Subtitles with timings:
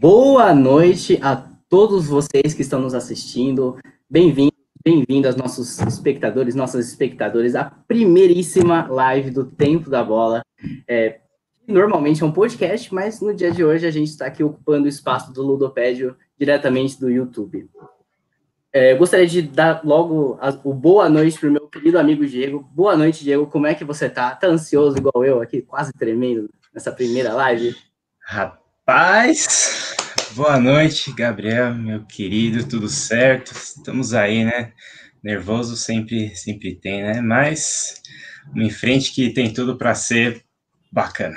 [0.00, 1.34] Boa noite a
[1.68, 3.76] todos vocês que estão nos assistindo.
[4.08, 10.42] Bem-vindos, bem-vindas nossos espectadores, nossas espectadores, à primeiríssima live do Tempo da Bola.
[10.86, 11.18] É,
[11.66, 14.88] normalmente é um podcast, mas no dia de hoje a gente está aqui ocupando o
[14.88, 17.68] espaço do Ludopédio diretamente do YouTube.
[18.72, 22.24] É, eu gostaria de dar logo a, o boa noite para o meu querido amigo
[22.24, 22.60] Diego.
[22.72, 23.48] Boa noite, Diego.
[23.48, 24.32] Como é que você tá?
[24.36, 27.74] Tá ansioso igual eu aqui, quase tremendo nessa primeira live?
[28.20, 29.88] Rapaz,
[30.34, 33.52] boa noite, Gabriel, meu querido, tudo certo?
[33.52, 34.72] Estamos aí, né?
[35.22, 37.20] Nervoso sempre, sempre tem, né?
[37.20, 38.02] Mas
[38.54, 40.42] em frente que tem tudo para ser
[40.92, 41.36] bacana.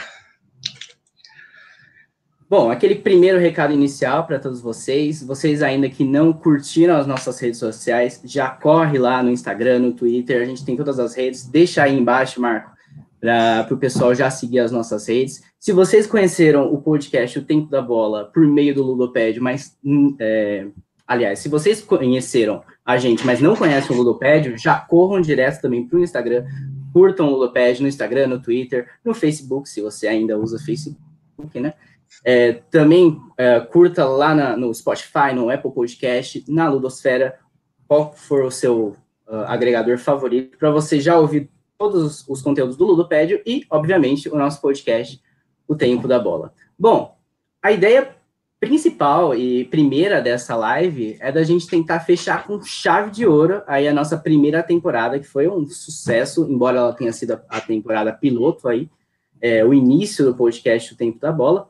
[2.50, 5.24] Bom, aquele primeiro recado inicial para todos vocês.
[5.24, 9.94] Vocês ainda que não curtiram as nossas redes sociais, já corre lá no Instagram, no
[9.94, 11.46] Twitter, a gente tem todas as redes.
[11.46, 12.71] Deixa aí embaixo, Marco,
[13.22, 15.44] para o pessoal já seguir as nossas redes.
[15.60, 20.16] Se vocês conheceram o podcast O Tempo da Bola por meio do Ludopédio, mas, hum,
[20.20, 20.66] é,
[21.08, 25.86] aliás, se vocês conheceram a gente, mas não conhecem o Ludopédio, já corram direto também
[25.86, 26.46] para o Instagram,
[26.92, 30.98] curtam o Ludopédio no Instagram, no Twitter, no Facebook, se você ainda usa Facebook,
[31.60, 31.76] né?
[32.26, 37.38] É, também é, curta lá na, no Spotify, no Apple Podcast, na Ludosfera,
[37.88, 38.96] qual for o seu
[39.28, 41.50] uh, agregador favorito, para você já ouvir
[41.82, 45.20] todos os conteúdos do Ludopédio e, obviamente, o nosso podcast,
[45.68, 46.54] O Tempo da Bola.
[46.78, 47.18] Bom,
[47.60, 48.16] a ideia
[48.60, 53.88] principal e primeira dessa live é da gente tentar fechar com chave de ouro aí
[53.88, 58.68] a nossa primeira temporada, que foi um sucesso, embora ela tenha sido a temporada piloto
[58.68, 58.88] aí,
[59.42, 61.68] é, o início do podcast O Tempo da Bola.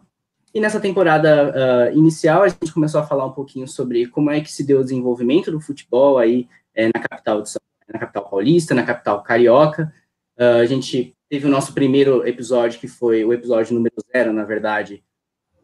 [0.54, 1.54] E nessa temporada
[1.94, 4.82] uh, inicial, a gente começou a falar um pouquinho sobre como é que se deu
[4.82, 9.24] o desenvolvimento do futebol aí é, na capital de São, na capital paulista, na capital
[9.24, 9.94] carioca.
[10.42, 14.44] Uh, a gente teve o nosso primeiro episódio, que foi o episódio número zero, na
[14.44, 15.04] verdade,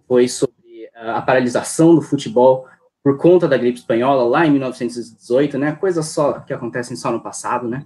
[0.07, 2.67] foi sobre uh, a paralisação do futebol
[3.03, 5.71] por conta da gripe espanhola lá em 1918, né?
[5.71, 7.83] Coisas só que acontecem só no passado, né?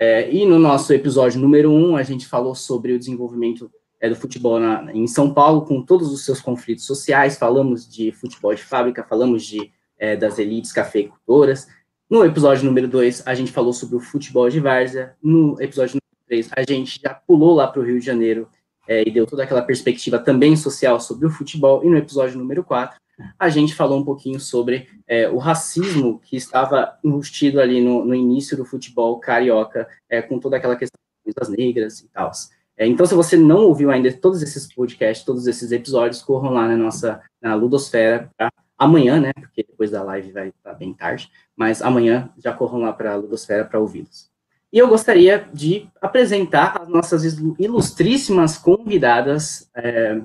[0.00, 3.70] É, e no nosso episódio número um, a gente falou sobre o desenvolvimento
[4.00, 8.10] é, do futebol na, em São Paulo, com todos os seus conflitos sociais, falamos de
[8.10, 11.68] futebol de fábrica, falamos de, é, das elites cafeicultoras.
[12.08, 15.14] No episódio número 2, a gente falou sobre o futebol de várzea.
[15.22, 16.00] No episódio
[16.32, 18.48] número 3, a gente já pulou lá para o Rio de Janeiro
[18.88, 21.84] é, e deu toda aquela perspectiva também social sobre o futebol.
[21.84, 22.98] E no episódio número 4,
[23.38, 28.14] a gente falou um pouquinho sobre é, o racismo que estava enrustido ali no, no
[28.14, 30.98] início do futebol carioca, é, com toda aquela questão
[31.36, 32.30] das negras e tal.
[32.76, 36.66] É, então, se você não ouviu ainda todos esses podcasts, todos esses episódios, corram lá
[36.66, 38.30] na nossa na Ludosfera
[38.78, 39.32] amanhã, né?
[39.34, 43.16] Porque depois da live vai estar bem tarde, mas amanhã já corram lá para a
[43.16, 44.31] Ludosfera para ouvi-los.
[44.72, 47.24] E eu gostaria de apresentar as nossas
[47.58, 50.22] ilustríssimas convidadas é,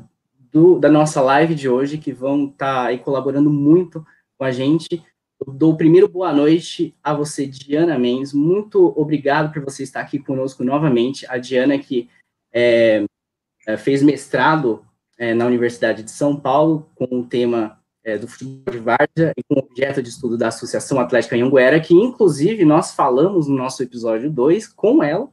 [0.52, 4.06] do, da nossa live de hoje, que vão estar tá colaborando muito
[4.38, 5.04] com a gente.
[5.46, 8.34] Eu dou primeiro boa noite a você, Diana Mendes.
[8.34, 11.26] Muito obrigado por você estar aqui conosco novamente.
[11.30, 12.10] A Diana, que
[12.54, 13.04] é,
[13.68, 14.82] é, fez mestrado
[15.18, 17.77] é, na Universidade de São Paulo com o tema
[18.08, 22.64] é, do futebol de várzea com objeto de estudo da Associação Atlética Anhanguera, que inclusive
[22.64, 25.28] nós falamos no nosso episódio 2 com ela,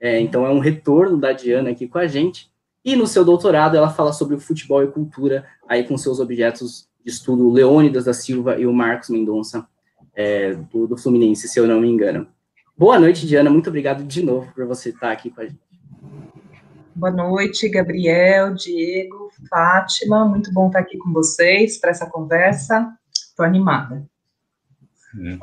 [0.00, 2.48] é, então é um retorno da Diana aqui com a gente,
[2.84, 6.88] e no seu doutorado ela fala sobre o futebol e cultura, aí com seus objetos
[7.04, 9.66] de estudo Leônidas da Silva e o Marcos Mendonça,
[10.14, 12.28] é, do, do Fluminense, se eu não me engano.
[12.78, 15.58] Boa noite, Diana, muito obrigado de novo por você estar aqui com a gente.
[16.94, 20.24] Boa noite, Gabriel, Diego, Fátima.
[20.26, 22.92] Muito bom estar aqui com vocês para essa conversa.
[23.12, 24.06] Estou animada.
[25.14, 25.38] Hum.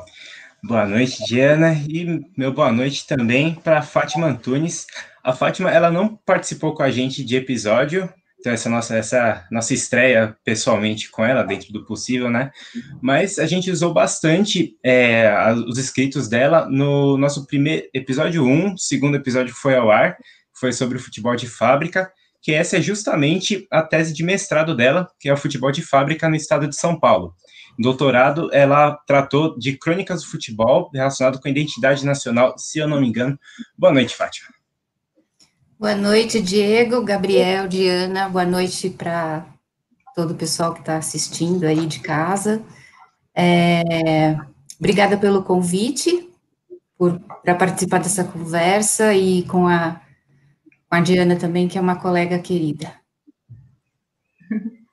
[0.62, 4.86] Boa noite, Diana, e meu boa noite também para Fátima Antunes.
[5.24, 9.72] A Fátima, ela não participou com a gente de episódio, então essa nossa essa nossa
[9.72, 12.50] estreia pessoalmente com ela dentro do possível, né?
[13.00, 15.32] Mas a gente usou bastante é,
[15.66, 20.16] os escritos dela no nosso primeiro episódio 1, segundo episódio foi ao ar,
[20.52, 22.12] foi sobre o futebol de fábrica,
[22.42, 26.28] que essa é justamente a tese de mestrado dela, que é o futebol de fábrica
[26.28, 27.34] no estado de São Paulo.
[27.78, 33.00] Doutorado, ela tratou de crônicas do futebol relacionado com a identidade nacional, se eu não
[33.00, 33.38] me engano.
[33.76, 34.48] Boa noite, Fátima.
[35.78, 38.28] Boa noite, Diego, Gabriel, Diana.
[38.28, 39.46] Boa noite para
[40.14, 42.62] todo o pessoal que está assistindo aí de casa.
[43.34, 44.36] É,
[44.78, 46.28] obrigada pelo convite,
[47.42, 50.02] para participar dessa conversa e com a
[50.90, 52.92] com a Diana também, que é uma colega querida.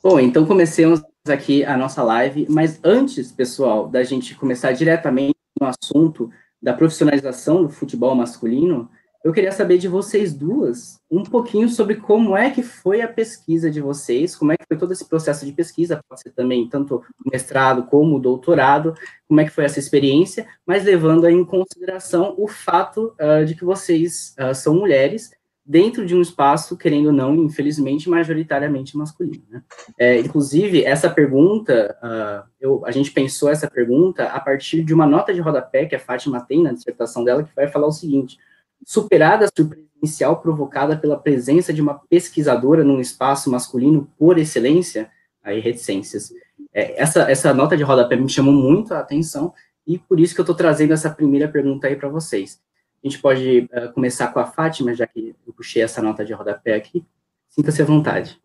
[0.00, 5.66] Bom, então comecemos aqui a nossa live, mas antes, pessoal, da gente começar diretamente no
[5.66, 6.30] assunto
[6.62, 8.88] da profissionalização do futebol masculino,
[9.24, 13.70] eu queria saber de vocês duas um pouquinho sobre como é que foi a pesquisa
[13.70, 17.02] de vocês, como é que foi todo esse processo de pesquisa, pode ser também tanto
[17.32, 18.94] mestrado como doutorado,
[19.26, 23.64] como é que foi essa experiência, mas levando em consideração o fato uh, de que
[23.64, 25.30] vocês uh, são mulheres
[25.64, 29.42] dentro de um espaço, querendo ou não, infelizmente, majoritariamente masculino.
[29.48, 29.62] Né?
[29.98, 35.06] É, inclusive, essa pergunta, uh, eu, a gente pensou essa pergunta a partir de uma
[35.06, 38.36] nota de rodapé que a Fátima tem na dissertação dela, que vai falar o seguinte,
[38.84, 45.10] superada a surpresa inicial provocada pela presença de uma pesquisadora num espaço masculino por excelência,
[45.42, 46.32] aí reticências.
[46.72, 49.52] É, essa, essa nota de rodapé me chamou muito a atenção,
[49.86, 52.60] e por isso que eu estou trazendo essa primeira pergunta aí para vocês.
[53.02, 56.32] A gente pode uh, começar com a Fátima, já que eu puxei essa nota de
[56.32, 57.04] rodapé aqui.
[57.50, 58.40] Sinta-se à vontade.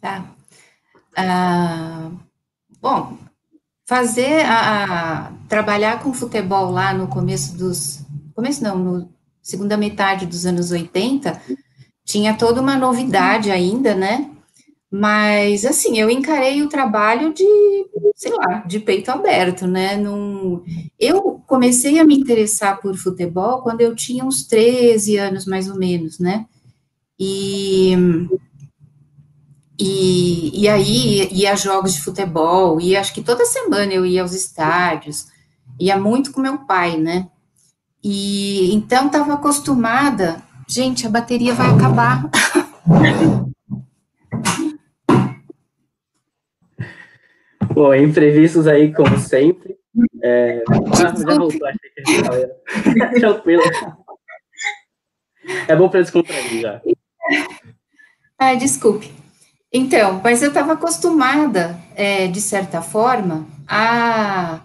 [0.00, 0.24] Tá.
[1.16, 2.18] Uh,
[2.80, 3.18] bom,
[3.84, 8.02] fazer a, a, trabalhar com futebol lá no começo dos
[8.32, 9.08] começo não, no
[9.42, 11.40] segunda metade dos anos 80,
[12.04, 14.30] tinha toda uma novidade ainda, né?
[14.94, 17.46] Mas, assim, eu encarei o trabalho de,
[18.14, 19.96] sei lá, de peito aberto, né?
[19.96, 20.62] Num...
[21.00, 25.76] Eu comecei a me interessar por futebol quando eu tinha uns 13 anos, mais ou
[25.76, 26.44] menos, né?
[27.18, 27.96] E,
[29.80, 34.20] e, e aí ia a jogos de futebol, e acho que toda semana eu ia
[34.20, 35.26] aos estádios,
[35.80, 37.30] ia muito com meu pai, né?
[38.02, 42.28] E então estava acostumada, gente, a bateria vai acabar.
[47.74, 49.76] Bom, imprevistos aí, como sempre.
[50.22, 50.62] É...
[50.68, 52.02] Ah, já voltou, achei que
[53.20, 53.62] Tranquilo.
[55.66, 56.80] É bom para descontrair já.
[58.38, 59.12] Ai, desculpe.
[59.72, 64.60] Então, mas eu estava acostumada, é, de certa forma, a,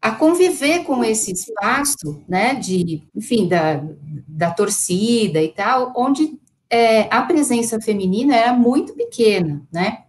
[0.00, 3.82] a conviver com esse espaço, né, de, enfim, da,
[4.26, 6.38] da torcida e tal, onde
[6.70, 10.04] é, a presença feminina era muito pequena, né,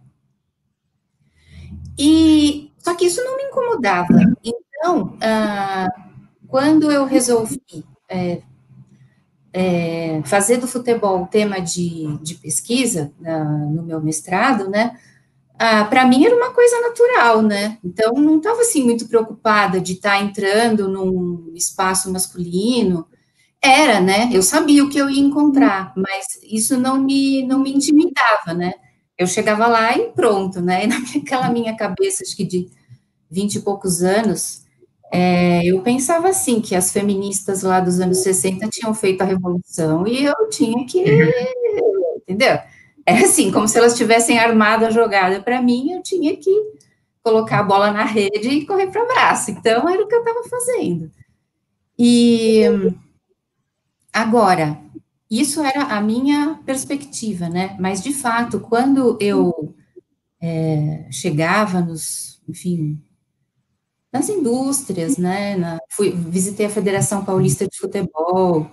[1.98, 4.14] e só que isso não me incomodava.
[4.42, 5.86] Então, ah,
[6.48, 7.60] quando eu resolvi
[8.08, 8.40] é,
[9.52, 14.98] é, fazer do futebol tema de, de pesquisa ah, no meu mestrado, né?
[15.62, 17.78] Ah, para mim era uma coisa natural, né?
[17.84, 23.06] Então não estava assim muito preocupada de estar tá entrando num espaço masculino.
[23.62, 24.30] Era, né?
[24.32, 28.72] Eu sabia o que eu ia encontrar, mas isso não me não me intimidava, né?
[29.20, 30.84] eu chegava lá e pronto, né?
[30.84, 32.70] E naquela minha cabeça, acho que de
[33.30, 34.62] vinte e poucos anos,
[35.12, 40.06] é, eu pensava assim, que as feministas lá dos anos 60 tinham feito a revolução
[40.06, 41.04] e eu tinha que,
[42.22, 42.58] entendeu?
[43.10, 46.50] É assim, como se elas tivessem armado a jogada para mim, eu tinha que
[47.22, 49.50] colocar a bola na rede e correr para o braço.
[49.50, 51.10] Então, era o que eu estava fazendo.
[51.98, 52.62] E
[54.12, 54.80] agora,
[55.30, 57.76] isso era a minha perspectiva, né?
[57.78, 59.74] Mas, de fato, quando eu
[60.40, 63.00] é, chegava nos, enfim,
[64.12, 65.56] nas indústrias, né?
[65.56, 68.70] Na, fui, visitei a Federação Paulista de Futebol,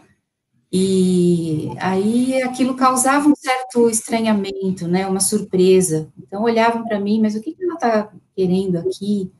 [0.71, 5.07] e aí aquilo causava um certo estranhamento, né?
[5.07, 6.11] Uma surpresa.
[6.17, 9.31] Então, olhavam para mim, mas o que, que ela está querendo aqui?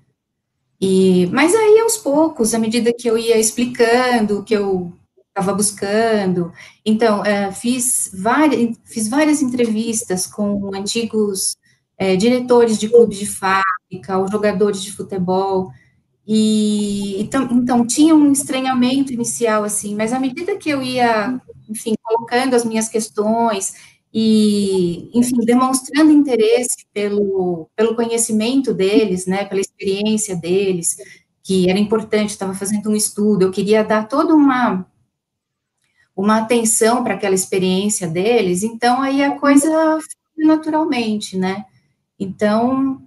[0.79, 4.93] E, mas aí, aos poucos, à medida que eu ia explicando, que eu
[5.29, 6.51] estava buscando.
[6.85, 11.57] Então, é, fiz, várias, fiz várias entrevistas com antigos
[11.97, 15.71] é, diretores de clubes de fábrica, ou jogadores de futebol,
[16.27, 21.93] e então, então, tinha um estranhamento inicial, assim, mas à medida que eu ia, enfim,
[22.03, 23.73] colocando as minhas questões
[24.13, 30.97] e, enfim, demonstrando interesse pelo, pelo conhecimento deles, né, pela experiência deles,
[31.43, 34.85] que era importante, estava fazendo um estudo, eu queria dar toda uma
[36.15, 39.99] uma atenção para aquela experiência deles, então aí a coisa
[40.35, 41.65] naturalmente, né?
[42.19, 43.06] Então,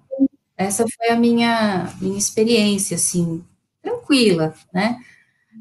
[0.60, 3.42] essa foi a minha, minha experiência, assim,
[3.82, 4.98] tranquila, né?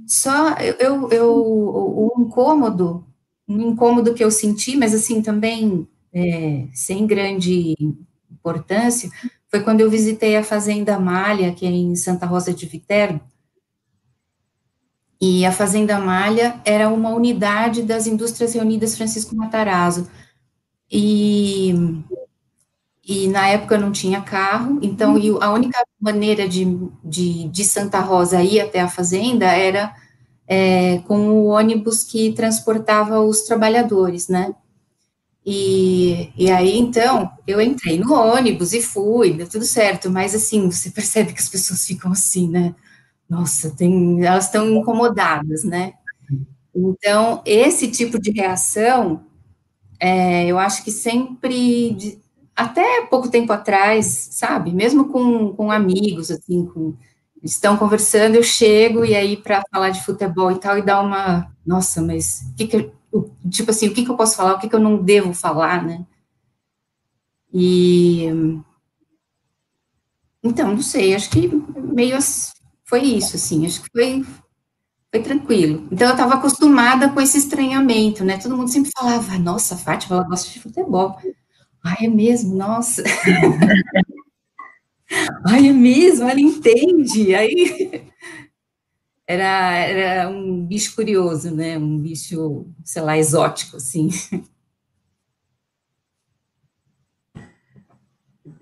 [0.07, 3.05] Só eu, eu o, incômodo,
[3.47, 7.75] um incômodo que eu senti, mas assim também é, sem grande
[8.31, 9.09] importância,
[9.49, 13.21] foi quando eu visitei a Fazenda Malha, que é em Santa Rosa de Viterbo,
[15.21, 20.09] e a Fazenda Malha era uma unidade das Indústrias Reunidas Francisco Matarazzo.
[20.91, 21.73] E,
[23.09, 26.65] e na época não tinha carro, então a única maneira de,
[27.03, 29.93] de, de Santa Rosa ir até a fazenda era
[30.47, 34.53] é, com o ônibus que transportava os trabalhadores, né?
[35.45, 40.69] E, e aí, então, eu entrei no ônibus e fui, deu tudo certo, mas assim,
[40.69, 42.75] você percebe que as pessoas ficam assim, né?
[43.29, 45.93] nossa, tem, elas estão incomodadas, né?
[46.75, 49.23] Então, esse tipo de reação,
[49.99, 52.19] é, eu acho que sempre,
[52.59, 56.93] até pouco tempo atrás, sabe, mesmo com, com amigos, assim, com,
[57.41, 61.49] estão conversando, eu chego e aí para falar de futebol e tal, e dá uma,
[61.65, 64.59] nossa, mas o que que eu, tipo assim, o que que eu posso falar, o
[64.59, 66.05] que que eu não devo falar, né?
[67.53, 68.27] E
[70.43, 71.47] então, não sei, acho que
[71.77, 72.17] meio
[72.85, 74.25] foi isso, assim, acho que foi
[75.11, 75.87] foi tranquilo.
[75.91, 78.37] Então, eu estava acostumada com esse estranhamento, né?
[78.37, 81.17] Todo mundo sempre falava, nossa, Fátima, ela gosta de futebol.
[81.83, 83.03] Ai, é mesmo, nossa.
[85.45, 87.33] Ai, é mesmo, ela entende.
[87.35, 88.09] Aí
[89.27, 89.43] era,
[89.75, 91.77] era um bicho curioso, né?
[91.77, 94.09] Um bicho, sei lá, exótico, assim.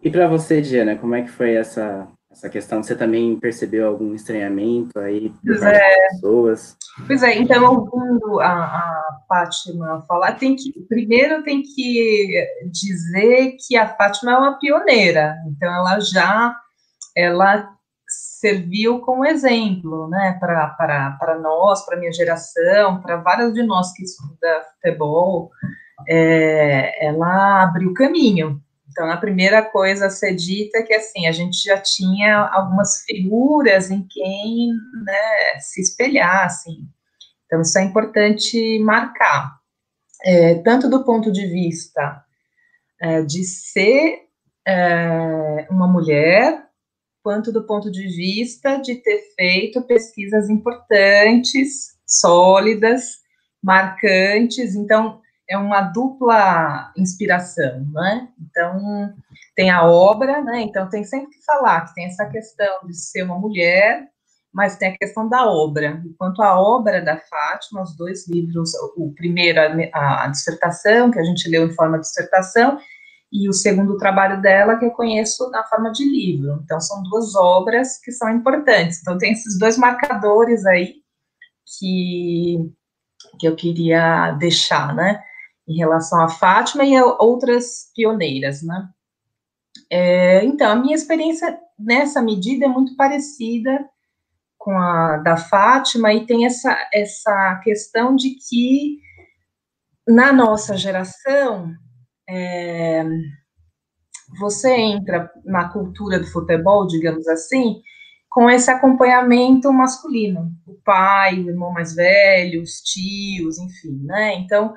[0.01, 2.83] E para você, Diana, como é que foi essa essa questão?
[2.83, 6.07] Você também percebeu algum estranhamento aí pois é.
[6.09, 6.77] pessoas?
[7.07, 13.75] Pois é, então, ouvindo a, a Fátima falar, tem que, primeiro tem que dizer que
[13.75, 16.55] a Fátima é uma pioneira, então ela já,
[17.15, 17.69] ela
[18.39, 24.61] serviu como exemplo, né, para nós, para minha geração, para várias de nós que estudam
[24.75, 25.49] futebol,
[26.07, 28.61] é, ela abriu caminho,
[28.97, 33.03] então, a primeira coisa a ser dita é que, assim, a gente já tinha algumas
[33.03, 34.69] figuras em quem
[35.05, 36.89] né, se espelhar, assim.
[37.45, 39.55] Então, isso é importante marcar,
[40.23, 42.23] é, tanto do ponto de vista
[42.99, 44.23] é, de ser
[44.67, 46.65] é, uma mulher,
[47.21, 53.17] quanto do ponto de vista de ter feito pesquisas importantes, sólidas,
[53.63, 54.73] marcantes.
[54.73, 58.27] Então, é uma dupla inspiração, né?
[58.39, 59.13] Então,
[59.55, 60.61] tem a obra, né?
[60.61, 64.07] Então, tem sempre que falar que tem essa questão de ser uma mulher,
[64.53, 66.01] mas tem a questão da obra.
[66.05, 69.59] Enquanto a obra da Fátima, os dois livros, o primeiro,
[69.93, 72.77] a, a dissertação, que a gente leu em forma de dissertação,
[73.31, 76.61] e o segundo trabalho dela, que eu conheço na forma de livro.
[76.63, 78.99] Então, são duas obras que são importantes.
[79.01, 80.95] Então, tem esses dois marcadores aí
[81.77, 82.71] que,
[83.39, 85.21] que eu queria deixar, né?
[85.67, 88.89] Em relação a Fátima e a outras pioneiras, né?
[89.91, 93.87] É, então, a minha experiência nessa medida é muito parecida
[94.57, 98.99] com a da Fátima e tem essa, essa questão de que
[100.07, 101.71] na nossa geração
[102.29, 103.05] é,
[104.39, 107.81] você entra na cultura do futebol, digamos assim,
[108.29, 114.35] com esse acompanhamento masculino, o pai, o irmão mais velho, os tios, enfim, né?
[114.35, 114.75] Então,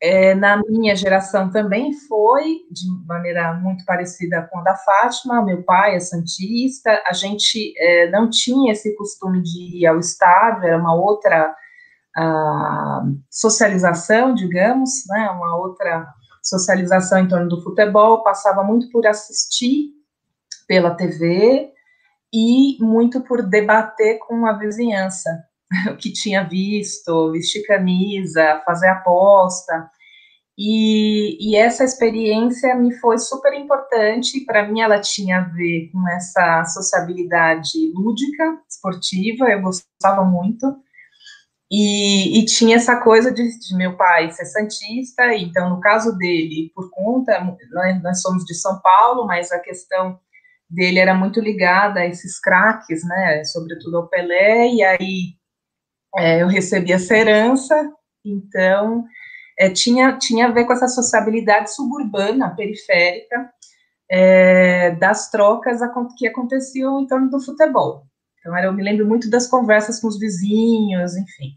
[0.00, 5.62] é, na minha geração também foi, de maneira muito parecida com a da Fátima, meu
[5.62, 10.78] pai é santista, a gente é, não tinha esse costume de ir ao estádio, era
[10.78, 11.54] uma outra
[13.30, 16.06] socialização, digamos, né, uma outra
[16.42, 19.90] socialização em torno do futebol, passava muito por assistir
[20.66, 21.70] pela TV
[22.32, 25.44] e muito por debater com a vizinhança,
[25.92, 29.90] o que tinha visto, vestir camisa, fazer aposta.
[30.58, 34.44] E, e essa experiência me foi super importante.
[34.44, 40.66] Para mim, ela tinha a ver com essa sociabilidade lúdica, esportiva, eu gostava muito.
[41.70, 46.70] E, e, tinha essa coisa de, de, meu pai ser santista, então, no caso dele,
[46.72, 47.40] por conta,
[47.72, 50.16] nós, nós somos de São Paulo, mas a questão
[50.70, 55.35] dele era muito ligada a esses craques, né, sobretudo ao Pelé, e aí
[56.14, 57.74] é, eu recebi essa herança,
[58.24, 59.04] então
[59.58, 63.50] é, tinha, tinha a ver com essa sociabilidade suburbana, periférica,
[64.10, 65.80] é, das trocas
[66.16, 68.06] que aconteciam em torno do futebol.
[68.38, 71.52] Então, eu me lembro muito das conversas com os vizinhos, enfim.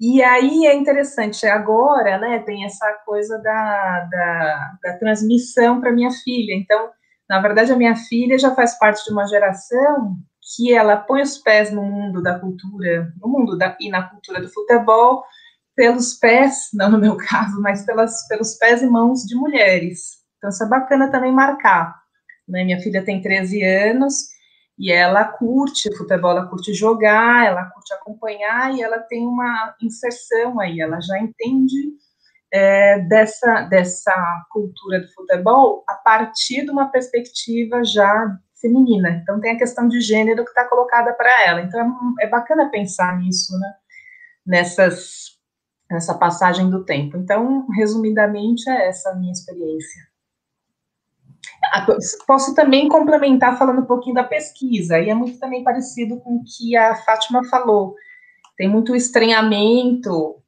[0.00, 6.10] E aí é interessante, agora, né, tem essa coisa da, da, da transmissão para minha
[6.10, 6.54] filha.
[6.54, 6.90] Então,
[7.28, 10.16] na verdade, a minha filha já faz parte de uma geração
[10.54, 14.40] que ela põe os pés no mundo da cultura, no mundo da, e na cultura
[14.40, 15.24] do futebol,
[15.74, 20.18] pelos pés, não no meu caso, mas pelas, pelos pés e mãos de mulheres.
[20.38, 21.94] Então, isso é bacana também marcar.
[22.48, 22.64] Né?
[22.64, 24.14] Minha filha tem 13 anos
[24.78, 30.58] e ela curte futebol, ela curte jogar, ela curte acompanhar e ela tem uma inserção
[30.60, 31.92] aí, ela já entende
[32.52, 39.10] é, dessa, dessa cultura do futebol a partir de uma perspectiva já feminina.
[39.22, 41.62] Então, tem a questão de gênero que está colocada para ela.
[41.62, 43.74] Então, é, bacana pensar nisso, né?
[44.46, 45.38] Nessas,
[45.90, 47.16] nessa passagem do tempo.
[47.16, 50.08] Então, resumidamente, é essa a minha experiência.
[51.72, 51.86] Ah,
[52.26, 56.44] posso também complementar falando um pouquinho da pesquisa, e é muito também parecido com o
[56.44, 57.94] que a Fátima falou.
[58.56, 60.42] tem muito estranhamento,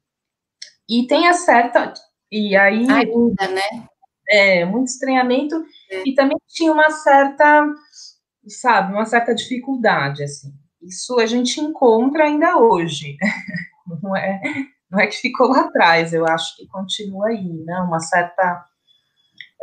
[0.91, 1.93] e tem a certa.
[2.29, 2.85] E aí.
[2.89, 3.87] Ainda, né?
[4.29, 5.55] É, muito estranhamento,
[5.89, 6.03] é.
[6.05, 7.65] e também tinha uma certa,
[8.47, 10.53] sabe, uma certa dificuldade, assim.
[10.81, 13.17] Isso a gente encontra ainda hoje.
[14.01, 14.39] Não é,
[14.91, 17.79] não é que ficou lá atrás, eu acho que continua aí, né?
[17.79, 18.65] Uma certa.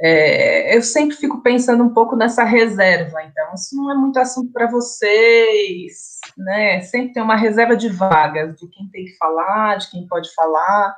[0.00, 4.52] É, eu sempre fico pensando um pouco nessa reserva, então, isso não é muito assunto
[4.52, 6.80] para vocês, né?
[6.82, 10.96] Sempre tem uma reserva de vagas, de quem tem que falar, de quem pode falar.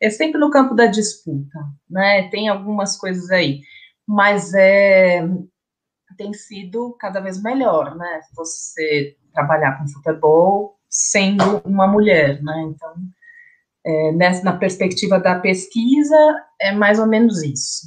[0.00, 2.28] É sempre no campo da disputa, né?
[2.28, 3.60] Tem algumas coisas aí,
[4.06, 5.26] mas é,
[6.16, 8.20] tem sido cada vez melhor, né?
[8.34, 12.62] Você trabalhar com futebol sendo uma mulher, né?
[12.68, 12.94] Então,
[13.84, 16.16] é, nessa, na perspectiva da pesquisa,
[16.60, 17.86] é mais ou menos isso.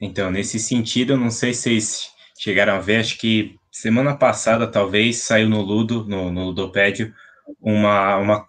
[0.00, 5.18] Então, nesse sentido, não sei se vocês chegaram a ver, acho que semana passada, talvez,
[5.18, 7.14] saiu no Ludo, no, no Ludopédio,
[7.60, 8.46] uma, uma, um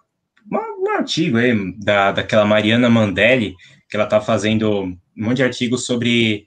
[1.02, 3.54] artigo aí da, daquela Mariana Mandelli,
[3.88, 6.46] que ela está fazendo um monte de artigos sobre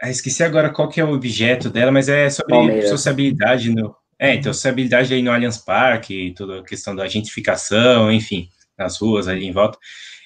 [0.00, 2.90] ah, esqueci agora qual que é o objeto dela, mas é sobre Palmeiras.
[2.90, 3.94] sociabilidade no.
[4.18, 9.28] É, então, sociabilidade aí no Allianz Parque, toda a questão da gentrificação, enfim, nas ruas
[9.28, 9.78] ali em volta.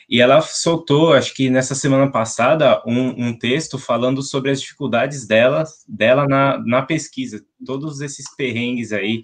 [0.09, 5.27] E ela soltou, acho que nessa semana passada, um, um texto falando sobre as dificuldades
[5.27, 9.23] dela, dela na, na pesquisa, todos esses perrengues aí,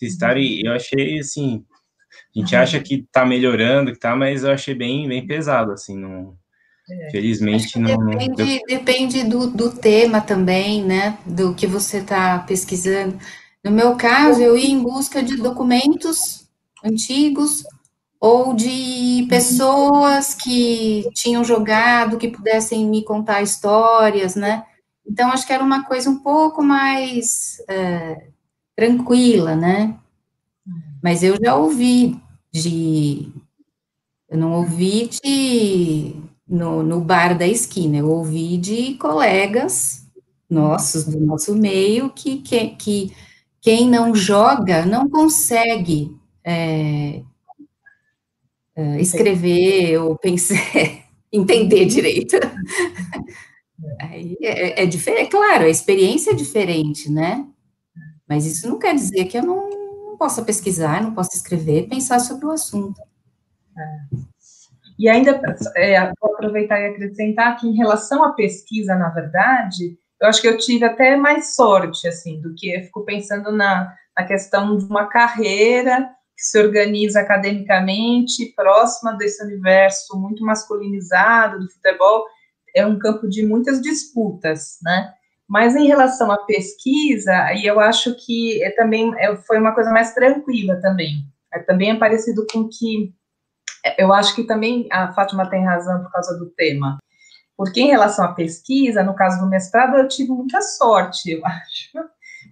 [0.00, 1.64] estarem, eu achei assim,
[2.34, 5.98] a gente acha que tá melhorando, que tá, mas eu achei bem, bem pesado, assim,
[5.98, 6.36] não,
[6.90, 7.10] é.
[7.10, 8.06] Felizmente não.
[8.06, 8.66] Depende, não...
[8.66, 11.18] depende do, do tema também, né?
[11.24, 13.18] Do que você está pesquisando.
[13.64, 16.48] No meu caso, eu ia em busca de documentos
[16.84, 17.62] antigos
[18.20, 24.64] ou de pessoas que tinham jogado, que pudessem me contar histórias, né?
[25.06, 28.28] Então, acho que era uma coisa um pouco mais é,
[28.76, 29.96] tranquila, né?
[31.02, 32.16] Mas eu já ouvi
[32.52, 33.28] de.
[34.30, 36.14] Eu não ouvi de
[36.48, 37.98] no, no bar da esquina.
[37.98, 40.06] Eu ouvi de colegas
[40.48, 43.12] nossos, do nosso meio, que, que, que
[43.60, 47.22] quem não joga não consegue é,
[48.76, 50.56] é, escrever ou pensar,
[51.32, 52.36] entender direito.
[54.00, 57.44] Aí é, é, diferente, é claro, a experiência é diferente, né?
[58.28, 59.81] Mas isso não quer dizer que eu não
[60.22, 63.00] possa pesquisar, não possa escrever, pensar sobre o assunto.
[63.76, 64.16] É.
[64.96, 65.32] E ainda,
[65.74, 70.46] é, vou aproveitar e acrescentar que em relação à pesquisa, na verdade, eu acho que
[70.46, 74.84] eu tive até mais sorte, assim, do que eu fico pensando na, na questão de
[74.84, 82.24] uma carreira que se organiza academicamente, próxima desse universo muito masculinizado do futebol,
[82.76, 85.12] é um campo de muitas disputas, né?
[85.52, 89.90] Mas em relação à pesquisa, aí eu acho que é também é, foi uma coisa
[89.90, 91.26] mais tranquila também.
[91.52, 93.12] É, também é parecido com que
[93.98, 96.96] eu acho que também a Fátima tem razão por causa do tema.
[97.54, 102.08] Porque em relação à pesquisa, no caso do mestrado, eu tive muita sorte, eu acho.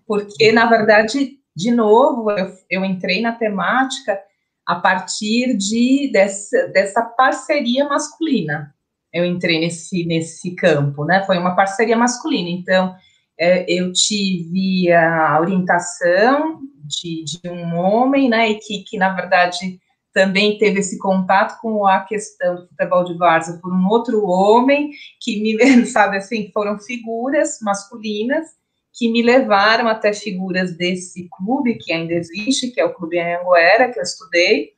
[0.07, 4.21] Porque, na verdade, de novo, eu, eu entrei na temática
[4.67, 8.75] a partir de dessa, dessa parceria masculina.
[9.13, 11.25] Eu entrei nesse, nesse campo, né?
[11.25, 12.49] Foi uma parceria masculina.
[12.49, 12.95] Então,
[13.39, 18.51] é, eu tive a orientação de, de um homem, né?
[18.51, 19.81] E que, que na verdade,
[20.13, 24.91] também teve esse contato com a questão do futebol de várzea por um outro homem,
[25.21, 28.61] que me, sabe assim, foram figuras masculinas
[28.93, 33.91] que me levaram até figuras desse clube que ainda existe, que é o Clube Anhanguera,
[33.91, 34.73] que eu estudei,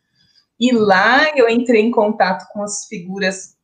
[0.61, 3.57] e lá eu entrei em contato com as figuras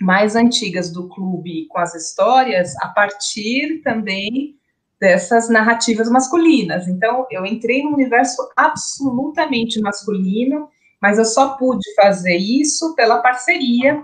[0.00, 4.56] mais antigas do clube, com as histórias, a partir também
[5.00, 6.88] dessas narrativas masculinas.
[6.88, 10.68] Então, eu entrei num universo absolutamente masculino,
[11.00, 14.02] mas eu só pude fazer isso pela parceria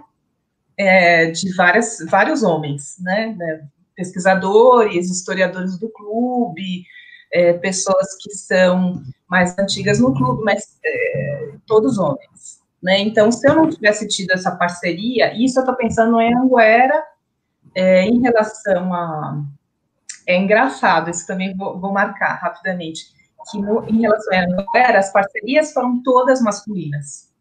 [0.79, 3.67] é, de várias, vários homens, né, né?
[3.97, 6.85] Pesquisadores, historiadores do clube,
[7.33, 12.54] é, pessoas que são mais antigas no clube, mas é, todos homens,
[12.85, 17.03] né, então se eu não tivesse tido essa parceria, isso eu estou pensando em Anguera,
[17.75, 19.43] é, em relação a,
[20.27, 23.07] é engraçado, isso também vou, vou marcar rapidamente,
[23.51, 27.33] que no, em relação a Anguera, as parcerias foram todas masculinas.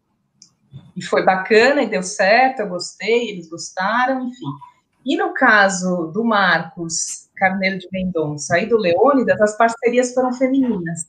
[0.95, 4.45] E foi bacana e deu certo, eu gostei, eles gostaram, enfim.
[5.05, 11.01] E no caso do Marcos Carneiro de Mendonça e do Leônidas, as parcerias foram femininas.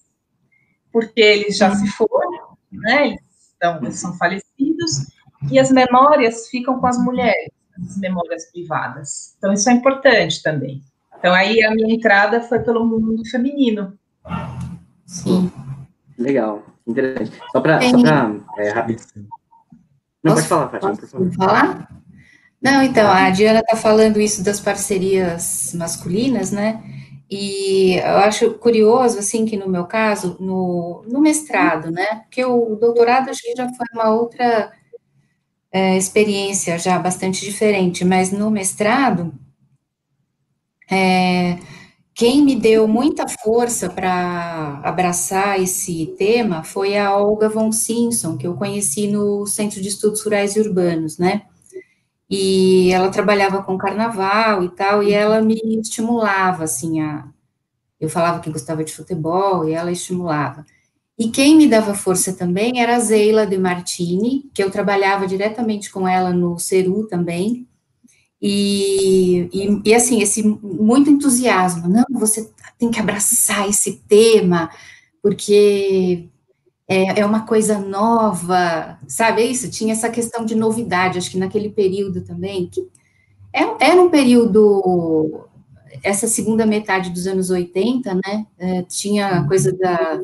[0.92, 3.06] Porque eles já se foram, né?
[3.08, 3.20] Eles,
[3.64, 5.06] estão, eles são falecidos,
[5.50, 9.34] e as memórias ficam com as mulheres, as memórias privadas.
[9.38, 10.82] Então, isso é importante também.
[11.18, 13.98] Então, aí a minha entrada foi pelo mundo feminino.
[15.06, 15.50] Sim.
[16.18, 17.38] Legal, interessante.
[17.50, 19.02] Só para é, rápido.
[20.22, 21.32] Não, pode falar, Fátima, por favor.
[21.32, 21.88] falar?
[22.62, 26.82] Não, então, a Diana está falando isso das parcerias masculinas, né?
[27.36, 32.22] E eu acho curioso, assim, que no meu caso, no, no mestrado, né?
[32.26, 34.72] Porque o doutorado acho que já foi uma outra
[35.72, 39.34] é, experiência já bastante diferente, mas no mestrado,
[40.88, 41.58] é,
[42.14, 48.46] quem me deu muita força para abraçar esse tema foi a Olga von Simpson, que
[48.46, 51.42] eu conheci no Centro de Estudos Rurais e Urbanos, né?
[52.36, 57.28] E ela trabalhava com carnaval e tal, e ela me estimulava, assim, a...
[58.00, 60.66] eu falava que gostava de futebol, e ela estimulava.
[61.16, 65.92] E quem me dava força também era a Zeila de Martini, que eu trabalhava diretamente
[65.92, 67.68] com ela no Ceru também,
[68.42, 74.68] e, e, e, assim, esse muito entusiasmo, não, você tem que abraçar esse tema,
[75.22, 76.28] porque
[76.88, 79.42] é, é uma coisa nova, sabe?
[79.42, 82.86] É isso, tinha essa questão de novidade, acho que naquele período também, que
[83.52, 85.46] era, é, era um período,
[86.02, 88.46] essa segunda metade dos anos 80, né?
[88.58, 90.20] É, tinha coisa da,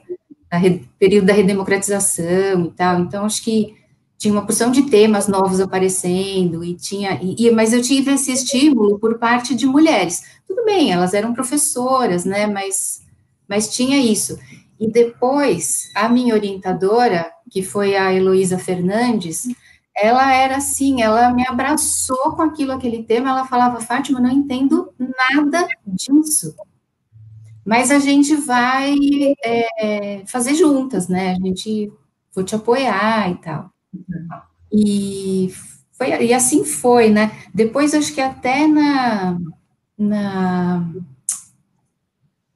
[0.51, 0.61] da
[0.99, 3.75] período da redemocratização e tal, então acho que
[4.19, 8.99] tinha uma porção de temas novos aparecendo e tinha, e, mas eu tive esse estímulo
[8.99, 10.23] por parte de mulheres.
[10.47, 12.47] Tudo bem, elas eram professoras, né?
[12.47, 13.01] Mas,
[13.49, 14.39] mas tinha isso.
[14.81, 19.47] E depois a minha orientadora, que foi a Heloísa Fernandes,
[19.95, 23.29] ela era assim, ela me abraçou com aquilo, aquele tema.
[23.29, 26.57] Ela falava, Fátima, não entendo nada disso.
[27.65, 28.97] Mas a gente vai
[29.45, 31.33] é, fazer juntas, né?
[31.33, 31.93] A gente
[32.35, 33.71] vou te apoiar e tal.
[34.73, 35.53] E,
[35.93, 37.31] foi, e assim foi, né?
[37.53, 39.39] Depois, acho que até na,
[39.99, 40.89] na,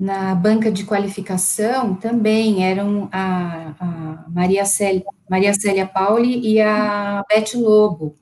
[0.05, 7.25] na banca de qualificação também eram a, a Maria, Célia, Maria Célia Pauli e a
[7.27, 8.15] Beth Lobo.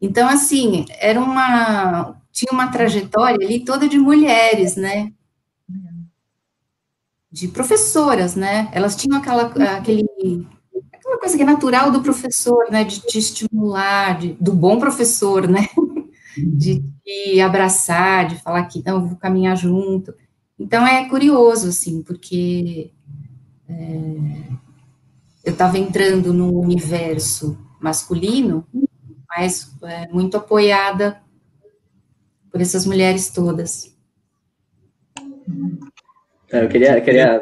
[0.00, 2.20] Então, assim, era uma.
[2.32, 5.12] Tinha uma trajetória ali toda de mulheres, né?
[7.30, 8.68] De professoras, né?
[8.72, 9.44] Elas tinham aquela,
[9.76, 10.04] aquele
[11.06, 15.46] uma coisa que é natural do professor, né, de te estimular, de, do bom professor,
[15.46, 15.68] né,
[16.56, 20.14] de te abraçar, de falar que não, vou caminhar junto.
[20.58, 22.92] Então é curioso, assim, porque
[23.68, 23.74] é,
[25.44, 28.66] eu estava entrando no universo masculino,
[29.28, 31.20] mas é, muito apoiada
[32.50, 33.94] por essas mulheres todas.
[36.48, 37.40] Eu queria, eu queria,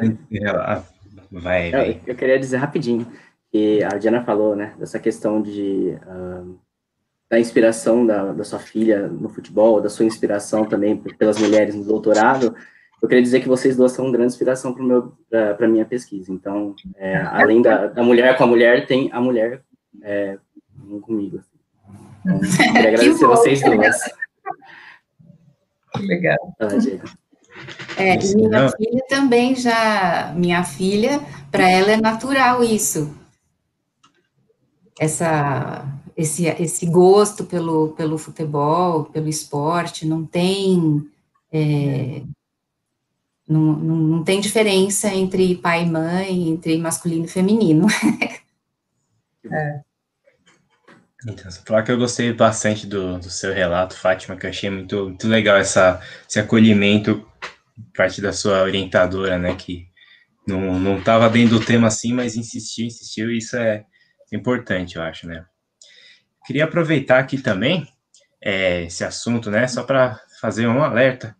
[1.31, 1.91] vai, vai.
[1.91, 3.05] Eu, eu queria dizer rapidinho
[3.51, 6.57] que a Diana falou, né, dessa questão de uh,
[7.29, 11.83] da inspiração da, da sua filha no futebol, da sua inspiração também pelas mulheres no
[11.83, 12.55] doutorado,
[13.03, 14.73] eu queria dizer que vocês duas são grande inspiração
[15.29, 16.31] para a minha pesquisa.
[16.31, 19.61] Então, é, além da, da, mulher com a mulher, tem a mulher
[20.01, 20.37] é,
[21.01, 21.41] comigo.
[22.21, 22.39] Então,
[22.73, 23.97] queria agradecer vocês duas.
[25.99, 26.55] Legal.
[27.97, 31.19] É, e minha filha também já, minha filha,
[31.51, 33.21] para ela é natural isso
[34.99, 35.85] essa,
[36.15, 41.07] esse, esse gosto pelo, pelo futebol, pelo esporte, não tem.
[41.51, 42.21] É,
[43.47, 47.87] não, não, não, tem diferença entre pai e mãe, entre masculino e feminino.
[49.51, 49.81] é.
[51.25, 55.05] Então, falar que eu gostei bastante do, do seu relato, Fátima, que eu achei muito,
[55.05, 57.25] muito legal essa, esse acolhimento
[57.95, 59.87] parte da sua orientadora, né, que
[60.45, 63.85] não estava dentro do tema assim, mas insistiu, insistiu, e isso é,
[64.31, 65.45] importante, eu acho, né?
[66.45, 67.87] Queria aproveitar aqui também
[68.41, 71.35] é, esse assunto, né, só para fazer um alerta,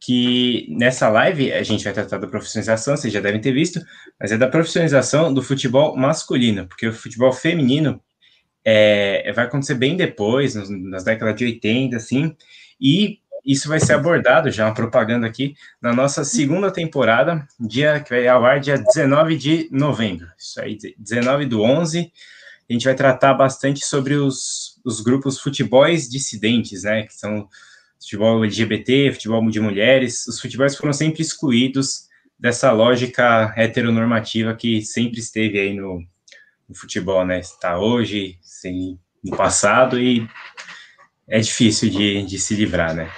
[0.00, 3.80] que nessa live a gente vai tratar da profissionalização, vocês já devem ter visto,
[4.20, 8.00] mas é da profissionalização do futebol masculino, porque o futebol feminino
[8.64, 12.36] é, vai acontecer bem depois, nas, décadas de 80, assim,
[12.80, 18.10] e isso vai ser abordado, já uma propaganda aqui, na nossa segunda temporada, dia que
[18.10, 20.26] vai ao ar dia 19 de novembro.
[20.36, 22.10] Isso aí, 19 do 11.
[22.68, 27.04] A gente vai tratar bastante sobre os, os grupos futebols dissidentes, né?
[27.04, 27.48] Que são
[28.00, 30.26] futebol LGBT, futebol de mulheres.
[30.26, 32.06] Os futebols foram sempre excluídos
[32.38, 36.02] dessa lógica heteronormativa que sempre esteve aí no,
[36.68, 37.40] no futebol, né?
[37.40, 40.28] Está hoje, sim, no passado e
[41.28, 43.10] é difícil de, de se livrar, né?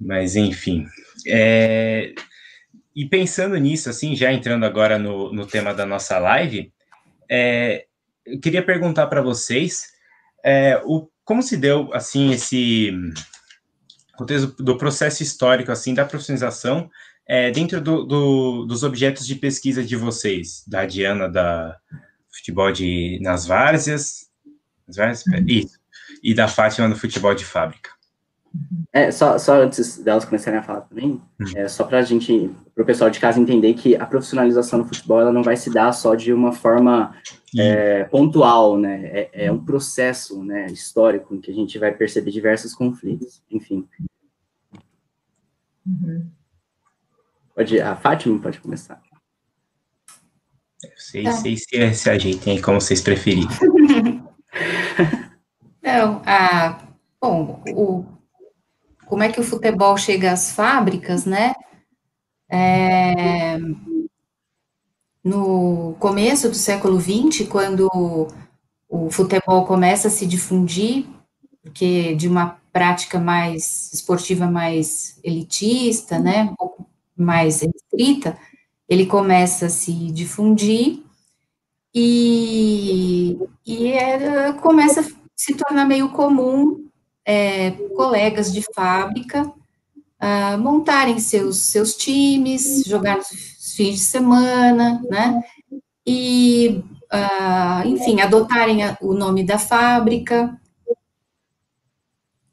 [0.00, 0.86] Mas, enfim.
[1.26, 2.14] É,
[2.94, 6.72] e pensando nisso, assim, já entrando agora no, no tema da nossa live,
[7.30, 7.86] é,
[8.24, 9.92] eu queria perguntar para vocês
[10.44, 12.92] é, o, como se deu, assim, esse
[14.22, 16.88] contexto do processo histórico, assim, da profissionalização
[17.26, 21.76] é, dentro do, do, dos objetos de pesquisa de vocês, da Diana da
[22.30, 24.28] futebol de, nas várzeas,
[24.86, 25.46] nas várzeas uhum.
[25.46, 25.78] isso,
[26.22, 27.90] e da Fátima no futebol de fábrica.
[28.92, 31.52] É, só, só antes delas começarem a falar também, uhum.
[31.56, 34.84] é só para a gente, para o pessoal de casa entender que a profissionalização no
[34.84, 37.14] futebol ela não vai se dar só de uma forma
[37.58, 39.06] é, pontual, né?
[39.06, 43.86] É, é, um processo, né, histórico em que a gente vai perceber diversos conflitos, enfim.
[45.86, 46.30] Uhum.
[47.54, 49.00] Pode, a Fátima pode começar.
[50.96, 51.32] Sei, tá.
[51.32, 53.46] sei se, se ajeitem aí como vocês preferirem.
[55.82, 56.78] Não, a,
[57.20, 58.04] bom, o,
[59.06, 61.54] como é que o futebol chega às fábricas, né?
[62.50, 63.58] É,
[65.22, 67.88] no começo do século XX, quando
[68.88, 71.06] o futebol começa a se difundir,
[71.62, 76.54] porque de uma prática mais esportiva mais elitista, né,
[77.16, 78.36] mais restrita,
[78.88, 81.02] ele começa a se difundir
[81.94, 83.92] e, e
[84.60, 85.04] começa a
[85.36, 86.86] se tornar meio comum
[87.24, 89.52] é, colegas de fábrica
[90.22, 95.42] uh, montarem seus, seus times, jogar nos fins de semana, né?
[96.06, 96.82] E,
[97.12, 100.56] uh, enfim, adotarem a, o nome da fábrica.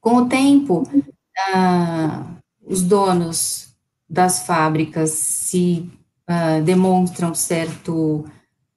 [0.02, 3.76] Com o tempo, uh, os donos
[4.10, 5.90] das fábricas se
[6.30, 8.26] uh, demonstram certo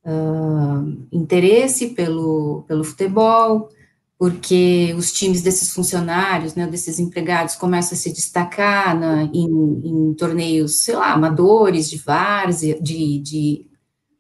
[0.04, 3.68] uh, interesse pelo, pelo futebol,
[4.18, 9.46] porque os times desses funcionários, né, desses empregados, começam a se destacar na, em,
[9.84, 13.66] em, torneios, sei lá, amadores, de várzea, de, de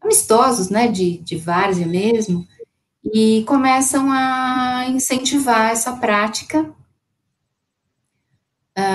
[0.00, 2.46] amistosos, né, de, de várzea mesmo,
[3.04, 6.68] e começam a incentivar essa prática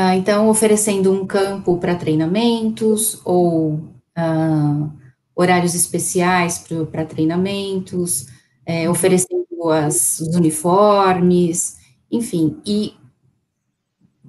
[0.07, 3.73] Uh, então, oferecendo um campo para treinamentos ou
[4.17, 4.91] uh,
[5.35, 8.27] horários especiais para treinamentos,
[8.65, 11.77] é, oferecendo as, os uniformes,
[12.11, 12.61] enfim.
[12.65, 12.95] E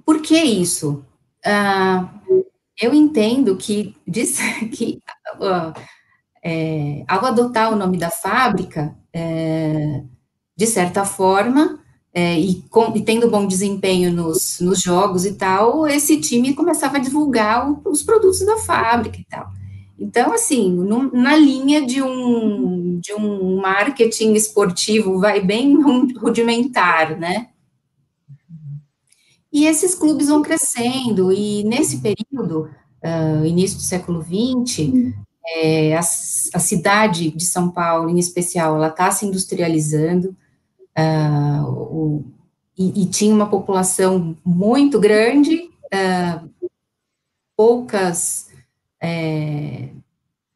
[0.05, 1.05] por que isso?
[1.45, 2.43] Uh,
[2.79, 4.39] eu entendo que, diz,
[4.71, 4.99] que
[6.43, 10.03] é, ao adotar o nome da fábrica, é,
[10.55, 15.87] de certa forma, é, e, com, e, tendo bom desempenho nos, nos, jogos e tal,
[15.87, 19.47] esse time começava a divulgar o, os produtos da fábrica e tal.
[19.97, 20.73] Então, assim,
[21.11, 25.77] na linha de um, de um marketing esportivo, vai bem
[26.17, 27.49] rudimentar, né?
[29.51, 32.69] E esses clubes vão crescendo, e nesse período,
[33.03, 35.13] uh, início do século XX,
[35.55, 40.35] é, a, a cidade de São Paulo, em especial, ela está se industrializando,
[40.97, 42.25] uh, o,
[42.77, 46.49] e, e, tinha uma população muito grande, uh,
[47.55, 48.49] poucas
[49.01, 49.89] é,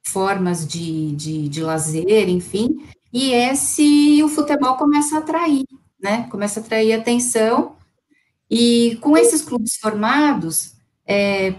[0.05, 5.65] formas de, de, de lazer, enfim, e esse o futebol começa a atrair,
[6.01, 6.27] né?
[6.29, 7.75] Começa a atrair atenção,
[8.49, 11.55] e com esses clubes formados, é,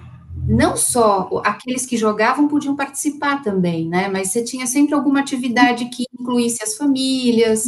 [0.46, 4.08] não só aqueles que jogavam podiam participar também, né?
[4.08, 7.64] Mas você tinha sempre alguma atividade que incluísse as famílias,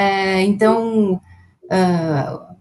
[0.00, 1.20] é, então,
[1.64, 2.56] uh,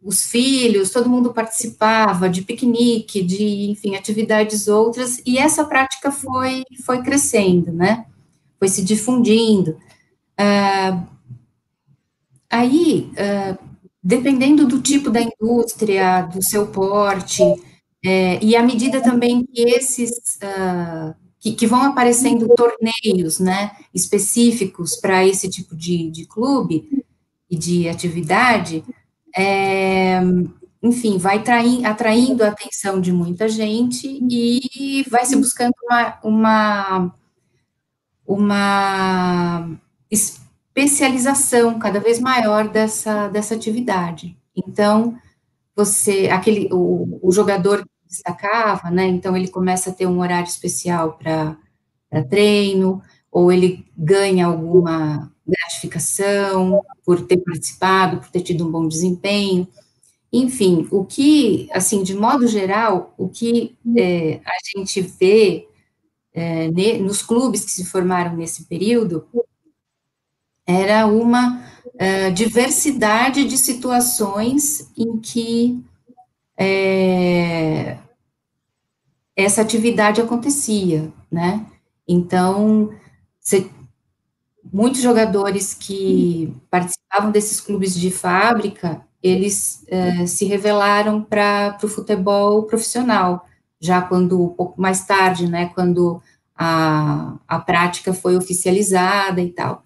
[0.00, 6.62] os filhos, todo mundo participava de piquenique, de, enfim, atividades outras, e essa prática foi,
[6.84, 8.06] foi crescendo, né?
[8.60, 9.72] Foi se difundindo.
[10.38, 11.04] Uh,
[12.48, 13.58] aí, uh,
[14.00, 17.42] dependendo do tipo da indústria, do seu porte,
[18.04, 21.12] é, e à medida também que esses uh,
[21.48, 27.04] que, que vão aparecendo torneios, né, específicos para esse tipo de, de clube
[27.50, 28.84] e de atividade,
[29.36, 30.20] é,
[30.82, 37.14] enfim, vai trair, atraindo a atenção de muita gente e vai se buscando uma, uma,
[38.26, 39.70] uma
[40.10, 44.36] especialização cada vez maior dessa, dessa atividade.
[44.56, 45.16] Então,
[45.74, 49.06] você, aquele, o, o jogador destacava, né?
[49.06, 51.56] Então ele começa a ter um horário especial para
[52.28, 59.68] treino, ou ele ganha alguma gratificação por ter participado, por ter tido um bom desempenho.
[60.32, 65.66] Enfim, o que, assim, de modo geral, o que é, a gente vê
[66.34, 69.26] é, ne, nos clubes que se formaram nesse período
[70.66, 71.64] era uma
[71.96, 75.82] é, diversidade de situações em que
[76.58, 77.96] é,
[79.36, 81.64] essa atividade acontecia, né?
[82.06, 82.90] Então,
[84.72, 92.64] muitos jogadores que participavam desses clubes de fábrica, eles é, se revelaram para o futebol
[92.64, 93.46] profissional,
[93.80, 96.20] já quando, um pouco mais tarde, né, quando
[96.56, 99.82] a, a prática foi oficializada e tal.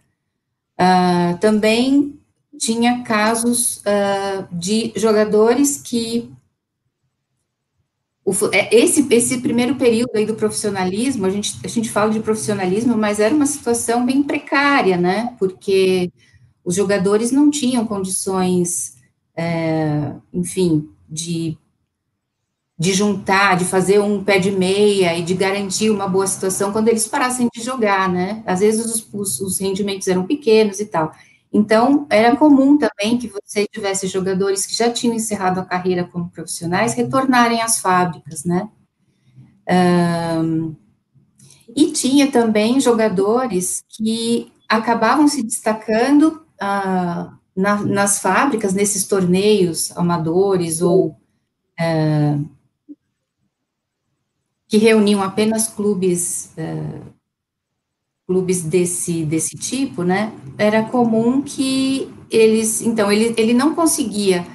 [0.80, 2.18] Uh, também
[2.58, 6.32] tinha casos uh, de jogadores que
[8.24, 12.20] o, é, esse, esse primeiro período aí do profissionalismo, a gente, a gente fala de
[12.20, 15.34] profissionalismo, mas era uma situação bem precária, né?
[15.38, 16.10] Porque
[16.64, 18.94] os jogadores não tinham condições,
[19.36, 21.58] é, enfim, de,
[22.78, 26.88] de juntar, de fazer um pé de meia e de garantir uma boa situação quando
[26.88, 28.44] eles parassem de jogar, né?
[28.46, 31.12] Às vezes os, os, os rendimentos eram pequenos e tal.
[31.52, 36.30] Então, era comum também que você tivesse jogadores que já tinham encerrado a carreira como
[36.30, 38.70] profissionais retornarem às fábricas, né?
[39.68, 40.74] Um,
[41.76, 50.80] e tinha também jogadores que acabavam se destacando uh, na, nas fábricas, nesses torneios amadores
[50.80, 51.08] ou
[51.78, 52.50] uh,
[54.66, 57.12] que reuniam apenas clubes uh,
[58.32, 64.46] clubes desse, desse tipo, né, era comum que eles, então, ele, ele não conseguia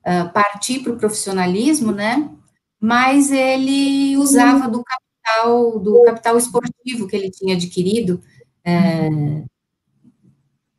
[0.00, 2.28] uh, partir para o profissionalismo, né,
[2.80, 8.20] mas ele usava do capital, do capital esportivo que ele tinha adquirido
[8.64, 9.08] é,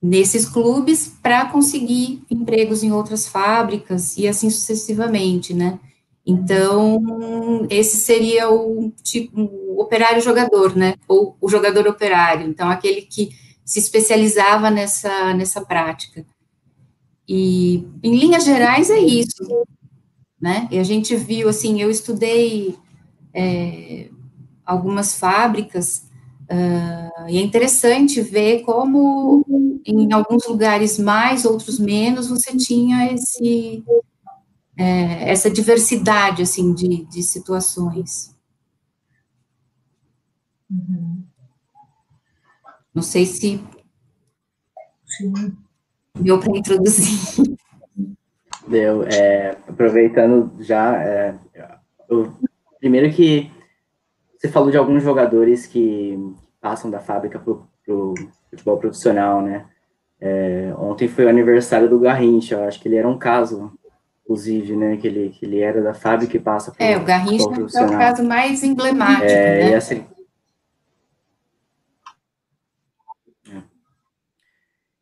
[0.02, 5.80] nesses clubes para conseguir empregos em outras fábricas e assim sucessivamente, né,
[6.26, 10.96] então, esse seria o tipo o operário jogador, né?
[11.08, 12.48] Ou o jogador operário.
[12.48, 13.30] Então, aquele que
[13.66, 16.26] se especializava nessa, nessa prática.
[17.28, 19.44] E, em linhas gerais, é isso,
[20.40, 20.68] né?
[20.72, 22.76] E a gente viu, assim, eu estudei
[23.34, 24.10] é,
[24.66, 26.10] algumas fábricas,
[26.50, 29.46] uh, e é interessante ver como,
[29.86, 33.84] em alguns lugares mais, outros menos, você tinha esse
[34.78, 38.36] é, essa diversidade, assim, de, de situações.
[40.70, 41.24] Uhum.
[42.94, 43.64] Não sei se
[45.06, 45.34] Sim.
[46.20, 47.58] deu para introduzir.
[48.68, 49.04] Deu.
[49.04, 51.36] É, aproveitando já, é,
[52.10, 52.34] eu,
[52.80, 53.52] primeiro que
[54.38, 56.18] você falou de alguns jogadores que
[56.60, 57.54] passam da fábrica para
[57.94, 58.16] o
[58.50, 59.68] futebol profissional, né?
[60.20, 63.72] É, ontem foi o aniversário do Garrincha, eu acho que ele era um caso
[64.24, 67.46] inclusive, né, que ele, que ele era da fábrica e passa para É, o Garrincha
[67.76, 69.72] é o caso mais emblemático, é, né?
[69.72, 70.06] E, assim,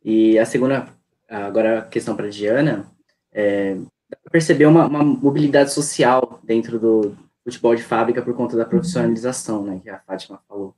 [0.03, 0.87] e a segunda,
[1.29, 2.89] agora a questão para a Diana,
[3.31, 3.77] é,
[4.31, 9.79] perceber uma, uma, mobilidade social dentro do futebol de fábrica por conta da profissionalização, né,
[9.83, 10.73] que a Fátima falou.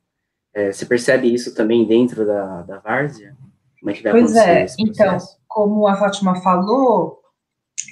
[0.52, 3.34] É, você percebe isso também dentro da, da Várzea?
[3.80, 5.16] Como é que vai pois é, então,
[5.48, 7.21] como a Fátima falou,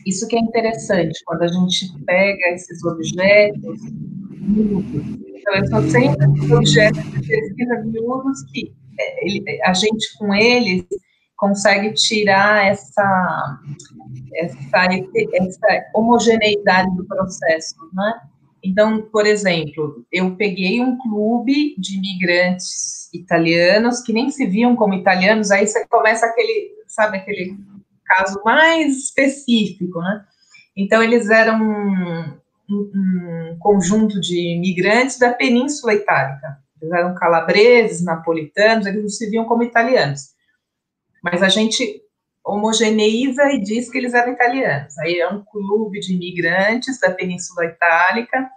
[0.07, 3.81] isso que é interessante, quando a gente pega esses objetos.
[4.43, 10.85] Então, são sempre objetos de pesquisa miúdos que é, a gente, com eles,
[11.37, 13.61] consegue tirar essa,
[14.35, 14.89] essa,
[15.33, 18.21] essa homogeneidade do processo, né?
[18.63, 24.93] Então, por exemplo, eu peguei um clube de imigrantes italianos que nem se viam como
[24.93, 27.57] italianos, aí você começa aquele, sabe, aquele
[28.11, 30.25] caso mais específico, né?
[30.77, 36.59] Então, eles eram um, um, conjunto de imigrantes da Península Itálica.
[36.81, 40.31] Eles eram calabreses, napolitanos, eles não se viam como italianos.
[41.23, 42.03] Mas a gente
[42.45, 44.99] homogeneiza e diz que eles eram italianos.
[44.99, 48.51] Aí é um clube de imigrantes da Península Itálica.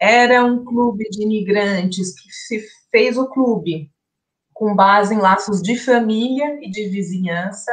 [0.00, 3.90] Era um clube de imigrantes que se fez o clube
[4.54, 7.72] com base em laços de família e de vizinhança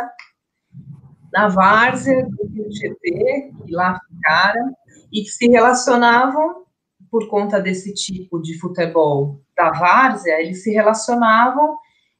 [1.35, 4.73] na várzea do Rio Tietê, que lá ficaram,
[5.11, 6.63] e que se relacionavam,
[7.11, 11.77] por conta desse tipo de futebol da várzea, eles se relacionavam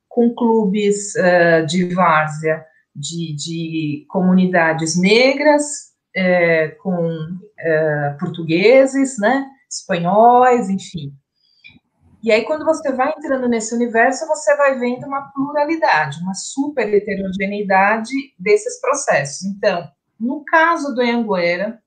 [0.10, 5.64] com clubes uh, de várzea de, de comunidades negras,
[6.16, 11.14] uh, com uh, portugueses, né, espanhóis, enfim.
[12.26, 16.92] E aí, quando você vai entrando nesse universo, você vai vendo uma pluralidade, uma super
[16.92, 18.10] heterogeneidade
[18.40, 19.46] desses processos.
[19.46, 19.88] Então,
[20.20, 21.80] no caso do Anhanguera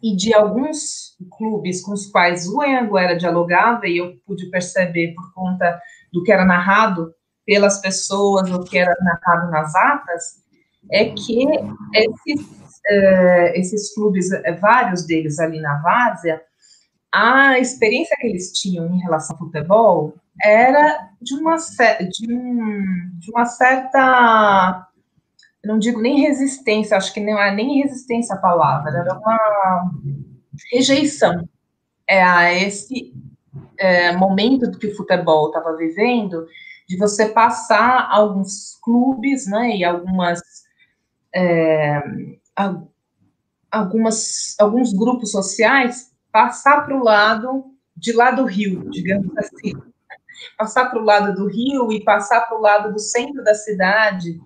[0.00, 5.34] e de alguns clubes com os quais o Anhanguera dialogava, e eu pude perceber por
[5.34, 5.80] conta
[6.12, 7.12] do que era narrado
[7.44, 10.44] pelas pessoas, o que era narrado nas atas,
[10.92, 11.44] é que
[11.92, 16.40] esses, uh, esses clubes, eh, vários deles ali na Várzea,
[17.12, 23.30] a experiência que eles tinham em relação ao futebol era de uma, de, um, de
[23.30, 24.88] uma certa,
[25.64, 29.90] não digo nem resistência, acho que não é nem resistência a palavra, era uma
[30.72, 31.48] rejeição.
[32.08, 33.12] é, a esse
[33.78, 36.46] é, momento que o futebol estava vivendo,
[36.88, 40.40] de você passar alguns clubes, né, e algumas,
[41.34, 42.02] é,
[43.70, 47.64] algumas alguns grupos sociais passar para o lado
[47.96, 49.72] de lá do rio, digamos assim,
[50.56, 54.40] passar para o lado do rio e passar para o lado do centro da cidade,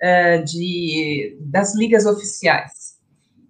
[0.00, 2.98] é, de das ligas oficiais.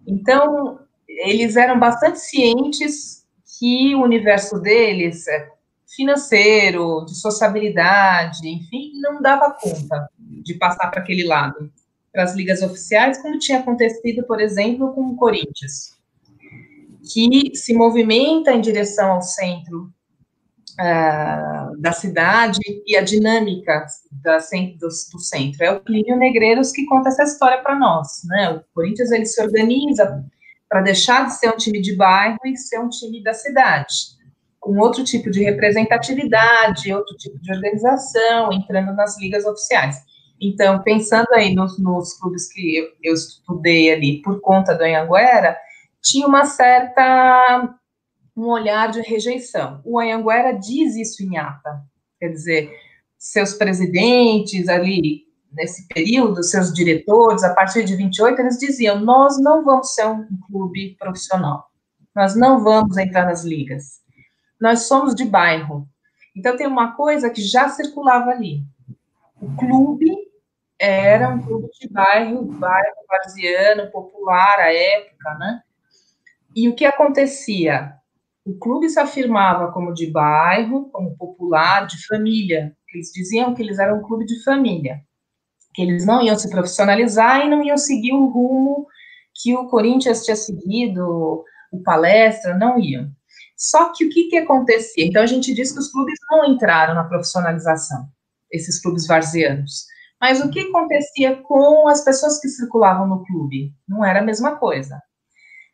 [0.07, 3.25] Então eles eram bastante cientes
[3.59, 5.51] que o universo deles é,
[5.97, 11.73] financeiro, de sociabilidade, enfim, não dava conta de passar para aquele lado,
[12.13, 15.96] para as ligas oficiais, como tinha acontecido, por exemplo, com o Corinthians,
[17.13, 19.93] que se movimenta em direção ao centro
[20.81, 25.65] uh, da cidade e a dinâmica da, do, do, centro.
[25.65, 28.51] É o Plínio Negreiros que conta essa história para nós, né?
[28.51, 30.25] O Corinthians ele se organiza
[30.69, 34.17] para deixar de ser um time de bairro e ser um time da cidade
[34.67, 39.97] com outro tipo de representatividade, outro tipo de organização, entrando nas ligas oficiais.
[40.41, 45.57] Então, pensando aí nos, nos clubes que eu, eu, estudei ali por conta do Anhanguera,
[46.07, 47.75] tinha uma certa
[48.37, 49.81] um olhar de rejeição.
[49.85, 51.83] O Anhanguera diz isso em ata,
[52.21, 52.71] quer dizer,
[53.19, 59.65] seus presidentes ali nesse período, seus diretores, a partir de 28, eles diziam: nós não
[59.65, 61.71] vamos ser um clube profissional,
[62.15, 64.05] nós não vamos entrar nas ligas
[64.61, 65.89] nós somos de bairro.
[66.35, 68.63] Então tem uma coisa que já circulava ali.
[69.41, 70.11] O clube
[70.79, 75.63] era um clube de bairro, bairro varziano, popular à época, né?
[76.57, 77.93] E o que acontecia?
[78.43, 82.75] O clube se afirmava como de bairro, como popular, de família.
[82.95, 85.03] Eles diziam que eles eram um clube de família,
[85.75, 88.87] que eles não iam se profissionalizar e não iam seguir o rumo
[89.35, 93.11] que o Corinthians tinha seguido, o palestra, não iam.
[93.55, 95.05] Só que o que, que acontecia?
[95.05, 98.09] Então, a gente diz que os clubes não entraram na profissionalização,
[98.51, 99.85] esses clubes varzianos.
[100.19, 103.75] Mas o que acontecia com as pessoas que circulavam no clube?
[103.87, 104.99] Não era a mesma coisa.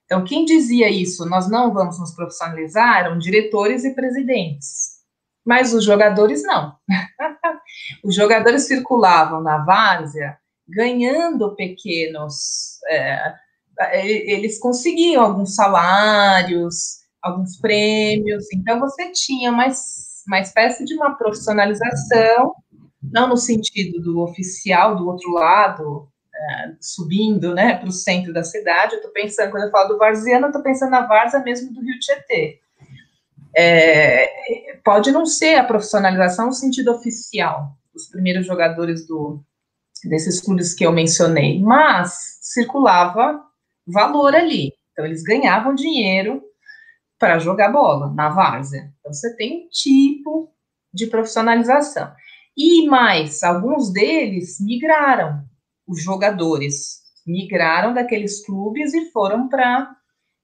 [0.04, 5.00] Então, quem dizia isso, nós não vamos nos profissionalizar, eram diretores e presidentes.
[5.44, 6.76] Mas os jogadores não.
[8.04, 10.36] os jogadores circulavam na várzea
[10.68, 12.78] ganhando pequenos.
[12.88, 13.34] É,
[14.04, 18.46] eles conseguiam alguns salários, alguns prêmios.
[18.52, 22.54] Então, você tinha mais, uma espécie de uma profissionalização,
[23.02, 26.08] não no sentido do oficial do outro lado,
[26.80, 28.94] subindo né, para o centro da cidade.
[28.94, 31.80] Eu estou pensando, quando eu falo do Varziano, eu estou pensando na Varza mesmo do
[31.80, 32.60] Rio Tietê.
[33.56, 39.44] É, pode não ser a profissionalização no sentido oficial, os primeiros jogadores do,
[40.04, 43.42] desses clubes que eu mencionei, mas circulava
[43.86, 44.72] valor ali.
[44.92, 46.42] Então, eles ganhavam dinheiro
[47.18, 48.92] para jogar bola na várzea.
[49.00, 50.52] Então, você tem um tipo
[50.92, 52.12] de profissionalização.
[52.56, 55.42] E mais, alguns deles migraram,
[55.92, 59.94] os jogadores migraram daqueles clubes e foram para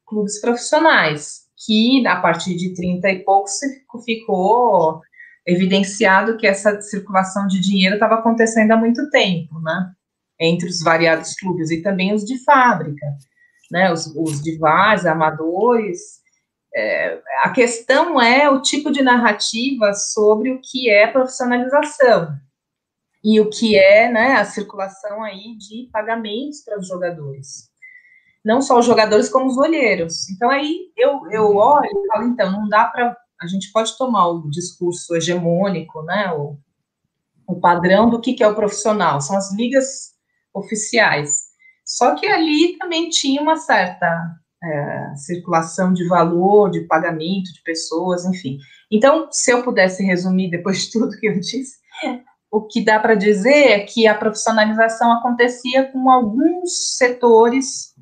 [0.07, 3.59] clubes profissionais, que a partir de 30 e poucos
[4.05, 5.01] ficou
[5.47, 9.93] evidenciado que essa circulação de dinheiro estava acontecendo há muito tempo, né?
[10.39, 13.07] Entre os variados clubes e também os de fábrica,
[13.71, 13.91] né?
[13.91, 16.21] Os, os de várzea, amadores,
[16.75, 22.39] é, a questão é o tipo de narrativa sobre o que é profissionalização
[23.23, 27.69] e o que é né, a circulação aí de pagamentos para os jogadores.
[28.45, 30.29] Não só os jogadores, como os olheiros.
[30.31, 33.17] Então, aí eu, eu olho e falo, então, não dá para.
[33.41, 36.57] A gente pode tomar o discurso hegemônico, né, o,
[37.47, 40.15] o padrão do que, que é o profissional, são as ligas
[40.53, 41.49] oficiais.
[41.85, 44.07] Só que ali também tinha uma certa
[44.63, 48.59] é, circulação de valor, de pagamento de pessoas, enfim.
[48.91, 51.79] Então, se eu pudesse resumir depois de tudo que eu disse,
[52.51, 57.95] o que dá para dizer é que a profissionalização acontecia com alguns setores,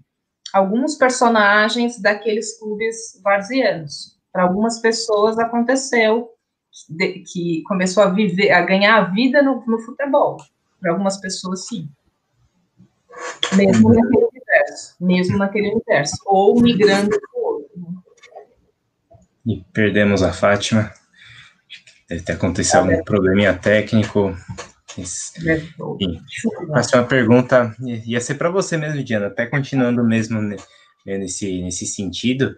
[0.53, 4.17] alguns personagens daqueles clubes varzianos.
[4.33, 6.31] Para algumas pessoas aconteceu
[6.89, 10.37] de, que começou a viver, a ganhar a vida no, no futebol.
[10.81, 11.89] Para algumas pessoas, sim.
[13.57, 17.71] Mesmo naquele universo, mesmo naquele universo, ou migrando para o outro.
[19.47, 20.93] E perdemos a Fátima.
[22.09, 24.37] Deve ter acontecido algum probleminha técnico.
[24.99, 26.23] Enfim,
[26.67, 30.41] próxima pergunta ia ser para você mesmo, Diana, até continuando mesmo
[31.05, 32.57] nesse, nesse sentido.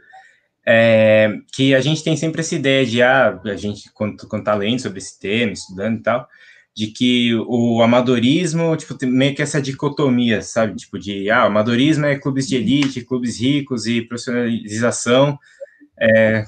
[0.70, 4.54] É, que a gente tem sempre essa ideia de, ah, a gente, quando, quando tá
[4.54, 6.28] lendo sobre esse tema, estudando e tal,
[6.76, 10.76] de que o amadorismo, tipo, tem meio que essa dicotomia, sabe?
[10.76, 15.38] Tipo, de, ah, o amadorismo é clubes de elite, clubes ricos e profissionalização
[15.98, 16.44] é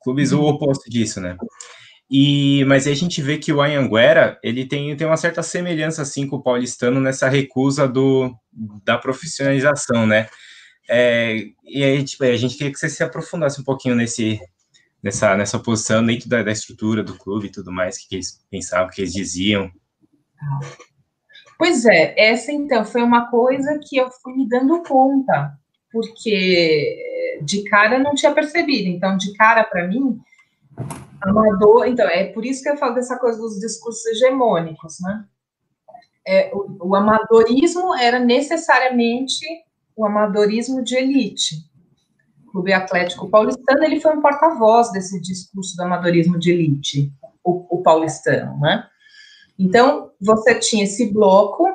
[0.00, 1.36] clubes o oposto disso, né?
[2.14, 6.02] E, mas aí a gente vê que o Anhanguera, ele tem, tem uma certa semelhança,
[6.02, 8.36] assim, com o paulistano nessa recusa do,
[8.84, 10.28] da profissionalização, né?
[10.90, 14.38] É, e aí, tipo, a gente queria que você se aprofundasse um pouquinho nesse,
[15.02, 18.44] nessa, nessa posição dentro da, da estrutura do clube e tudo mais, que, que eles
[18.50, 19.72] pensavam, que eles diziam.
[21.56, 25.54] Pois é, essa então foi uma coisa que eu fui me dando conta,
[25.90, 28.90] porque de cara não tinha percebido.
[28.90, 30.20] Então, de cara para mim,
[31.22, 31.86] amador.
[31.86, 35.24] Então, é por isso que eu falo dessa coisa dos discursos hegemônicos, né?
[36.26, 39.44] É, o, o amadorismo era necessariamente
[39.96, 41.56] o amadorismo de elite.
[42.46, 47.12] O Clube Atlético Paulistano ele foi um porta-voz desse discurso do amadorismo de elite,
[47.42, 48.86] o, o paulistano, né?
[49.58, 51.66] Então, você tinha esse bloco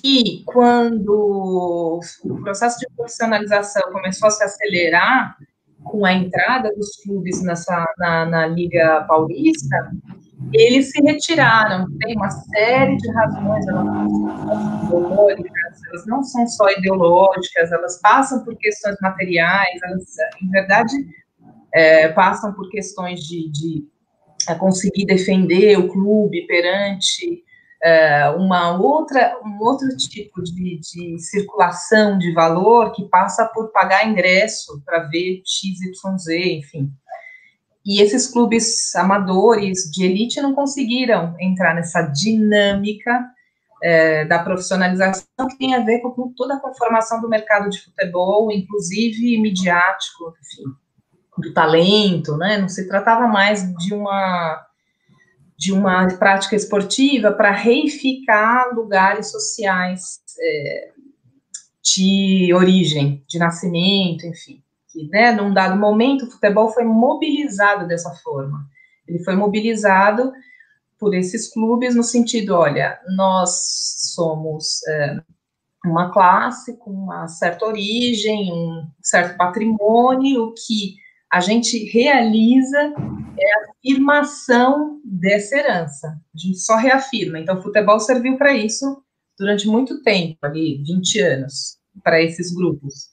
[0.00, 5.36] que, quando o processo de profissionalização começou a se acelerar,
[5.82, 9.90] com a entrada dos clubes nessa, na, na Liga Paulista,
[10.52, 11.86] eles se retiraram.
[11.98, 14.10] Tem uma série de razões, elas não
[14.88, 20.04] são elas não são só ideológicas, elas passam por questões materiais, elas,
[20.42, 20.94] em verdade,
[21.72, 23.84] é, passam por questões de, de
[24.48, 27.42] é, conseguir defender o clube perante
[28.38, 34.82] uma outra, um outro tipo de, de, circulação de valor que passa por pagar ingresso
[34.86, 36.90] para ver XYZ, enfim.
[37.84, 43.22] E esses clubes amadores de elite não conseguiram entrar nessa dinâmica
[43.82, 48.50] é, da profissionalização que tem a ver com toda a conformação do mercado de futebol,
[48.50, 50.70] inclusive midiático, enfim,
[51.36, 52.56] do talento, né?
[52.56, 54.64] Não se tratava mais de uma
[55.56, 60.90] de uma prática esportiva para reificar lugares sociais é,
[61.82, 64.62] de origem, de nascimento, enfim.
[64.92, 68.66] Que, né, num dado momento, o futebol foi mobilizado dessa forma.
[69.06, 70.32] Ele foi mobilizado
[70.98, 75.20] por esses clubes no sentido, olha, nós somos é,
[75.84, 80.96] uma classe com uma certa origem, um certo patrimônio que
[81.34, 82.78] a gente realiza
[83.36, 86.16] é a afirmação dessa herança.
[86.32, 87.40] A gente só reafirma.
[87.40, 89.02] Então, o futebol serviu para isso
[89.36, 93.08] durante muito tempo, ali, 20 anos, para esses grupos.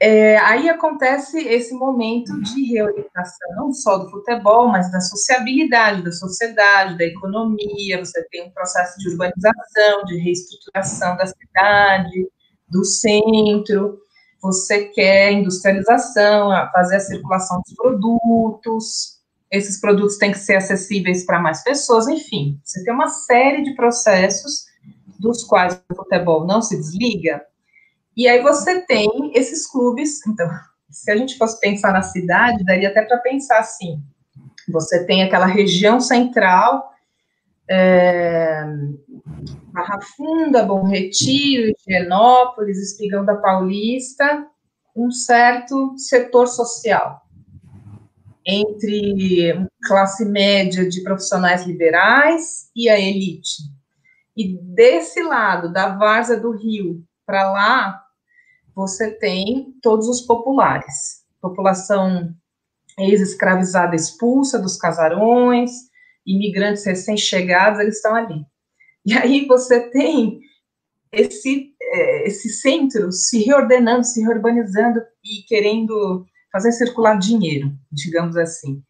[0.00, 6.10] É, aí acontece esse momento de reorientação, não só do futebol, mas da sociabilidade, da
[6.10, 8.04] sociedade, da economia.
[8.04, 12.28] Você tem um processo de urbanização, de reestruturação da cidade,
[12.68, 14.02] do centro
[14.44, 19.18] você quer industrialização, fazer a circulação dos produtos,
[19.50, 23.74] esses produtos têm que ser acessíveis para mais pessoas, enfim, você tem uma série de
[23.74, 24.66] processos
[25.18, 27.42] dos quais o futebol não se desliga,
[28.14, 30.46] e aí você tem esses clubes, então,
[30.90, 33.98] se a gente fosse pensar na cidade, daria até para pensar assim,
[34.68, 36.92] você tem aquela região central,
[37.66, 38.62] é,
[39.74, 44.46] Barra Funda, Bom Retiro, Higienópolis, Espigão da Paulista,
[44.94, 47.20] um certo setor social
[48.46, 53.64] entre classe média de profissionais liberais e a elite.
[54.36, 58.00] E desse lado, da Várzea do Rio para lá,
[58.76, 61.24] você tem todos os populares.
[61.40, 62.32] População
[62.96, 65.72] ex-escravizada expulsa dos casarões,
[66.24, 68.46] imigrantes recém-chegados, eles estão ali.
[69.04, 70.40] E aí você tem
[71.12, 78.82] esse, é, esse centro se reordenando, se reurbanizando e querendo fazer circular dinheiro, digamos assim.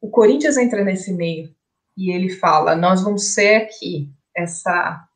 [0.00, 1.54] O Corinthians entra nesse meio
[1.96, 5.08] e ele fala: nós vamos ser aqui essa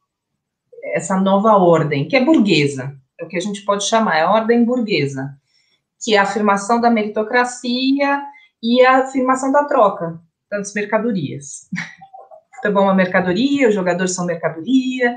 [0.95, 4.31] essa nova ordem, que é burguesa, é o que a gente pode chamar, é a
[4.31, 5.37] ordem burguesa,
[6.01, 8.23] que é a afirmação da meritocracia
[8.63, 11.69] e a afirmação da troca das mercadorias.
[12.67, 15.17] É uma mercadoria, os jogadores são mercadoria,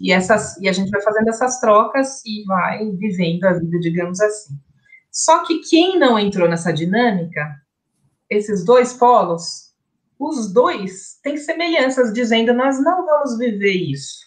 [0.00, 4.20] e, essas, e a gente vai fazendo essas trocas e vai vivendo a vida, digamos
[4.20, 4.54] assim.
[5.10, 7.54] Só que quem não entrou nessa dinâmica,
[8.28, 9.72] esses dois polos,
[10.18, 14.24] os dois têm semelhanças, dizendo: nós não vamos viver isso.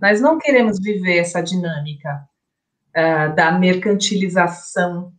[0.00, 2.26] Nós não queremos viver essa dinâmica
[2.96, 5.12] uh, da mercantilização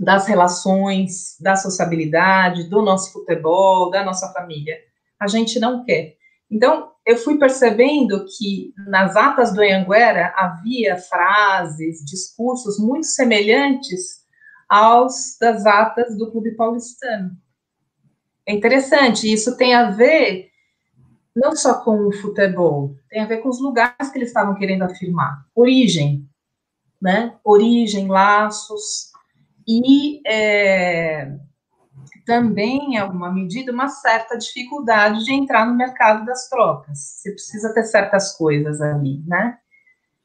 [0.00, 4.76] das relações, da sociabilidade, do nosso futebol, da nossa família
[5.20, 6.16] a gente não quer.
[6.50, 14.24] Então, eu fui percebendo que nas atas do Anhanguera havia frases, discursos muito semelhantes
[14.68, 17.30] aos das atas do Clube Paulistano.
[18.44, 20.50] É interessante, isso tem a ver
[21.34, 24.82] não só com o futebol, tem a ver com os lugares que eles estavam querendo
[24.82, 25.44] afirmar.
[25.54, 26.26] Origem,
[27.00, 27.36] né?
[27.44, 29.10] Origem, laços.
[29.68, 31.30] e é,
[32.26, 36.98] também, em alguma medida, uma certa dificuldade de entrar no mercado das trocas.
[36.98, 39.56] Você precisa ter certas coisas ali, né?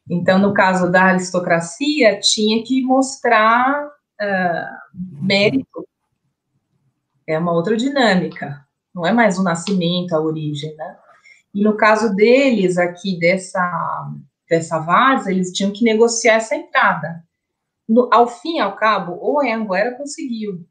[0.10, 5.88] Então, no caso da aristocracia, tinha que mostrar uh, mérito.
[7.28, 10.98] É uma outra dinâmica, não é mais o nascimento, a origem, né?
[11.54, 14.12] E no caso deles, aqui dessa,
[14.50, 17.24] dessa vaza, eles tinham que negociar essa entrada.
[17.88, 20.66] No, ao fim e ao cabo, o Anguera conseguiu,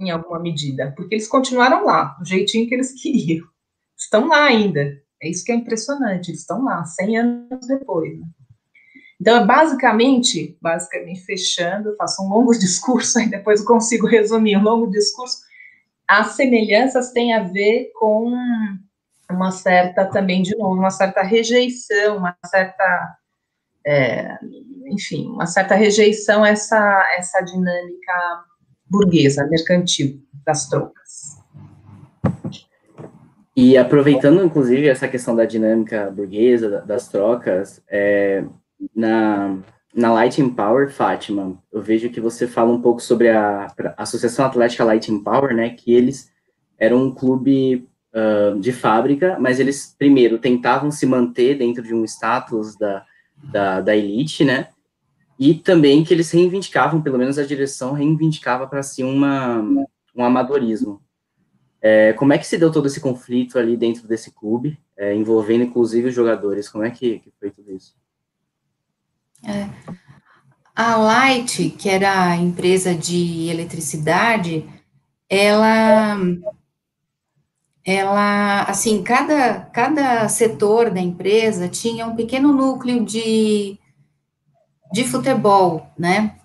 [0.00, 3.46] em alguma medida, porque eles continuaram lá, do jeitinho que eles queriam.
[3.96, 4.98] Estão lá ainda.
[5.22, 8.18] É isso que é impressionante, eles estão lá, 100 anos depois.
[8.18, 8.26] Né?
[9.20, 14.90] Então, é basicamente, basicamente fechando, faço um longo discurso, aí depois consigo resumir um longo
[14.90, 15.38] discurso.
[16.08, 18.32] As semelhanças têm a ver com
[19.30, 23.18] uma certa, também, de novo, uma certa rejeição, uma certa,
[23.86, 24.38] é,
[24.86, 28.44] enfim, uma certa rejeição a essa, essa dinâmica
[28.90, 31.40] burguesa, mercantil das trocas.
[33.56, 38.44] E aproveitando, inclusive, essa questão da dinâmica burguesa, das trocas, é,
[38.94, 39.58] na,
[39.94, 43.66] na Lighting Power, Fátima, eu vejo que você fala um pouco sobre a,
[43.96, 46.30] a Associação Atlética Lighting Power, né, que eles
[46.78, 52.04] eram um clube uh, de fábrica, mas eles, primeiro, tentavam se manter dentro de um
[52.04, 53.04] status da,
[53.52, 54.68] da, da elite, né,
[55.40, 59.62] e também que eles reivindicavam, pelo menos a direção reivindicava para si uma,
[60.14, 61.00] um amadorismo.
[61.80, 65.64] É, como é que se deu todo esse conflito ali dentro desse clube, é, envolvendo
[65.64, 66.68] inclusive os jogadores?
[66.68, 67.96] Como é que, que foi tudo isso?
[69.42, 69.66] É.
[70.76, 74.68] A Light, que era a empresa de eletricidade,
[75.26, 76.18] ela,
[77.82, 83.78] ela, assim, cada, cada setor da empresa tinha um pequeno núcleo de,
[84.92, 86.36] de futebol, né?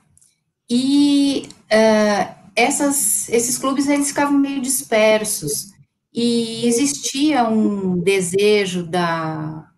[0.70, 5.74] E uh, essas, esses clubes, eles ficavam meio dispersos,
[6.14, 9.70] e existia um desejo da,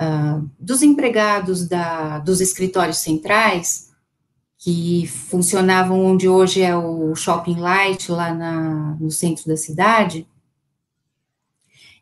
[0.00, 3.90] uh, dos empregados da, dos escritórios centrais,
[4.58, 10.26] que funcionavam onde hoje é o Shopping Light, lá na, no centro da cidade,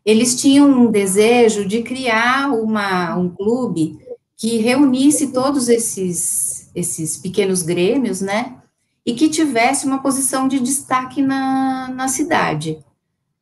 [0.04, 3.98] eles tinham um desejo de criar uma, um clube
[4.44, 8.56] que reunisse todos esses, esses pequenos grêmios, né,
[9.06, 12.78] e que tivesse uma posição de destaque na, na cidade.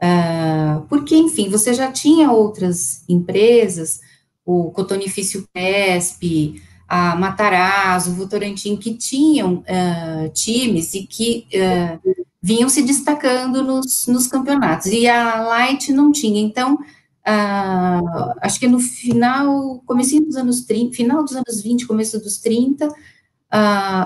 [0.01, 3.99] Uh, porque, enfim, você já tinha outras empresas
[4.45, 12.69] o Cotonifício Pesp, a Matarazzo, o Votorantim, que tinham uh, times e que uh, vinham
[12.69, 16.79] se destacando nos, nos, campeonatos, e a Light não tinha, então,
[17.27, 22.39] uh, acho que no final, comecinho dos anos 30, final dos anos 20, começo dos
[22.39, 22.89] 30,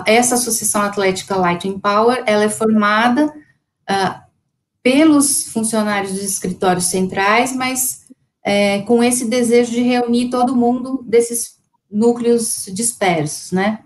[0.05, 3.33] essa Associação Atlética Light Power, ela é formada
[4.83, 8.05] pelos funcionários dos escritórios centrais, mas
[8.43, 11.57] é, com esse desejo de reunir todo mundo desses
[11.91, 13.79] núcleos dispersos, né?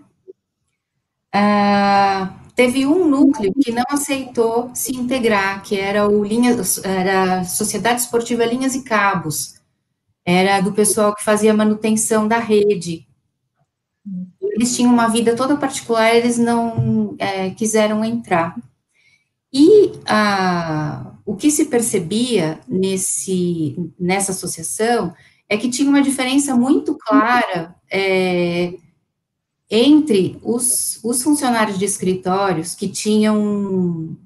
[1.32, 7.44] Ah, teve um núcleo que não aceitou se integrar, que era o linha, era a
[7.44, 9.60] Sociedade Esportiva Linhas e Cabos,
[10.24, 13.06] era do pessoal que fazia manutenção da rede.
[14.40, 18.54] Eles tinham uma vida toda particular, eles não é, quiseram entrar.
[19.52, 25.14] E a, o que se percebia nesse, nessa associação
[25.48, 28.74] é que tinha uma diferença muito clara é,
[29.74, 34.16] entre os, os funcionários de escritórios que tinham um,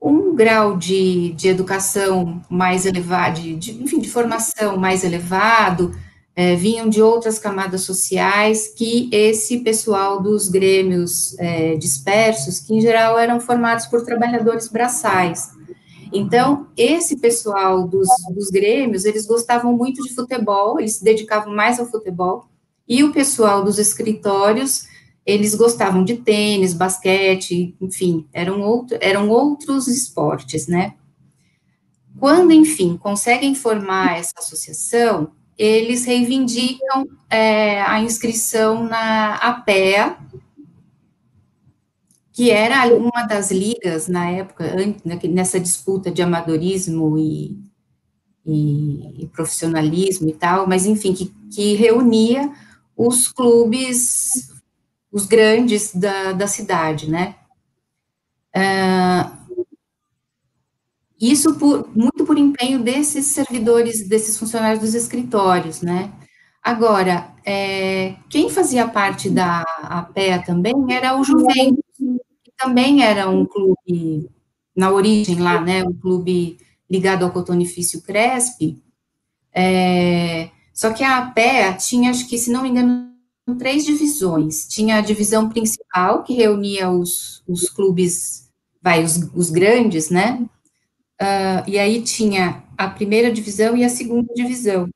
[0.00, 5.94] um grau de, de educação mais elevado, de, de, enfim, de formação mais elevado,
[6.34, 12.80] é, vinham de outras camadas sociais que esse pessoal dos grêmios é, dispersos, que em
[12.80, 15.50] geral eram formados por trabalhadores braçais.
[16.10, 21.78] Então, esse pessoal dos, dos grêmios, eles gostavam muito de futebol, eles se dedicavam mais
[21.78, 22.46] ao futebol,
[22.88, 24.86] e o pessoal dos escritórios,
[25.24, 30.94] eles gostavam de tênis, basquete, enfim, eram, outro, eram outros esportes, né?
[32.18, 40.16] Quando, enfim, conseguem formar essa associação, eles reivindicam é, a inscrição na APEA,
[42.32, 44.64] que era uma das ligas na época,
[45.28, 47.56] nessa disputa de amadorismo e,
[48.44, 52.52] e, e profissionalismo e tal, mas enfim, que, que, reunia
[52.96, 54.52] os clubes,
[55.10, 57.36] os grandes da, da cidade, né?
[58.56, 59.44] Uh,
[61.20, 66.12] isso por, muito por empenho desses servidores, desses funcionários dos escritórios, né?
[66.62, 71.84] Agora, é, quem fazia parte da APEA também era o Juventus,
[72.56, 74.30] também era um clube,
[74.74, 76.56] na origem lá, né, um clube
[76.90, 78.82] ligado ao cotonifício Cresp,
[79.52, 83.14] é, só que a APEA tinha, acho que, se não me engano,
[83.56, 84.66] três divisões.
[84.66, 88.50] Tinha a divisão principal, que reunia os, os clubes,
[88.82, 90.44] vai, os, os grandes, né?
[91.22, 94.88] Uh, e aí tinha a primeira divisão e a segunda divisão.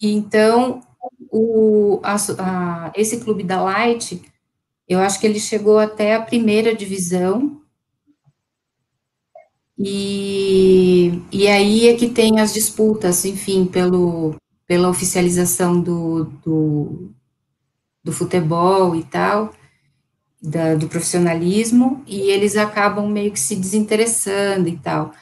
[0.00, 0.80] E então,
[1.30, 4.20] o, a, a, esse clube da Light,
[4.88, 7.62] eu acho que ele chegou até a primeira divisão,
[9.78, 14.36] e, e aí é que tem as disputas, enfim, pelo,
[14.72, 17.10] pela oficialização do, do,
[18.02, 19.52] do futebol e tal,
[20.42, 25.12] da, do profissionalismo, e eles acabam meio que se desinteressando e tal.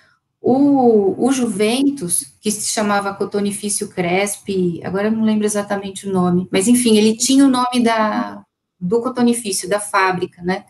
[0.41, 6.69] O, o Juventus, que se chamava Cotonifício Crespi, agora não lembro exatamente o nome, mas
[6.69, 8.45] enfim, ele tinha o nome da,
[8.79, 10.65] do cotonifício, da fábrica, né?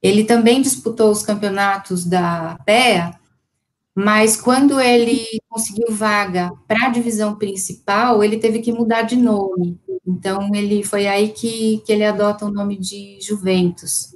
[0.00, 3.18] Ele também disputou os campeonatos da PEA,
[4.00, 9.76] mas quando ele conseguiu vaga para a divisão principal, ele teve que mudar de nome.
[10.06, 14.14] Então, ele foi aí que, que ele adota o nome de Juventus,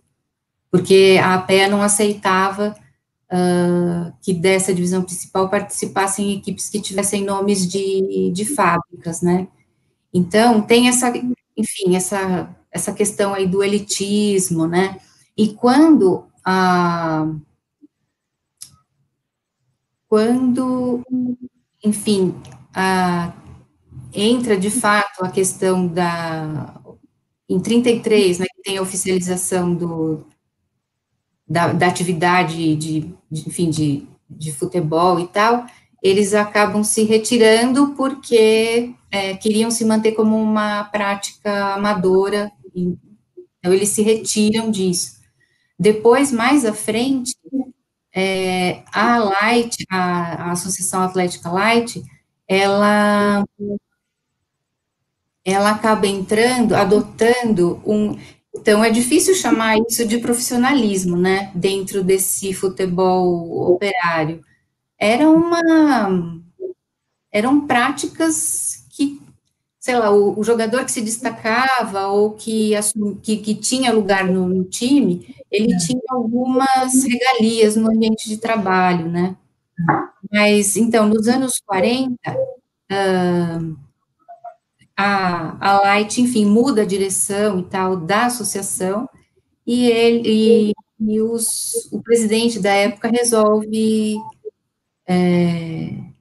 [0.71, 2.77] porque a PEA não aceitava
[3.25, 9.49] uh, que dessa divisão principal participassem equipes que tivessem nomes de, de fábricas, né?
[10.15, 11.13] Então, tem essa,
[11.57, 15.01] enfim, essa, essa questão aí do elitismo, né?
[15.37, 17.27] E quando a
[20.13, 21.03] quando,
[21.83, 22.35] enfim,
[22.75, 23.33] a,
[24.13, 26.83] entra de fato a questão da
[27.49, 30.27] em 33, né, tem a oficialização do,
[31.49, 35.65] da, da atividade de, de, enfim, de, de futebol e tal,
[36.03, 43.89] eles acabam se retirando porque é, queriam se manter como uma prática amadora, então eles
[43.89, 45.23] se retiram disso.
[45.79, 47.35] Depois, mais à frente,
[48.15, 52.03] é, a Light, a, a, Associação Atlética Light,
[52.47, 53.45] ela,
[55.45, 58.19] ela acaba entrando, adotando um.
[58.55, 64.43] Então, é difícil chamar isso de profissionalismo, né, dentro desse futebol operário.
[64.99, 65.61] Era uma.
[67.33, 68.82] Eram práticas
[69.83, 74.25] sei lá, o, o, jogador que se destacava ou que, assum, que, que tinha lugar
[74.25, 79.37] no, no, time, ele tinha algumas regalias no ambiente de trabalho, né?
[80.33, 83.77] Mas, então, nos anos 40, uh,
[84.97, 89.09] a, a Light, enfim, muda a direção e tal da associação,
[89.67, 94.15] e ele e, e os, o presidente da época resolve
[95.09, 96.12] é,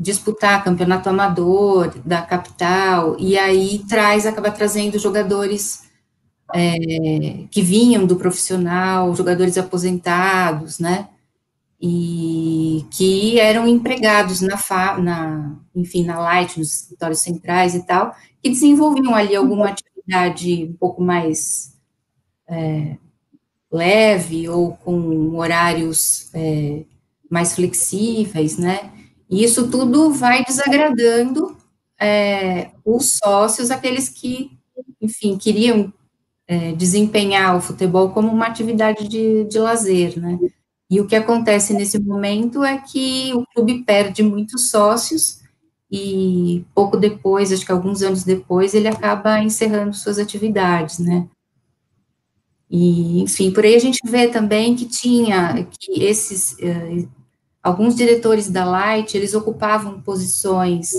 [0.00, 5.82] disputar campeonato amador da capital, e aí traz, acaba trazendo jogadores
[6.54, 11.06] é, que vinham do profissional, jogadores aposentados, né,
[11.78, 14.56] e que eram empregados na,
[14.98, 20.72] na enfim, na Light, nos escritórios centrais e tal, que desenvolviam ali alguma atividade um
[20.72, 21.76] pouco mais
[22.48, 22.96] é,
[23.70, 26.84] leve ou com horários é,
[27.30, 28.90] mais flexíveis, né,
[29.30, 31.56] e isso tudo vai desagradando
[32.00, 34.50] é, os sócios, aqueles que,
[35.00, 35.92] enfim, queriam
[36.48, 40.36] é, desempenhar o futebol como uma atividade de, de lazer, né?
[40.90, 45.38] E o que acontece nesse momento é que o clube perde muitos sócios
[45.90, 51.28] e pouco depois, acho que alguns anos depois, ele acaba encerrando suas atividades, né?
[52.68, 57.04] E, enfim, por aí a gente vê também que tinha, que esses, eh,
[57.62, 60.92] alguns diretores da Light, eles ocupavam posições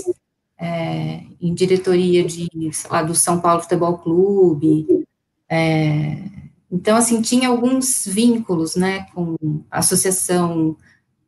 [0.58, 2.48] é, em diretoria de,
[2.88, 5.04] lá, do São Paulo Futebol Clube,
[5.48, 9.36] é, então, assim, tinha alguns vínculos, né, com
[9.70, 10.74] associação,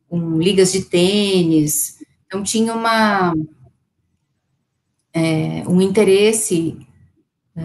[0.09, 3.31] com ligas de tênis, então tinha uma,
[5.13, 6.75] é, um interesse
[7.55, 7.61] é,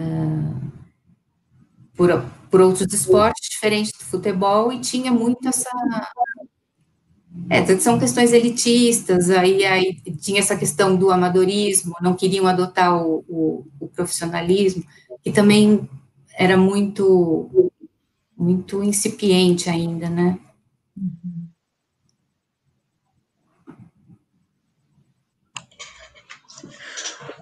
[1.95, 2.09] por,
[2.51, 5.71] por outros esportes diferentes do futebol, e tinha muito essa
[7.49, 13.23] é, são questões elitistas, aí, aí tinha essa questão do amadorismo, não queriam adotar o,
[13.27, 14.83] o, o profissionalismo,
[15.23, 15.89] que também
[16.37, 17.71] era muito,
[18.37, 20.39] muito incipiente ainda, né?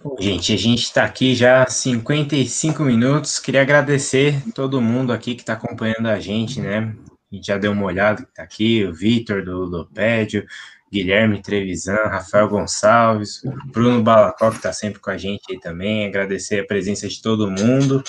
[0.04, 3.38] Bom, gente, a gente está aqui já há 55 minutos.
[3.38, 6.96] Queria agradecer todo mundo aqui que está acompanhando a gente, né?
[7.32, 10.46] A gente já deu uma olhada que está aqui, o Vitor do Lopédio,
[10.92, 16.60] Guilherme Trevisan, Rafael Gonçalves, Bruno Balacó, que está sempre com a gente aí também, agradecer
[16.62, 18.04] a presença de todo mundo.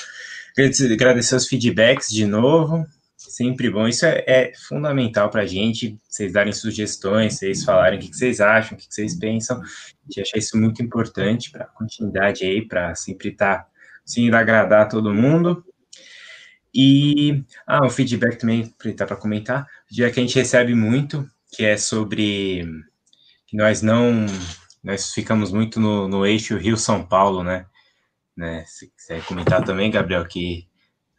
[0.94, 2.86] agradecer os feedbacks de novo.
[3.16, 3.86] Sempre bom.
[3.86, 5.98] Isso é, é fundamental para a gente.
[6.08, 9.60] Vocês darem sugestões, vocês falarem o que, vocês acham, o que, vocês pensam.
[9.60, 9.64] A
[10.06, 13.66] gente acha isso muito importante para a continuidade aí, para sempre estar tá,
[14.04, 15.64] sim, agradar todo mundo.
[16.74, 21.64] E ah, um feedback também, aproveitar para comentar, dia que a gente recebe muito, que
[21.64, 22.64] é sobre
[23.46, 24.26] que nós não
[24.82, 27.66] nós ficamos muito no, no eixo Rio-São Paulo, né?
[28.36, 28.64] né?
[28.66, 30.66] Se quiser comentar também, Gabriel, que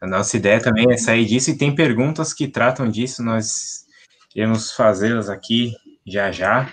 [0.00, 3.86] a nossa ideia também é sair disso e tem perguntas que tratam disso, nós
[4.34, 5.72] iremos fazê-las aqui
[6.04, 6.72] já já.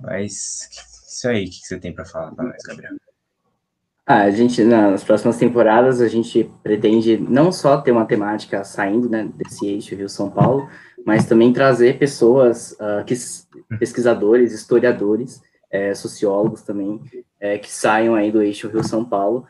[0.00, 0.70] Mas
[1.06, 2.94] isso aí, o que você tem para falar para nós, Gabriel?
[4.06, 9.08] Ah, a gente, nas próximas temporadas, a gente pretende não só ter uma temática saindo
[9.08, 10.68] né, desse eixo Rio-São Paulo,
[11.06, 13.14] mas também trazer pessoas, uh, que,
[13.78, 17.00] pesquisadores, historiadores, é, sociólogos também,
[17.40, 19.46] é, que saiam aí do eixo Rio-São Paulo,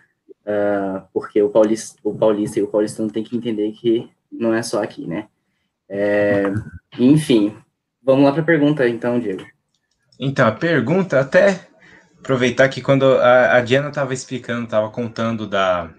[0.47, 4.63] uh, porque o paulista, o paulista e o paulistano tem que entender que não é
[4.63, 5.27] só aqui, né?
[5.89, 6.45] É,
[6.99, 7.55] enfim,
[8.03, 9.45] vamos lá para a pergunta então, Diego.
[10.19, 11.69] Então, a pergunta, até
[12.25, 15.91] aproveitar que quando a, a Diana estava explicando, estava contando da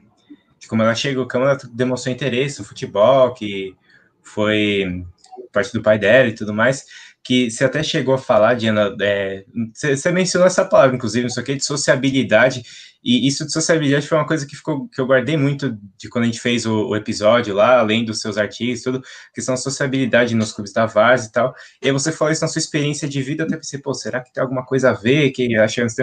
[0.58, 3.76] de como ela chegou, como ela demonstrou interesse no futebol, que
[4.24, 5.06] foi
[5.54, 6.86] parte do pai dela e tudo mais,
[7.24, 11.44] que você até chegou a falar, Diana, é, você, mencionou essa palavra, inclusive, não sei
[11.44, 12.64] o que, de sociabilidade,
[13.06, 16.24] e isso de sociabilidade foi uma coisa que, ficou, que eu guardei muito de quando
[16.24, 19.00] a gente fez o, o episódio lá, além dos seus artigos, tudo,
[19.32, 21.54] questão da sociabilidade nos clubes da Vars e tal,
[21.84, 24.34] e aí você falou isso na sua experiência de vida, até pensei, pô, será que
[24.34, 25.94] tem alguma coisa a ver, que achamos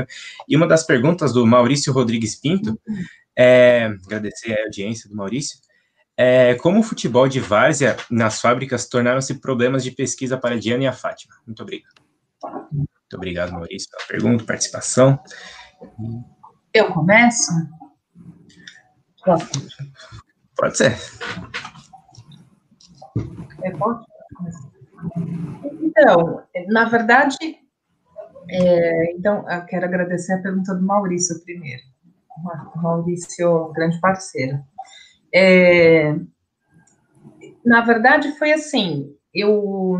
[0.49, 2.81] E uma das perguntas do Maurício Rodrigues Pinto,
[3.37, 5.59] é, agradecer a audiência do Maurício,
[6.17, 10.85] é, como o futebol de várzea nas fábricas tornaram-se problemas de pesquisa para a Diana
[10.85, 11.35] e a Fátima?
[11.45, 11.95] Muito obrigado.
[12.71, 15.19] Muito obrigado, Maurício, pela pergunta, participação.
[16.75, 17.53] Eu começo?
[20.57, 20.97] Pode ser.
[23.63, 23.73] É?
[25.83, 27.37] Então, na verdade,
[28.49, 31.83] é, então, eu quero agradecer a pergunta do Maurício primeiro.
[32.77, 34.59] Maurício, grande parceiro.
[35.35, 36.15] É,
[37.65, 39.99] na verdade, foi assim, eu,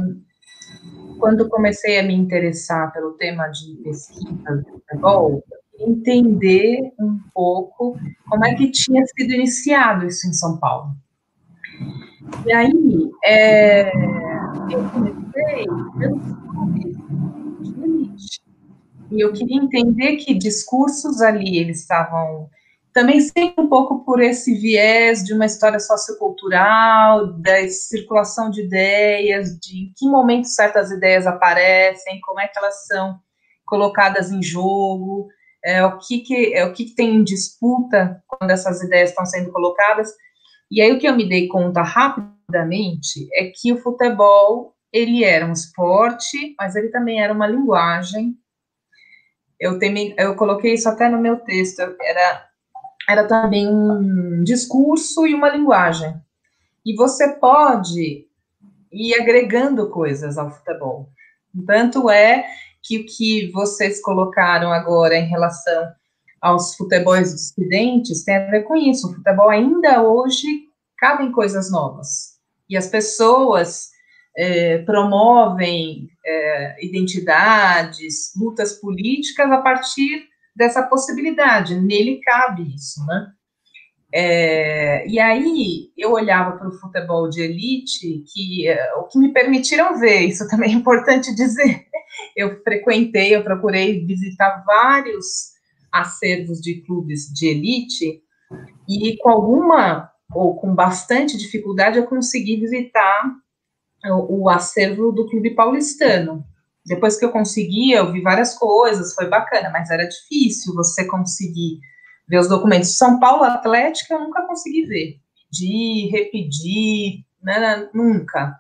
[1.19, 5.45] quando comecei a me interessar pelo tema de pesquisa de futebol,
[5.83, 7.97] entender um pouco
[8.29, 10.95] como é que tinha sido iniciado isso em São Paulo.
[12.47, 13.93] E aí, é,
[14.71, 15.67] eu comecei
[17.61, 18.43] de elite.
[19.11, 22.49] E eu queria entender que discursos ali eles estavam
[22.93, 29.59] também sempre um pouco por esse viés de uma história sociocultural, da circulação de ideias,
[29.59, 33.19] de em que momento certas ideias aparecem, como é que elas são
[33.65, 35.29] colocadas em jogo,
[35.65, 39.25] é, o que, que, é, o que, que tem em disputa quando essas ideias estão
[39.25, 40.11] sendo colocadas.
[40.71, 45.47] E aí o que eu me dei conta rapidamente é que o futebol ele era
[45.47, 48.37] um esporte, mas ele também era uma linguagem.
[49.59, 52.53] Eu, temi, eu coloquei isso até no meu texto, era
[53.09, 56.15] era também um discurso e uma linguagem.
[56.85, 58.27] E você pode
[58.93, 61.11] ir agregando coisas ao futebol.
[61.67, 62.45] Tanto é
[62.83, 65.93] que o que vocês colocaram agora em relação
[66.41, 69.09] aos futebols dissidentes tem a ver com isso.
[69.09, 70.47] O futebol ainda hoje
[70.99, 72.33] cabem coisas novas.
[72.69, 73.91] E as pessoas
[74.37, 83.33] é, promovem é, identidades, lutas políticas a partir dessa possibilidade, nele cabe isso, né?
[84.15, 89.33] É, e aí eu olhava para o futebol de elite, que é, o que me
[89.33, 91.87] permitiram ver, isso também é importante dizer.
[92.37, 95.53] Eu frequentei, eu procurei visitar vários
[95.91, 98.23] acervos de clubes de elite,
[98.89, 103.31] e com alguma ou com bastante dificuldade eu consegui visitar
[104.07, 106.45] o, o acervo do Clube Paulistano.
[106.85, 111.79] Depois que eu consegui, eu vi várias coisas, foi bacana, mas era difícil você conseguir
[112.29, 112.97] ver os documentos.
[112.97, 115.21] São Paulo Atlético eu nunca consegui ver.
[115.51, 118.59] Pedir, repetir, né, nunca.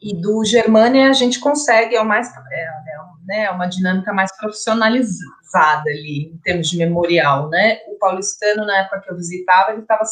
[0.00, 2.68] E do Germânia a gente consegue, é, mais, é, é,
[3.26, 7.78] né, é uma dinâmica mais profissionalizada ali, em termos de memorial, né?
[7.88, 10.02] O paulistano, na época que eu visitava, ele estava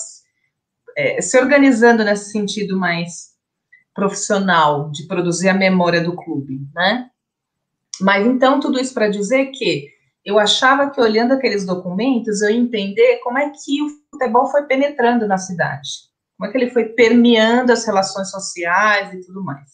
[0.96, 3.34] é, se organizando nesse sentido mais
[3.94, 7.10] profissional de produzir a memória do clube, né?
[8.00, 9.88] Mas então tudo isso para dizer que
[10.24, 14.62] eu achava que olhando aqueles documentos eu ia entender como é que o futebol foi
[14.64, 15.88] penetrando na cidade,
[16.36, 19.70] como é que ele foi permeando as relações sociais e tudo mais.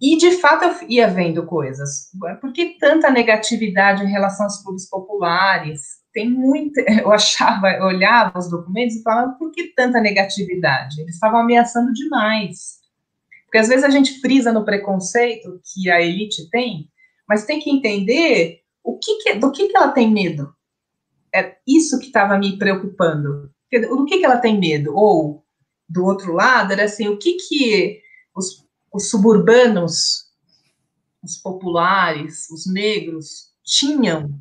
[0.00, 2.10] E de fato eu ia vendo coisas.
[2.40, 5.80] Por que tanta negatividade em relação aos clubes populares?
[6.16, 6.80] tem muita.
[7.02, 11.02] Eu achava, eu olhava os documentos e falava, por que tanta negatividade?
[11.02, 12.78] Eles estavam ameaçando demais.
[13.44, 16.88] Porque às vezes a gente frisa no preconceito que a elite tem,
[17.28, 20.52] mas tem que entender o que, que do que, que ela tem medo.
[21.34, 23.50] É isso que estava me preocupando.
[23.70, 24.96] Do que, que ela tem medo?
[24.96, 25.44] Ou,
[25.88, 28.00] do outro lado, era assim, o que, que
[28.34, 30.26] os, os suburbanos,
[31.22, 34.40] os populares, os negros, tinham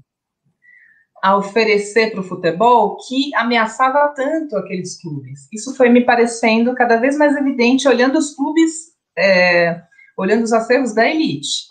[1.21, 5.47] a oferecer para o futebol que ameaçava tanto aqueles clubes.
[5.51, 9.81] Isso foi me parecendo cada vez mais evidente olhando os clubes, é,
[10.15, 11.65] olhando os acervos da elite.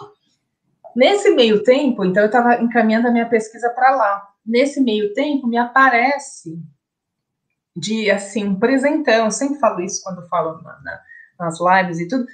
[0.97, 4.29] Nesse meio tempo, então eu estava encaminhando a minha pesquisa para lá.
[4.45, 6.59] Nesse meio tempo, me aparece
[7.77, 9.27] de assim um presentão.
[9.27, 11.01] Eu sempre falo isso quando falo na, na,
[11.41, 12.27] nas lives e tudo.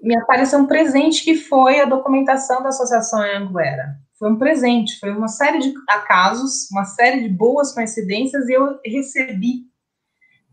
[0.00, 3.96] Me apareceu um presente que foi a documentação da Associação Anguera.
[4.18, 8.78] Foi um presente, foi uma série de acasos, uma série de boas coincidências e eu
[8.84, 9.66] recebi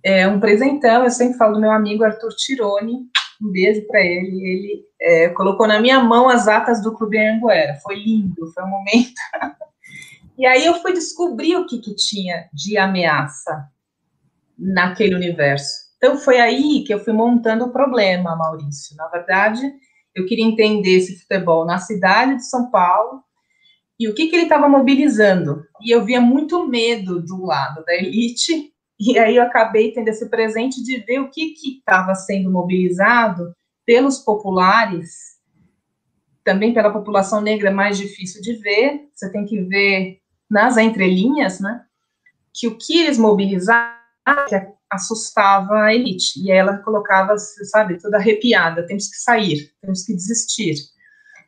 [0.03, 1.03] é, um presentão.
[1.03, 3.05] Eu sempre falo do meu amigo Arthur Tironi,
[3.41, 4.41] um beijo para ele.
[4.41, 7.75] Ele é, colocou na minha mão as atas do Clube Anguera.
[7.83, 9.13] Foi lindo, foi um momento.
[10.37, 13.69] e aí eu fui descobrir o que, que tinha de ameaça
[14.59, 15.89] naquele universo.
[15.97, 18.95] Então foi aí que eu fui montando o problema, Maurício.
[18.95, 19.61] Na verdade,
[20.15, 23.23] eu queria entender esse futebol na cidade de São Paulo
[23.99, 25.63] e o que, que ele estava mobilizando.
[25.81, 30.29] E eu via muito medo do lado da elite e aí eu acabei tendo esse
[30.29, 33.53] presente de ver o que estava sendo mobilizado
[33.85, 35.39] pelos populares,
[36.43, 41.59] também pela população negra é mais difícil de ver, você tem que ver nas entrelinhas,
[41.59, 41.81] né,
[42.53, 43.98] que o que eles mobilizavam
[44.47, 44.55] que
[44.89, 50.75] assustava a elite, e ela colocava, sabe, toda arrepiada, temos que sair, temos que desistir.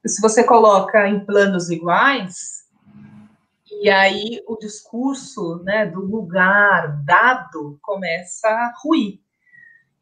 [0.04, 2.62] E se você coloca em planos iguais,
[3.82, 9.20] e aí o discurso né, do lugar dado começa a ruir.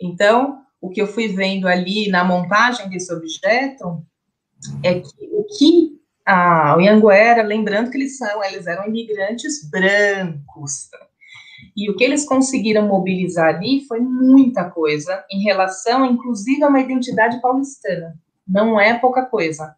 [0.01, 4.05] Então, o que eu fui vendo ali na montagem desse objeto
[4.83, 10.89] é que o que a, o Anguera, lembrando que eles são, eles eram imigrantes brancos.
[11.75, 16.81] E o que eles conseguiram mobilizar ali foi muita coisa em relação, inclusive, a uma
[16.81, 18.15] identidade paulistana.
[18.47, 19.75] Não é pouca coisa.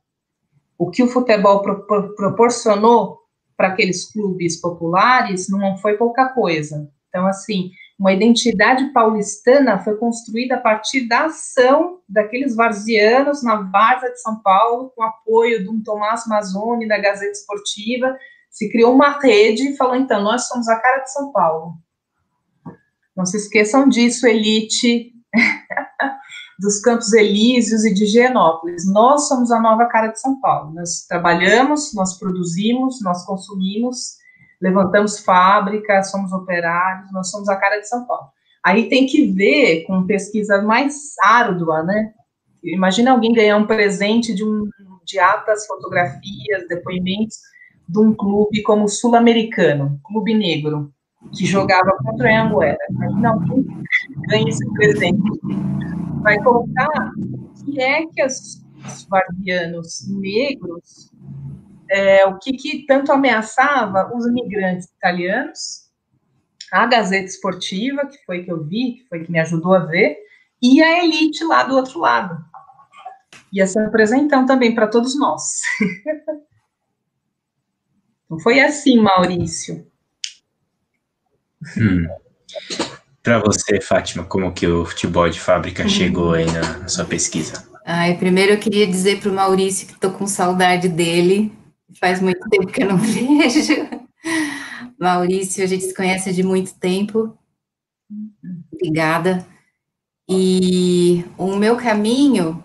[0.78, 3.20] O que o futebol pro, pro, proporcionou
[3.56, 6.90] para aqueles clubes populares não foi pouca coisa.
[7.10, 7.70] Então, assim,
[8.00, 14.42] uma identidade paulistana foi construída a partir da ação daqueles varzianos na Várzea de São
[14.42, 18.18] Paulo, com apoio de um Tomás Mazzoni, da Gazeta Esportiva,
[18.52, 21.74] se criou uma rede e falou, então, nós somos a cara de São Paulo.
[23.16, 25.14] Não se esqueçam disso, elite
[26.60, 28.86] dos Campos Elíseos e de Higienópolis.
[28.92, 30.74] Nós somos a nova cara de São Paulo.
[30.74, 34.18] Nós trabalhamos, nós produzimos, nós consumimos,
[34.62, 38.28] levantamos fábricas, somos operários, nós somos a cara de São Paulo.
[38.64, 42.14] Aí tem que ver com pesquisa mais árdua, né?
[42.62, 44.70] Imagina alguém ganhar um presente de, um,
[45.06, 47.38] de atas, fotografias, depoimentos
[47.88, 50.94] de um clube como o Sul-Americano, Clube Negro,
[51.34, 52.78] que jogava contra o Anguera.
[53.26, 53.66] Alguém
[54.28, 55.22] ganha esse presente
[56.22, 57.12] vai colocar
[57.64, 61.12] que é que os, os guardianos negros,
[61.90, 65.90] é, o que, que tanto ameaçava os imigrantes italianos,
[66.72, 70.18] a Gazeta Esportiva, que foi que eu vi, que foi que me ajudou a ver,
[70.62, 72.38] e a elite lá do outro lado.
[73.52, 75.62] Ia ser um apresentão também para todos nós.
[78.32, 79.86] Não foi assim, Maurício.
[81.78, 82.08] Hum.
[83.22, 87.70] Para você, Fátima, como que o futebol de fábrica chegou aí na, na sua pesquisa?
[87.86, 91.52] Ai, primeiro eu queria dizer para o Maurício que estou com saudade dele.
[92.00, 93.90] Faz muito tempo que eu não vejo.
[94.98, 97.38] Maurício, a gente se conhece de muito tempo.
[98.72, 99.46] Obrigada.
[100.30, 102.64] E o meu caminho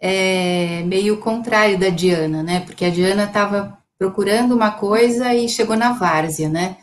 [0.00, 2.60] é meio contrário da Diana, né?
[2.60, 6.78] Porque a Diana estava procurando uma coisa e chegou na várzea, né?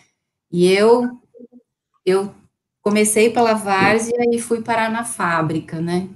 [0.51, 1.19] E eu
[2.05, 2.33] eu
[2.81, 6.09] comecei pela várzea e fui parar na fábrica, né?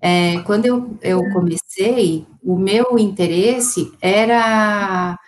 [0.00, 5.18] É, quando eu, eu comecei, o meu interesse era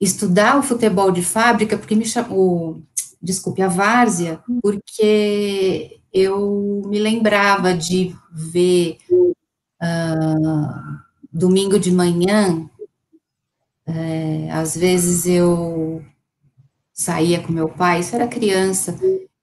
[0.00, 2.82] estudar o futebol de fábrica, porque me chamou,
[3.22, 8.98] desculpe, a várzea, porque eu me lembrava de ver
[9.82, 10.98] uh,
[11.32, 12.68] domingo de manhã,
[13.86, 16.04] é, às vezes eu
[16.92, 18.98] saía com meu pai, isso era criança,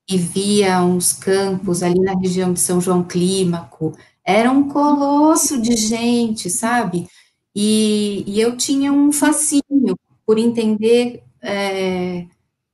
[0.10, 5.76] e via uns campos ali na região de São João Clímaco, era um colosso de
[5.76, 7.08] gente, sabe?
[7.56, 12.26] E, e eu tinha um fascínio por entender é,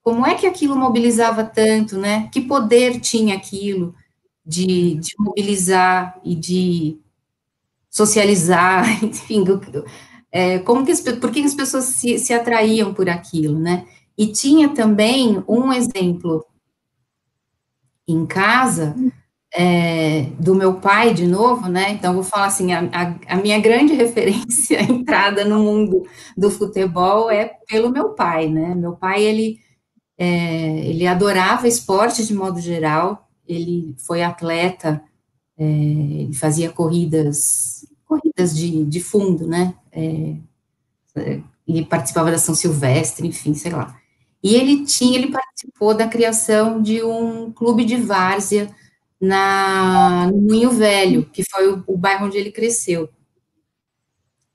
[0.02, 2.30] como é que aquilo mobilizava tanto, né?
[2.32, 3.96] Que poder tinha aquilo
[4.46, 7.00] de, de mobilizar e de
[7.90, 9.44] socializar, enfim,
[10.32, 13.86] é, como que as, por que as pessoas se, se atraíam por aquilo, né?
[14.18, 16.46] E tinha também um exemplo
[18.08, 18.96] em casa
[19.54, 21.92] é, do meu pai, de novo, né?
[21.92, 26.04] Então, vou falar assim: a, a, a, minha grande referência, a entrada no mundo
[26.38, 28.76] do futebol é pelo meu pai, né?
[28.76, 29.60] Meu pai, ele,
[30.18, 35.02] é, ele adorava esporte de modo geral, ele foi atleta,
[35.58, 39.76] é, ele fazia corridas, corridas de, de fundo, né?
[39.92, 40.36] É,
[41.68, 43.96] ele participava da São Silvestre, enfim, sei lá.
[44.42, 48.74] E ele tinha, ele participou da criação de um clube de várzea
[49.22, 53.10] na, no Moinho Velho, que foi o, o, bairro onde ele cresceu.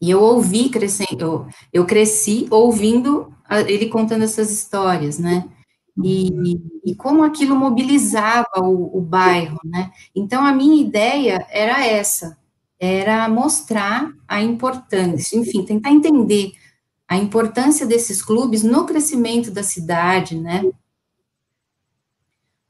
[0.01, 5.49] E eu ouvi crescendo, eu, eu cresci ouvindo a, ele contando essas histórias, né?
[6.03, 9.93] E, e como aquilo mobilizava o, o bairro, né?
[10.15, 12.37] Então a minha ideia era essa,
[12.85, 16.53] era mostrar a importância, enfim, tentar entender
[17.09, 20.65] a importância desses clubes no crescimento da cidade, né?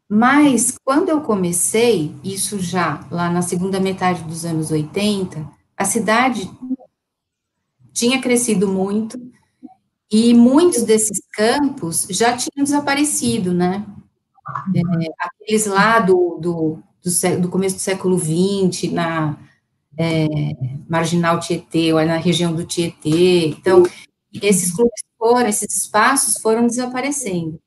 [0.09, 6.51] Mas quando eu comecei, isso já lá na segunda metade dos anos 80, a cidade
[7.93, 9.19] tinha crescido muito
[10.11, 13.85] e muitos desses campos já tinham desaparecido, né?
[14.77, 19.37] É, aqueles lá do, do, do, do, começo do século XX, na
[19.99, 20.26] é,
[20.88, 23.49] Marginal Tietê, ou na região do Tietê.
[23.49, 23.82] Então,
[24.42, 27.61] esses clubes foram, esses espaços foram desaparecendo.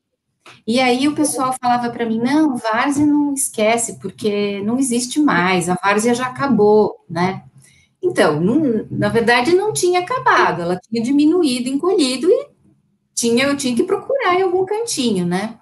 [0.66, 5.68] E aí o pessoal falava para mim, não, várzea não esquece, porque não existe mais,
[5.68, 7.44] a várzea já acabou, né?
[8.02, 12.48] Então, não, na verdade, não tinha acabado, ela tinha diminuído, encolhido, e
[13.14, 15.58] tinha, eu tinha que procurar em algum cantinho, né?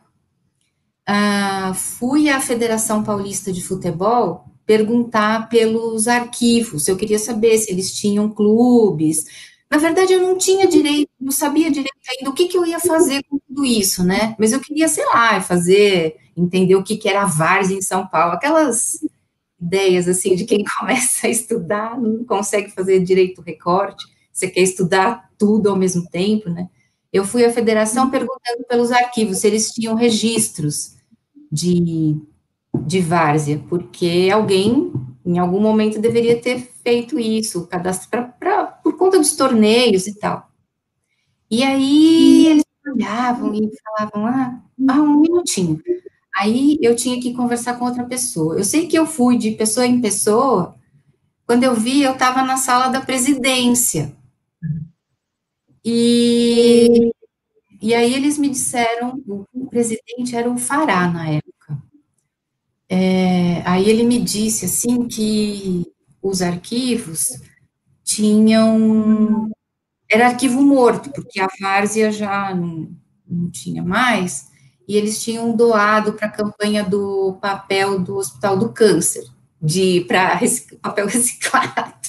[1.06, 7.94] Ah, fui à Federação Paulista de Futebol perguntar pelos arquivos, eu queria saber se eles
[7.94, 9.24] tinham clubes,
[9.70, 12.78] na verdade, eu não tinha direito, não sabia direito ainda o que, que eu ia
[12.78, 14.36] fazer com tudo isso, né?
[14.38, 18.06] Mas eu queria, sei lá, fazer, entender o que, que era a várzea em São
[18.06, 19.00] Paulo, aquelas
[19.60, 25.30] ideias, assim, de quem começa a estudar, não consegue fazer direito recorte, você quer estudar
[25.36, 26.68] tudo ao mesmo tempo, né?
[27.12, 30.96] Eu fui à federação perguntando pelos arquivos se eles tinham registros
[31.50, 32.16] de,
[32.84, 34.92] de várzea, porque alguém,
[35.24, 40.50] em algum momento, deveria ter feito isso, cadastro para por conta dos torneios e tal.
[41.50, 45.80] E aí eles olhavam e falavam, ah, ah, um minutinho.
[46.36, 48.56] Aí eu tinha que conversar com outra pessoa.
[48.56, 50.76] Eu sei que eu fui de pessoa em pessoa,
[51.46, 54.14] quando eu vi, eu estava na sala da presidência.
[55.84, 57.12] E,
[57.80, 61.45] e aí eles me disseram, o presidente era o Fará na época.
[62.88, 65.84] É, aí ele me disse, assim, que
[66.22, 67.40] os arquivos
[68.04, 69.50] tinham.
[70.08, 72.88] Era arquivo morto, porque a várzea já não,
[73.28, 74.48] não tinha mais,
[74.86, 79.24] e eles tinham doado para a campanha do papel do Hospital do Câncer,
[79.60, 80.38] de para
[80.80, 82.06] papel reciclado.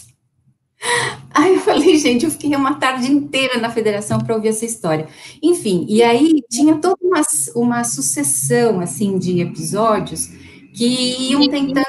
[1.31, 5.07] Aí eu falei, gente, eu fiquei uma tarde inteira na federação para ouvir essa história.
[5.41, 7.21] Enfim, e aí tinha toda uma,
[7.55, 10.29] uma sucessão, assim, de episódios
[10.77, 11.85] que iam tentando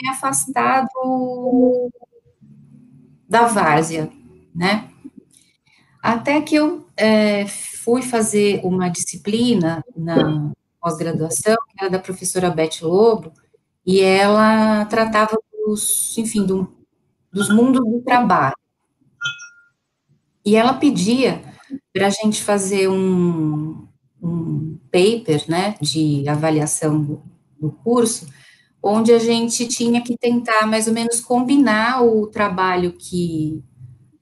[0.00, 1.88] me afastar do,
[3.28, 4.10] da várzea,
[4.52, 4.90] né?
[6.02, 10.50] Até que eu é, fui fazer uma disciplina na
[10.80, 13.32] pós-graduação, que era da professora Beth Lobo,
[13.86, 16.74] e ela tratava dos, enfim, do,
[17.32, 18.56] dos mundos do trabalho.
[20.44, 21.40] E ela pedia
[21.92, 23.86] para a gente fazer um,
[24.20, 27.22] um paper, né, de avaliação
[27.62, 28.26] do curso,
[28.82, 33.62] onde a gente tinha que tentar mais ou menos combinar o trabalho que,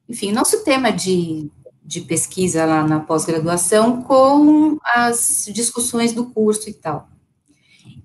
[0.07, 1.51] enfim, nosso tema de,
[1.83, 7.09] de pesquisa lá na pós-graduação com as discussões do curso e tal.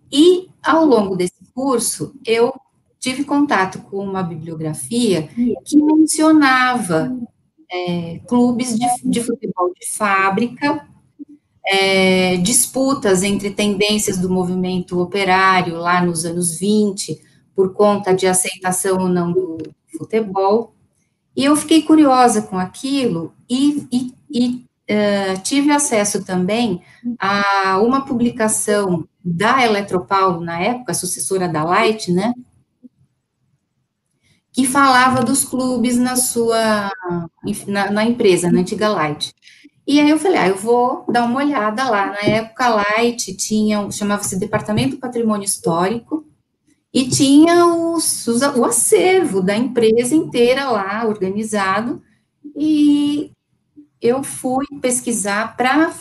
[0.10, 2.54] E ao longo desse curso, eu
[3.00, 5.28] tive contato com uma bibliografia
[5.66, 7.14] que mencionava
[7.70, 10.88] é, clubes de, de futebol de fábrica
[11.68, 17.22] é, disputas entre tendências do movimento operário lá nos anos 20,
[17.56, 19.58] por conta de aceitação ou não do
[19.98, 20.76] futebol.
[21.36, 26.82] E eu fiquei curiosa com aquilo e, e, e uh, tive acesso também
[27.20, 32.34] a uma publicação da Eletropaulo, na época, sucessora da Light, né?
[34.54, 36.90] Que falava dos clubes na sua,
[37.68, 39.34] na, na empresa, na antiga Light.
[39.88, 42.08] E aí eu falei, ah, eu vou dar uma olhada lá.
[42.08, 46.26] Na época, Light tinha, chamava-se Departamento Patrimônio Histórico,
[46.92, 52.02] e tinha os, os, o acervo da empresa inteira lá, organizado,
[52.56, 53.32] e
[54.02, 55.94] eu fui pesquisar para,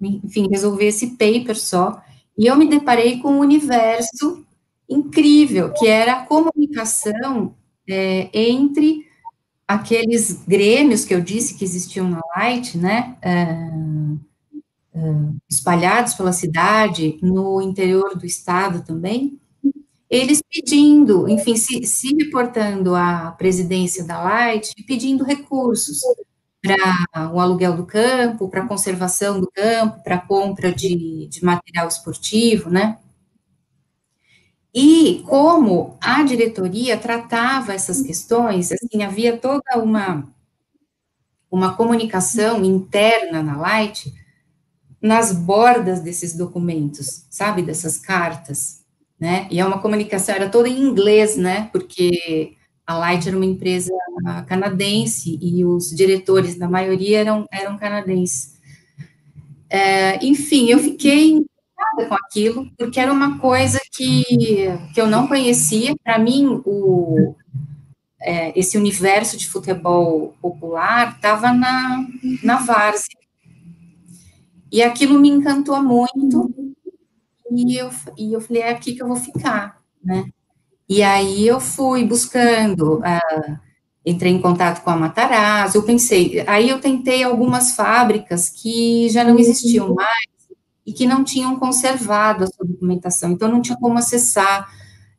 [0.00, 2.02] enfim, resolver esse paper só,
[2.36, 4.44] e eu me deparei com um universo
[4.88, 7.54] incrível, que era a comunicação
[7.88, 9.06] é, entre
[9.74, 13.42] aqueles grêmios que eu disse que existiam na Light, né, é,
[14.94, 15.00] é,
[15.48, 19.38] espalhados pela cidade, no interior do estado também,
[20.10, 26.00] eles pedindo, enfim, se, se reportando à presidência da Light, pedindo recursos
[26.62, 31.44] para o aluguel do campo, para a conservação do campo, para a compra de, de
[31.44, 32.98] material esportivo, né?
[34.74, 40.26] E como a diretoria tratava essas questões, assim, havia toda uma,
[41.50, 44.12] uma comunicação interna na Light
[45.00, 48.82] nas bordas desses documentos, sabe, dessas cartas,
[49.18, 49.48] né?
[49.50, 51.68] E é uma comunicação, era toda em inglês, né?
[51.72, 53.92] Porque a Light era uma empresa
[54.46, 58.52] canadense e os diretores, da maioria, eram, eram canadenses.
[59.68, 61.44] É, enfim, eu fiquei
[62.08, 64.24] com aquilo, porque era uma coisa que,
[64.94, 65.94] que eu não conhecia.
[66.02, 67.34] Para mim, o,
[68.20, 72.06] é, esse universo de futebol popular estava na,
[72.42, 73.18] na várzea.
[74.70, 76.50] E aquilo me encantou muito,
[77.50, 80.24] e eu, e eu falei, é aqui que eu vou ficar, né?
[80.88, 83.58] E aí eu fui buscando, uh,
[84.04, 89.24] entrei em contato com a Matarazzo, eu pensei, aí eu tentei algumas fábricas que já
[89.24, 90.26] não existiam mais,
[90.84, 94.68] e que não tinham conservado a sua documentação, então não tinha como acessar.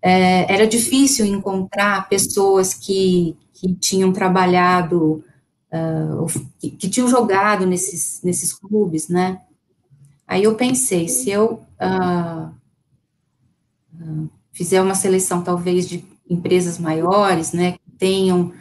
[0.02, 5.24] É, era difícil encontrar pessoas que, que tinham trabalhado,
[5.72, 6.26] uh,
[6.60, 9.40] que, que, tinham jogado nesses, nesses clubes, né?
[10.28, 12.52] Aí eu pensei, se eu uh,
[14.52, 18.52] fizer uma seleção, talvez, de empresas maiores, né, que tenham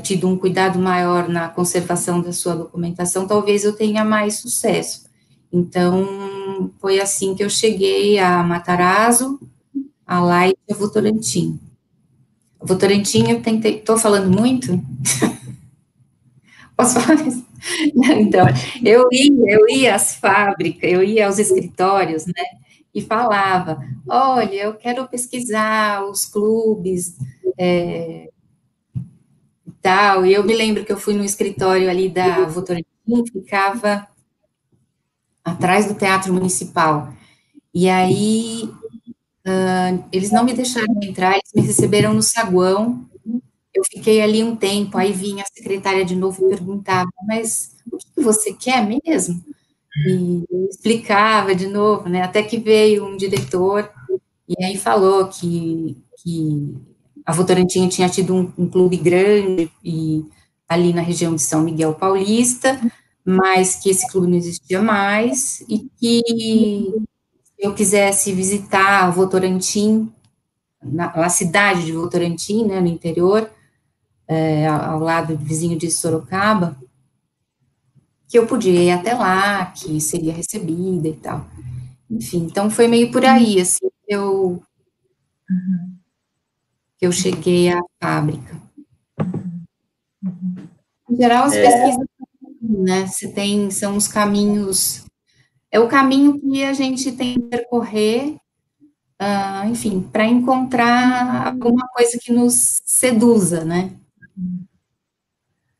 [0.00, 5.10] tido um cuidado maior na conservação da sua documentação, talvez eu tenha mais sucesso.
[5.52, 9.38] Então, foi assim que eu cheguei a Matarazzo,
[10.06, 11.60] a Light e a Votorantim.
[12.58, 14.80] A Votorantim eu tentei, estou falando muito?
[16.76, 17.44] Posso falar isso?
[18.18, 18.44] Então,
[18.84, 22.42] eu ia, eu ia às fábricas, eu ia aos escritórios, né,
[22.92, 27.16] e falava, olha, eu quero pesquisar os clubes,
[27.56, 28.28] é,
[29.64, 32.84] e tal, e eu me lembro que eu fui no escritório ali da Votorantim,
[33.32, 34.08] ficava
[35.44, 37.12] atrás do Teatro Municipal.
[37.74, 38.70] E aí,
[39.46, 43.08] uh, eles não me deixaram entrar, eles me receberam no saguão.
[43.74, 47.96] Eu fiquei ali um tempo, aí vinha a secretária de novo e perguntava, mas o
[47.96, 49.42] que você quer mesmo?
[50.06, 52.22] E explicava de novo, né?
[52.22, 53.90] Até que veio um diretor
[54.48, 56.74] e aí falou que, que
[57.24, 60.24] a Votorantim tinha tido um, um clube grande e
[60.68, 62.80] ali na região de São Miguel Paulista,
[63.24, 66.92] mas que esse clube não existia mais e que
[67.58, 70.12] eu quisesse visitar Votorantim,
[70.82, 73.48] na, na cidade de Votorantim, né, no interior,
[74.26, 76.76] é, ao lado vizinho de Sorocaba,
[78.28, 81.46] que eu podia ir até lá, que seria recebida e tal.
[82.10, 84.62] Enfim, então foi meio por aí, assim, que eu,
[86.98, 88.60] que eu cheguei à fábrica.
[91.08, 91.62] Em geral, as é.
[91.62, 92.06] pesquisas
[92.62, 93.06] né?
[93.06, 95.04] Você tem, são os caminhos,
[95.70, 98.36] é o caminho que a gente tem que percorrer,
[99.20, 103.92] uh, enfim, para encontrar alguma coisa que nos seduza, né?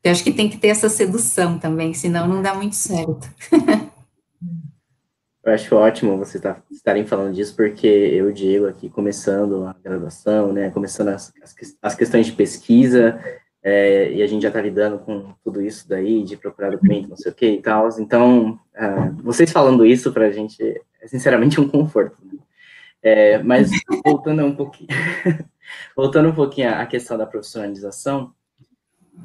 [0.03, 3.31] Eu acho que tem que ter essa sedução também, senão não dá muito certo.
[5.45, 10.53] Eu acho ótimo vocês tá, estarem falando disso, porque eu, Diego, aqui começando a graduação,
[10.53, 11.33] né, começando as,
[11.83, 13.21] as questões de pesquisa,
[13.63, 17.17] é, e a gente já está lidando com tudo isso daí, de procurar documento, não
[17.17, 17.89] sei o que e tal.
[17.99, 20.61] Então, uh, vocês falando isso para a gente
[21.01, 22.17] é sinceramente um conforto.
[22.25, 22.39] Né?
[23.01, 23.71] É, mas
[24.05, 24.89] voltando um pouquinho,
[25.95, 28.33] voltando um pouquinho à questão da profissionalização,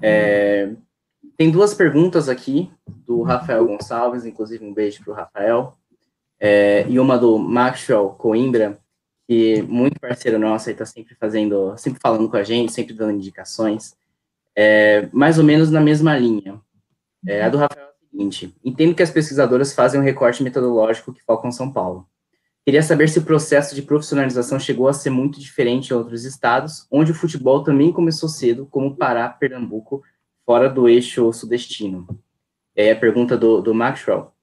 [0.02, 0.72] é,
[1.36, 5.76] tem duas perguntas aqui do Rafael Gonçalves, inclusive um beijo para o Rafael,
[6.40, 8.78] é, e uma do Maxwell Coimbra,
[9.28, 13.96] que muito parceiro nosso, está sempre fazendo, sempre falando com a gente, sempre dando indicações
[14.58, 16.60] é, mais ou menos na mesma linha.
[17.28, 21.14] É, a do Rafael é a seguinte: entendo que as pesquisadoras fazem um recorte metodológico
[21.14, 22.08] que focam São Paulo.
[22.66, 26.86] Queria saber se o processo de profissionalização chegou a ser muito diferente em outros estados,
[26.92, 30.02] onde o futebol também começou cedo, como Pará, Pernambuco,
[30.46, 32.08] fora do eixo sudestino.
[32.76, 34.34] É a pergunta do, do Maxwell.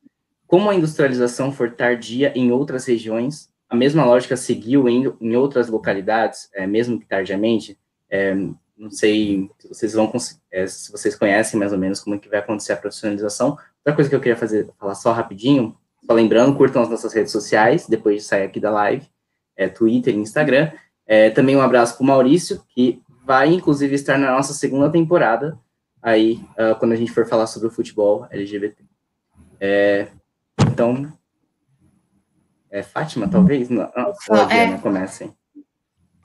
[0.47, 5.69] Como a industrialização for tardia em outras regiões, a mesma lógica seguiu em, em outras
[5.69, 7.78] localidades, é, mesmo que tardiamente?
[8.09, 8.35] É,
[8.77, 10.13] não sei se vocês vão
[10.51, 13.51] é, se vocês conhecem mais ou menos como é que vai acontecer a profissionalização.
[13.51, 17.33] Outra coisa que eu queria fazer, falar só rapidinho, só lembrando, curtam as nossas redes
[17.33, 19.07] sociais, depois de sair aqui da live,
[19.57, 20.73] é, Twitter e Instagram.
[21.07, 25.59] É, também um abraço para o Maurício, que vai, inclusive, estar na nossa segunda temporada,
[26.03, 28.85] aí, uh, quando a gente for falar sobre o futebol LGBT.
[29.59, 30.09] É,
[30.71, 31.11] então,
[32.71, 33.71] é Fátima, talvez?
[33.71, 34.77] Não, não, é.
[34.79, 35.35] comecem.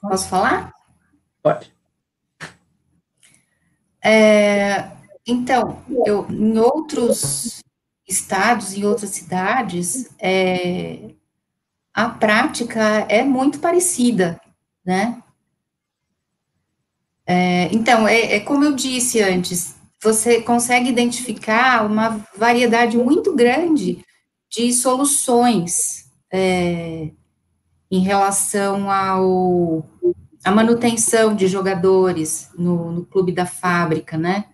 [0.00, 0.72] Posso falar?
[1.42, 1.72] Pode.
[4.02, 4.90] É,
[5.26, 7.60] então, eu, em outros
[8.08, 11.10] estados, em outras cidades, é,
[11.92, 14.40] a prática é muito parecida,
[14.84, 15.22] né?
[17.26, 24.04] É, então, é, é, como eu disse antes, você consegue identificar uma variedade muito grande
[24.50, 27.10] de soluções é,
[27.90, 29.84] em relação ao
[30.44, 34.46] a manutenção de jogadores no, no clube da fábrica, né?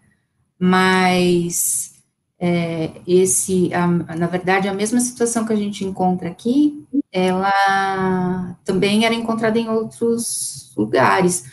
[0.58, 1.94] Mas
[2.38, 9.04] é, esse, a, na verdade, a mesma situação que a gente encontra aqui, ela também
[9.04, 11.44] era encontrada em outros lugares.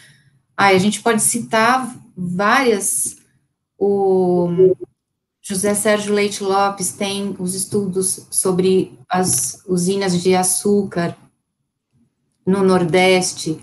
[0.57, 3.17] Ah, a gente pode citar várias.
[3.77, 4.75] O
[5.41, 11.17] José Sérgio Leite Lopes tem os estudos sobre as usinas de açúcar
[12.45, 13.59] no Nordeste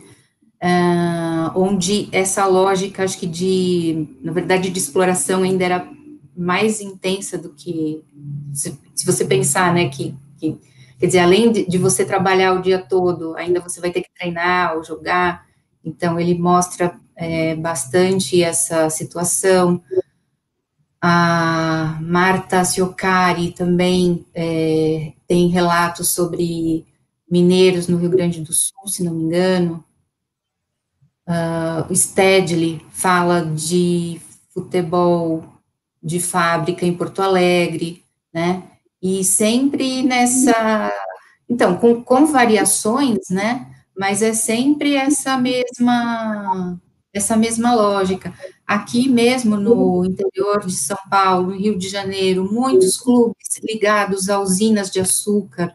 [0.62, 5.88] uh, onde essa lógica, acho que de, na verdade, de exploração ainda era
[6.36, 8.04] mais intensa do que,
[8.52, 10.58] se, se você pensar, né, que, que,
[10.98, 14.12] quer dizer, além de, de, você trabalhar o dia todo, ainda você vai ter que
[14.16, 15.46] treinar ou jogar,
[15.84, 19.82] então ele mostra é, bastante essa situação.
[21.02, 26.86] A Marta Ciocari também é, tem relatos sobre
[27.30, 29.84] mineiros no Rio Grande do Sul, se não me engano,
[31.30, 34.20] Uh, Stedley fala de
[34.52, 35.44] futebol
[36.02, 38.02] de fábrica em Porto Alegre,
[38.34, 38.64] né?
[39.00, 40.92] E sempre nessa.
[41.48, 43.66] Então, com, com variações, né?
[43.96, 46.80] Mas é sempre essa mesma
[47.12, 48.32] essa mesma lógica.
[48.66, 54.40] Aqui mesmo no interior de São Paulo, no Rio de Janeiro, muitos clubes ligados a
[54.40, 55.74] usinas de açúcar,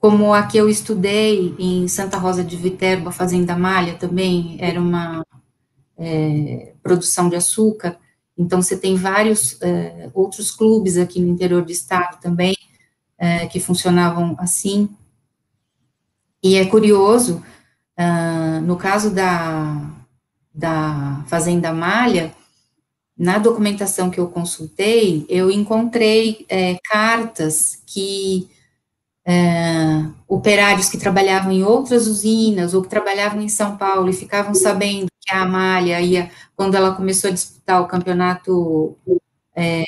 [0.00, 5.24] como a que eu estudei em Santa Rosa de Viterbo, Fazenda Malha também era uma
[5.96, 7.96] é, produção de açúcar,
[8.36, 12.56] então você tem vários é, outros clubes aqui no interior do estado também
[13.18, 14.88] é, que funcionavam assim,
[16.42, 17.44] e é curioso,
[17.98, 19.90] uh, no caso da,
[20.54, 22.34] da Fazenda Malha,
[23.16, 28.48] na documentação que eu consultei, eu encontrei é, cartas que
[29.30, 34.52] é, operários que trabalhavam em outras usinas ou que trabalhavam em São Paulo e ficavam
[34.54, 38.96] sabendo que a Amália ia, quando ela começou a disputar o campeonato
[39.54, 39.84] é,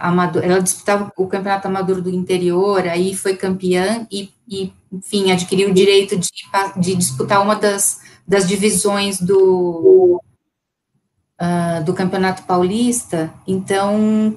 [0.00, 5.68] amador, ela disputava o campeonato amador do interior, aí foi campeã e, e enfim, adquiriu
[5.68, 6.30] o direito de,
[6.78, 10.22] de disputar uma das, das divisões do,
[11.38, 14.34] uh, do campeonato paulista, então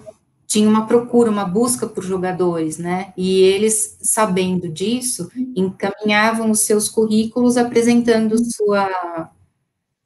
[0.50, 3.14] tinha uma procura, uma busca por jogadores, né?
[3.16, 9.30] E eles, sabendo disso, encaminhavam os seus currículos apresentando sua,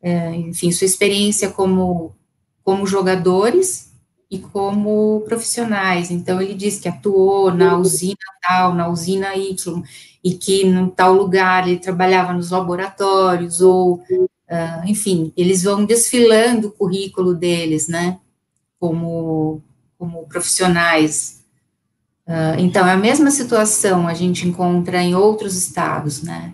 [0.02, 2.14] é, enfim, sua experiência como,
[2.62, 3.94] como jogadores
[4.30, 6.12] e como profissionais.
[6.12, 9.82] Então, ele diz que atuou na usina tal, na usina Y,
[10.22, 16.68] e que em tal lugar ele trabalhava nos laboratórios, ou, uh, enfim, eles vão desfilando
[16.68, 18.20] o currículo deles, né?
[18.78, 19.64] Como
[20.04, 21.42] como profissionais.
[22.28, 26.54] Uh, então, é a mesma situação a gente encontra em outros estados, né?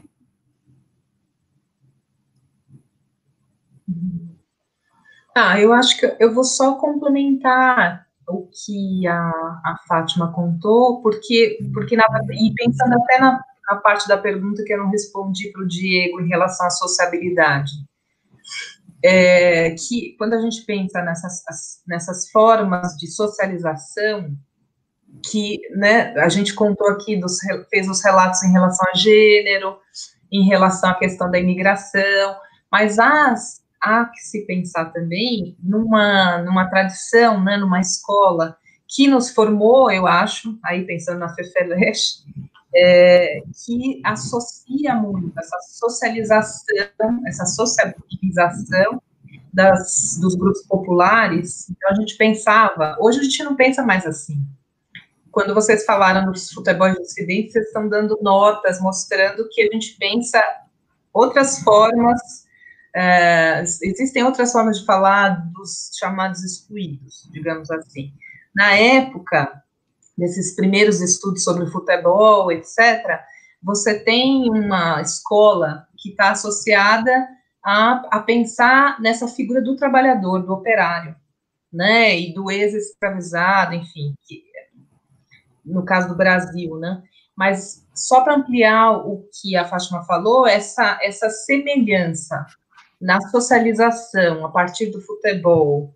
[5.35, 11.57] Ah, eu acho que eu vou só complementar o que a, a Fátima contou, porque,
[11.73, 15.63] porque na, e pensando até na, na parte da pergunta que eu não respondi para
[15.63, 17.88] o Diego em relação à sociabilidade
[19.03, 21.43] é, que quando a gente pensa nessas,
[21.87, 24.35] nessas formas de socialização,
[25.29, 27.37] que né, a gente contou aqui, dos,
[27.69, 29.77] fez os relatos em relação a gênero,
[30.31, 32.35] em relação à questão da imigração,
[32.71, 38.57] mas as, há que se pensar também numa, numa tradição, né, numa escola
[38.87, 42.23] que nos formou, eu acho, aí pensando na FEFELESH,
[42.75, 49.01] é, que associa muito essa socialização, essa sociabilização
[49.51, 54.45] das, dos grupos populares, então a gente pensava, hoje a gente não pensa mais assim.
[55.31, 59.95] Quando vocês falaram dos futebol de Ocidente, vocês estão dando notas, mostrando que a gente
[59.97, 60.41] pensa
[61.13, 62.19] outras formas,
[62.95, 68.11] é, existem outras formas de falar dos chamados excluídos, digamos assim.
[68.55, 69.63] Na época,
[70.19, 73.19] desses primeiros estudos sobre futebol, etc.,
[73.61, 77.27] você tem uma escola que está associada
[77.63, 81.15] a, a pensar nessa figura do trabalhador, do operário,
[81.71, 84.43] né, e do ex-escravizado, enfim, que,
[85.65, 87.01] no caso do Brasil, né,
[87.35, 92.45] mas só para ampliar o que a Fátima falou, essa, essa semelhança
[92.99, 95.95] na socialização a partir do futebol,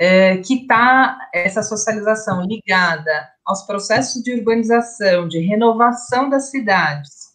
[0.00, 7.28] é, que está essa socialização ligada aos processos de urbanização, de renovação das cidades,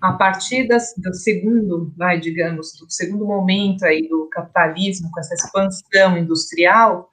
[0.00, 5.34] a partir das, do segundo, vai, digamos, do segundo momento aí do capitalismo, com essa
[5.34, 7.10] expansão industrial,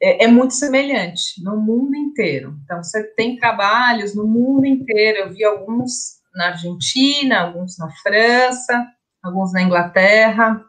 [0.00, 2.56] é, é, muito semelhante no mundo inteiro.
[2.64, 8.86] Então, você tem trabalhos no mundo inteiro, eu vi alguns na Argentina, alguns na França,
[9.20, 10.64] alguns na Inglaterra,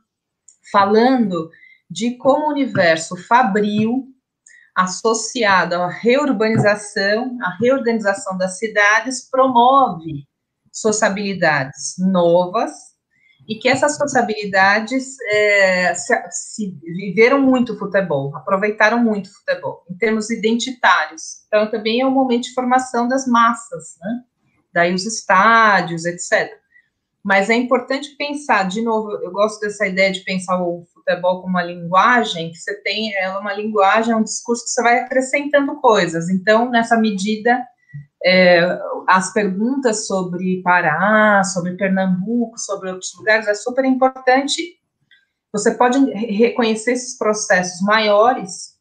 [0.71, 1.51] falando
[1.93, 4.07] de como o universo fabril,
[4.75, 10.27] associado à reurbanização, à reorganização das cidades, promove
[10.71, 12.71] sociabilidades novas
[13.47, 19.95] e que essas sociabilidades é, se, se, viveram muito futebol, aproveitaram muito o futebol, em
[19.95, 21.43] termos identitários.
[21.45, 24.23] Então, também é um momento de formação das massas, né?
[24.73, 26.51] Daí os estádios, etc.
[27.23, 31.49] Mas é importante pensar, de novo, eu gosto dessa ideia de pensar o futebol como
[31.49, 35.79] uma linguagem, que você tem, ela uma linguagem, é um discurso que você vai acrescentando
[35.79, 36.29] coisas.
[36.29, 37.65] Então, nessa medida,
[38.25, 44.79] é, as perguntas sobre Pará, sobre Pernambuco, sobre outros lugares, é super importante.
[45.51, 48.73] Você pode reconhecer esses processos maiores,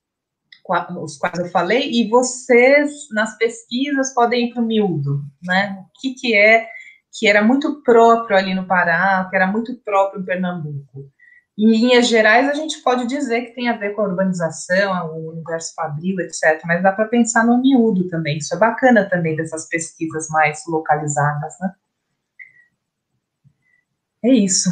[1.02, 5.76] os quais eu falei, e vocês, nas pesquisas, podem ir para o miúdo, né?
[5.80, 6.66] O que, que é
[7.12, 11.11] que era muito próprio ali no Pará, que era muito próprio em Pernambuco.
[11.58, 15.30] Em linhas gerais, a gente pode dizer que tem a ver com a urbanização, o
[15.32, 18.38] universo fabril, etc., mas dá para pensar no miúdo também.
[18.38, 21.72] Isso é bacana também dessas pesquisas mais localizadas, né?
[24.24, 24.70] É isso.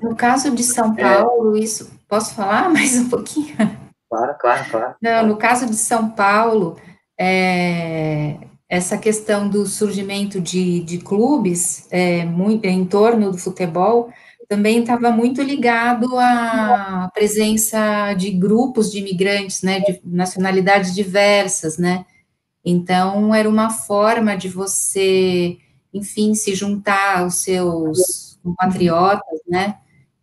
[0.00, 1.02] No caso de São é.
[1.02, 1.60] Paulo, é...
[1.60, 1.92] isso.
[2.08, 3.54] Posso falar mais um pouquinho?
[4.08, 4.94] Claro, claro, claro.
[5.02, 6.78] Não, no caso de São Paulo,
[7.18, 8.38] é,
[8.68, 14.10] essa questão do surgimento de, de clubes é, muito, em torno do futebol
[14.52, 22.04] também estava muito ligado à presença de grupos de imigrantes, né, de nacionalidades diversas, né,
[22.62, 25.56] então era uma forma de você,
[25.92, 29.76] enfim, se juntar aos seus compatriotas, né,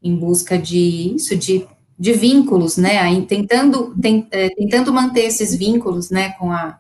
[0.04, 1.66] em busca de isso, de,
[1.98, 6.78] de vínculos, né, aí, tentando, tent, é, tentando manter esses vínculos, né, com a,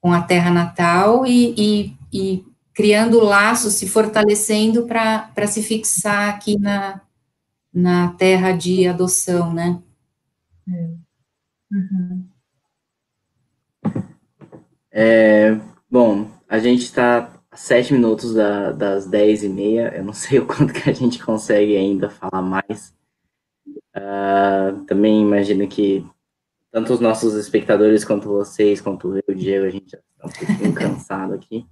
[0.00, 6.58] com a terra natal e, e, e criando laços, se fortalecendo para se fixar aqui
[6.58, 7.00] na,
[7.72, 9.80] na terra de adoção, né?
[11.70, 12.24] Uhum.
[14.92, 15.56] É,
[15.90, 20.38] bom, a gente está a sete minutos da, das dez e meia, eu não sei
[20.38, 22.94] o quanto que a gente consegue ainda falar mais.
[23.96, 26.06] Uh, também imagino que
[26.70, 30.74] tanto os nossos espectadores quanto vocês, quanto eu, Diego, a gente já está um pouquinho
[30.74, 31.66] cansado aqui.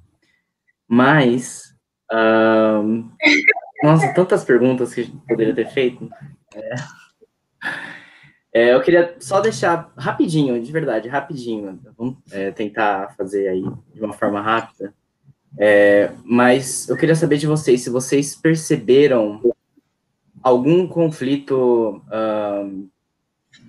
[0.89, 1.74] Mas,
[2.10, 3.10] um,
[3.85, 6.09] nossa, tantas perguntas que a gente poderia ter feito.
[6.55, 6.74] É,
[8.52, 11.78] é, eu queria só deixar rapidinho, de verdade, rapidinho.
[11.97, 13.62] Vamos é, tentar fazer aí
[13.93, 14.94] de uma forma rápida.
[15.59, 19.40] É, mas eu queria saber de vocês se vocês perceberam
[20.43, 22.02] algum conflito
[22.65, 22.89] um,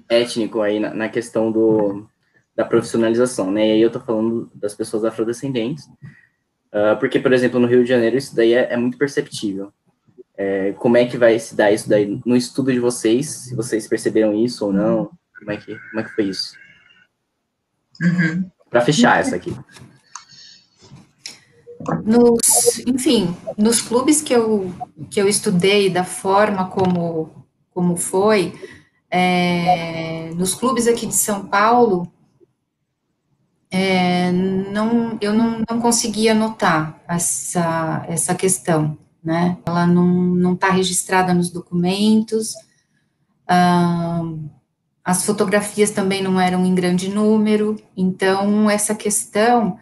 [0.10, 2.08] étnico aí na, na questão do,
[2.56, 3.68] da profissionalização, né?
[3.68, 5.88] E aí eu tô falando das pessoas afrodescendentes,
[6.74, 9.72] Uh, porque, por exemplo, no Rio de Janeiro, isso daí é, é muito perceptível.
[10.38, 13.30] É, como é que vai se dar isso daí no estudo de vocês?
[13.30, 15.12] Se vocês perceberam isso ou não?
[15.38, 16.54] Como é que, como é que foi isso?
[18.02, 18.50] Uhum.
[18.70, 19.54] Para fechar essa aqui.
[22.06, 24.74] Nos, enfim, nos clubes que eu,
[25.10, 28.54] que eu estudei, da forma como, como foi,
[29.12, 32.10] é, nos clubes aqui de São Paulo,
[33.72, 39.58] é, não, eu não, não conseguia notar essa, essa questão, né?
[39.66, 42.54] Ela não está registrada nos documentos,
[43.48, 44.22] ah,
[45.04, 49.78] as fotografias também não eram em grande número, então essa questão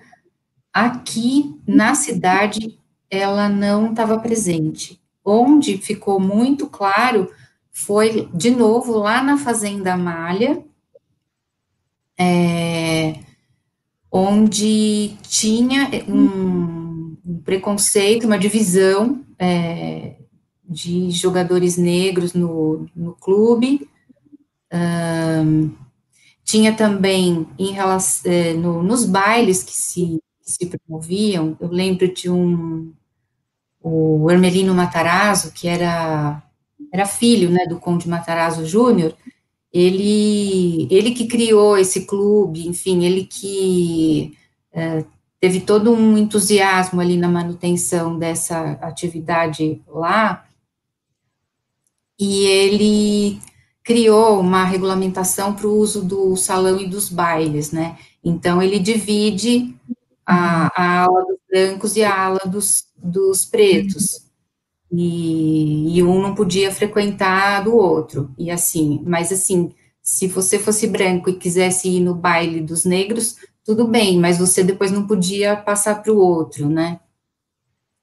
[0.73, 5.01] aqui na cidade ela não estava presente.
[5.23, 7.29] Onde ficou muito claro
[7.71, 10.63] foi de novo lá na Fazenda Malha,
[12.17, 13.19] é,
[14.17, 20.15] onde tinha um, um, preconceito, uma divisão é,
[20.67, 23.87] de jogadores negros no, no clube.
[24.73, 25.71] Um,
[26.43, 32.11] tinha também em relação, é, no, nos bailes que se, que se promoviam, eu lembro
[32.11, 32.91] de um
[33.79, 36.43] o Hermelino Matarazzo, que era
[36.91, 39.15] era filho, né, do Conde Matarazzo Júnior,
[39.77, 44.35] ele, ele que criou esse clube, enfim, ele que
[44.73, 45.05] é,
[45.39, 50.47] teve todo um entusiasmo ali na manutenção dessa atividade lá,
[52.19, 53.39] e ele
[53.83, 57.99] criou uma regulamentação para o uso do salão e dos bailes, né?
[58.23, 59.75] Então, ele divide
[60.25, 64.26] a, a ala dos brancos e a ala dos, dos pretos
[64.91, 70.87] e, e, um não podia frequentar do outro, e assim, mas assim, se você fosse
[70.87, 73.35] branco e quisesse ir no baile dos negros,
[73.65, 77.01] tudo bem, mas você depois não podia passar para o outro, né?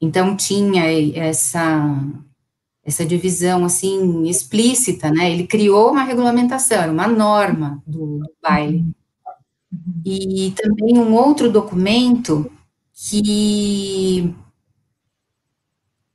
[0.01, 0.85] Então tinha
[1.15, 1.97] essa
[2.85, 5.33] essa divisão assim explícita, né?
[5.33, 8.85] Ele criou uma regulamentação, uma norma do, do baile.
[10.05, 12.51] E também um outro documento
[12.93, 14.35] que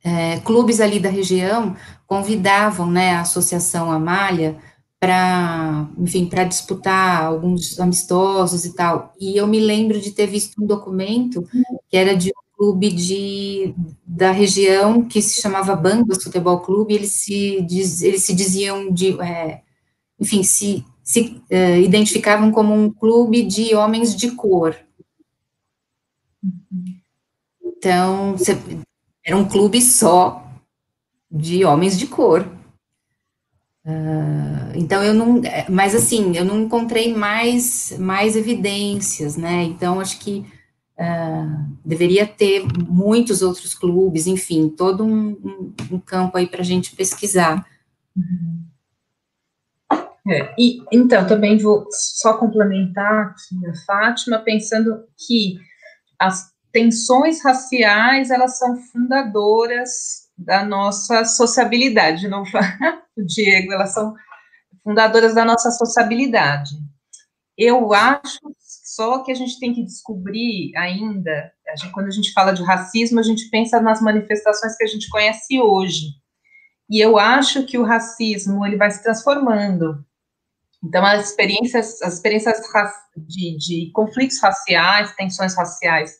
[0.02, 4.58] é, clubes ali da região convidavam, né, a Associação Amália
[4.98, 9.14] para, enfim, para disputar alguns amistosos e tal.
[9.18, 11.42] E eu me lembro de ter visto um documento
[11.88, 13.74] que era de um clube de,
[14.04, 19.18] da região que se chamava Bambas Futebol Clube, eles se, diz, eles se diziam de,
[19.22, 19.62] é,
[20.20, 24.76] enfim, se, se é, identificavam como um clube de homens de cor.
[27.62, 28.36] Então,
[29.24, 30.46] era um clube só
[31.30, 32.46] de homens de cor.
[33.84, 39.62] Uh, então eu não, mas assim, eu não encontrei mais, mais evidências, né?
[39.64, 40.44] Então acho que
[40.98, 46.64] uh, deveria ter muitos outros clubes, enfim, todo um, um, um campo aí para a
[46.64, 47.66] gente pesquisar.
[50.28, 55.58] É, e então também vou só complementar aqui a Fátima, pensando que
[56.18, 62.44] as tensões raciais, elas são fundadoras da nossa sociabilidade, não
[63.16, 64.14] Diego, elas são
[64.82, 66.70] fundadoras da nossa sociabilidade.
[67.56, 68.40] Eu acho
[68.90, 72.62] só que a gente tem que descobrir ainda, a gente, quando a gente fala de
[72.62, 76.06] racismo, a gente pensa nas manifestações que a gente conhece hoje.
[76.90, 80.04] E eu acho que o racismo ele vai se transformando.
[80.82, 82.60] Então, as experiências, as experiências
[83.16, 86.18] de, de conflitos raciais, tensões raciais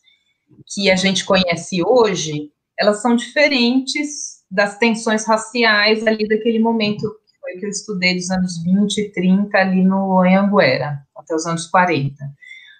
[0.67, 7.39] que a gente conhece hoje, elas são diferentes das tensões raciais ali daquele momento que
[7.41, 11.67] foi que eu estudei dos anos 20 e 30 ali no Anhanguera, até os anos
[11.67, 12.17] 40.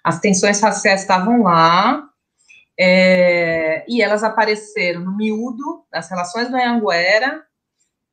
[0.03, 2.03] As tensões raciais estavam lá,
[2.79, 7.43] é, e elas apareceram no miúdo das relações do Anhanguera,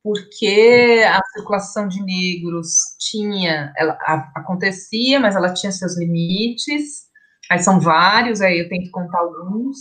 [0.03, 2.69] porque a circulação de negros
[2.99, 7.08] tinha, ela a, acontecia, mas ela tinha seus limites,
[7.49, 9.79] Aí são vários, aí eu tenho que contar alguns.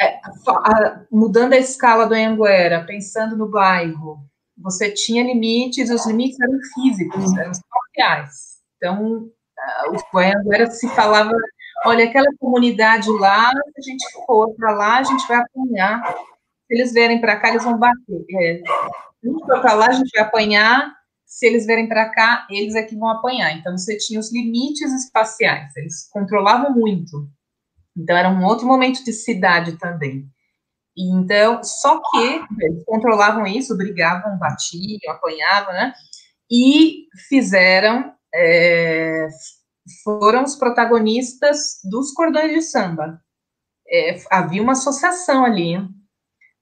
[0.00, 4.18] É, a, mudando a escala do Anhanguera, pensando no bairro,
[4.58, 8.56] você tinha limites, os limites eram físicos, eram sociais.
[8.76, 9.30] Então,
[10.12, 11.32] o Anhanguera se falava,
[11.84, 16.02] olha, aquela comunidade lá, se a gente for para lá, a gente vai apanhar.
[16.66, 18.24] Se eles vierem para cá, eles vão bater.
[18.32, 20.95] É, se a gente for para lá, a gente vai apanhar,
[21.26, 23.52] se eles vierem para cá, eles é que vão apanhar.
[23.56, 27.28] Então, você tinha os limites espaciais, eles controlavam muito.
[27.96, 30.30] Então, era um outro momento de cidade também.
[30.96, 35.92] Então, só que eles controlavam isso, brigavam, batiam, apanhavam, né?
[36.50, 39.28] E fizeram, é,
[40.04, 43.20] foram os protagonistas dos cordões de samba.
[43.88, 45.76] É, havia uma associação ali,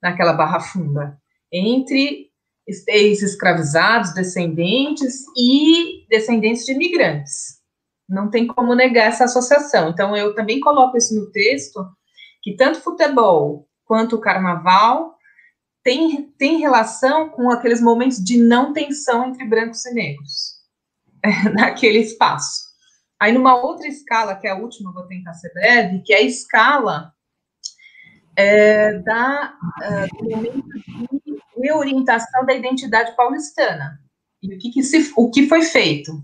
[0.03, 1.19] naquela barra funda,
[1.53, 2.31] entre
[2.67, 7.61] ex-escravizados, descendentes e descendentes de imigrantes.
[8.09, 9.91] Não tem como negar essa associação.
[9.91, 11.85] Então, eu também coloco isso no texto,
[12.43, 15.15] que tanto futebol quanto o carnaval
[15.83, 20.55] tem, tem relação com aqueles momentos de não tensão entre brancos e negros,
[21.55, 22.65] naquele espaço.
[23.21, 26.23] Aí, numa outra escala, que é a última, vou tentar ser breve, que é a
[26.23, 27.13] escala
[28.37, 31.24] é, da, uh, do momento de
[31.57, 34.01] reorientação da identidade paulistana.
[34.43, 36.23] E o que, que, se, o que foi feito?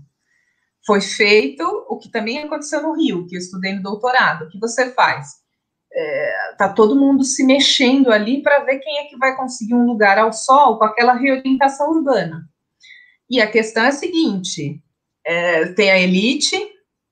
[0.85, 4.45] Foi feito o que também aconteceu no Rio, que eu estudei no doutorado.
[4.45, 5.41] O que você faz?
[5.93, 9.85] é, tá todo mundo se mexendo ali para ver quem é que vai conseguir um
[9.85, 12.47] lugar ao sol com aquela reorientação urbana.
[13.29, 14.81] E a questão é a seguinte:
[15.25, 16.57] é, tem a elite,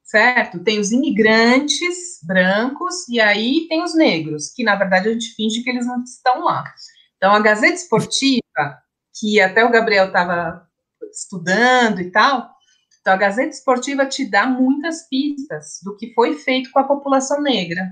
[0.04, 0.64] certo?
[0.64, 5.62] Tem os imigrantes brancos e aí tem os negros, que na verdade a gente finge
[5.62, 6.64] que eles não estão lá.
[7.20, 8.82] Então a Gazeta Esportiva,
[9.20, 10.68] que até o Gabriel estava
[11.12, 12.50] estudando e tal,
[13.02, 17.42] então a Gazeta Esportiva te dá muitas pistas do que foi feito com a população
[17.42, 17.86] negra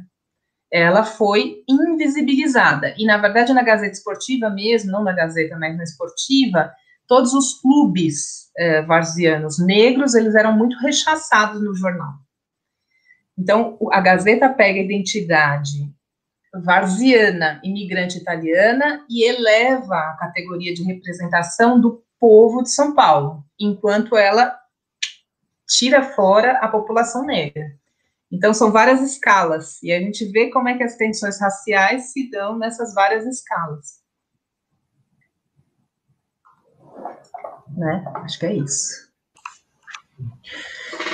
[0.72, 2.94] ela foi invisibilizada.
[2.98, 6.72] E, na verdade, na Gazeta Esportiva mesmo, não na Gazeta, mas na Esportiva,
[7.08, 12.14] todos os clubes é, varzianos negros, eles eram muito rechaçados no jornal.
[13.38, 15.94] Então, a Gazeta pega a identidade
[16.64, 24.18] varziana, imigrante italiana, e eleva a categoria de representação do povo de São Paulo, enquanto
[24.18, 24.58] ela
[25.68, 27.76] tira fora a população negra.
[28.32, 32.30] Então, são várias escalas, e a gente vê como é que as tensões raciais se
[32.30, 34.02] dão nessas várias escalas.
[37.76, 38.04] Né?
[38.16, 39.08] Acho que é isso.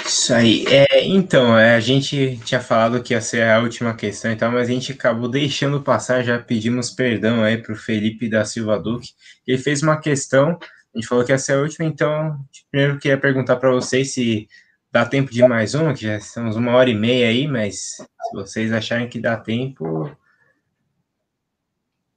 [0.05, 0.65] Isso aí.
[0.67, 4.51] É, então, é, a gente tinha falado que ia ser a última questão e tal,
[4.51, 8.79] mas a gente acabou deixando passar, já pedimos perdão aí para o Felipe da Silva
[8.79, 9.09] Duque.
[9.47, 10.59] Ele fez uma questão,
[10.93, 12.37] a gente falou que ia ser a última, então,
[12.69, 14.47] primeiro queria perguntar para vocês se
[14.93, 18.05] Dá tempo de mais uma, que já estamos uma hora e meia aí, mas se
[18.31, 20.15] vocês acharem que dá tempo,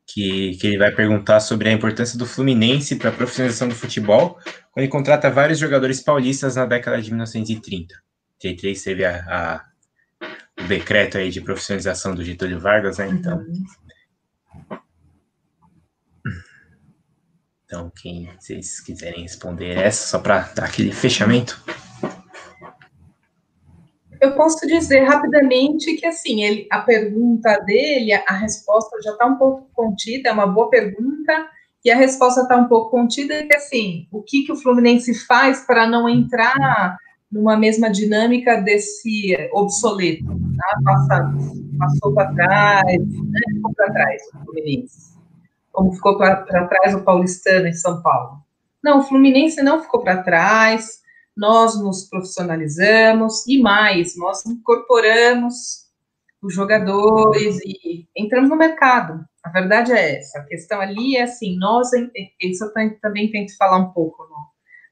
[0.06, 4.38] que, que ele vai perguntar sobre a importância do Fluminense para a profissionalização do futebol,
[4.76, 7.94] ele contrata vários jogadores paulistas na década de 1930.
[8.38, 9.64] 33 teve a, a,
[10.62, 13.08] o decreto aí de profissionalização do Getúlio Vargas, né?
[13.08, 13.44] Então.
[17.64, 21.60] Então, quem vocês quiserem responder essa, só para dar aquele fechamento.
[24.20, 29.36] Eu posso dizer rapidamente que, assim, ele, a pergunta dele, a resposta já está um
[29.36, 31.50] pouco contida, é uma boa pergunta,
[31.84, 35.14] e a resposta está um pouco contida, é que, assim, o que, que o Fluminense
[35.26, 36.96] faz para não entrar
[37.30, 40.80] numa mesma dinâmica desse obsoleto, tá?
[40.84, 41.34] Passa,
[41.78, 43.40] passou para trás, né?
[43.54, 45.16] ficou para trás o Fluminense,
[45.72, 48.38] como ficou para trás o paulistano em São Paulo.
[48.82, 51.00] Não, o Fluminense não ficou para trás,
[51.36, 55.86] nós nos profissionalizamos e mais, nós incorporamos
[56.40, 59.24] os jogadores e entramos no mercado.
[59.46, 60.40] A verdade é essa.
[60.40, 61.88] A questão ali é assim, nós,
[62.40, 64.36] isso eu também tento falar um pouco no,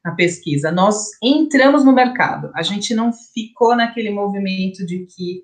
[0.05, 2.53] na pesquisa, nós entramos no mercado.
[2.55, 5.43] A gente não ficou naquele movimento de que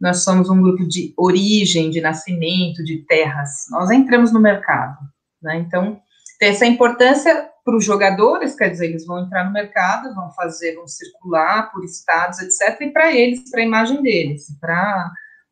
[0.00, 3.66] nós somos um grupo de origem, de nascimento, de terras.
[3.72, 4.98] Nós entramos no mercado.
[5.42, 5.56] Né?
[5.56, 6.00] Então,
[6.38, 10.76] tem essa importância para os jogadores, quer dizer, eles vão entrar no mercado, vão fazer,
[10.76, 15.10] vão circular por estados, etc., e para eles, para a imagem deles, para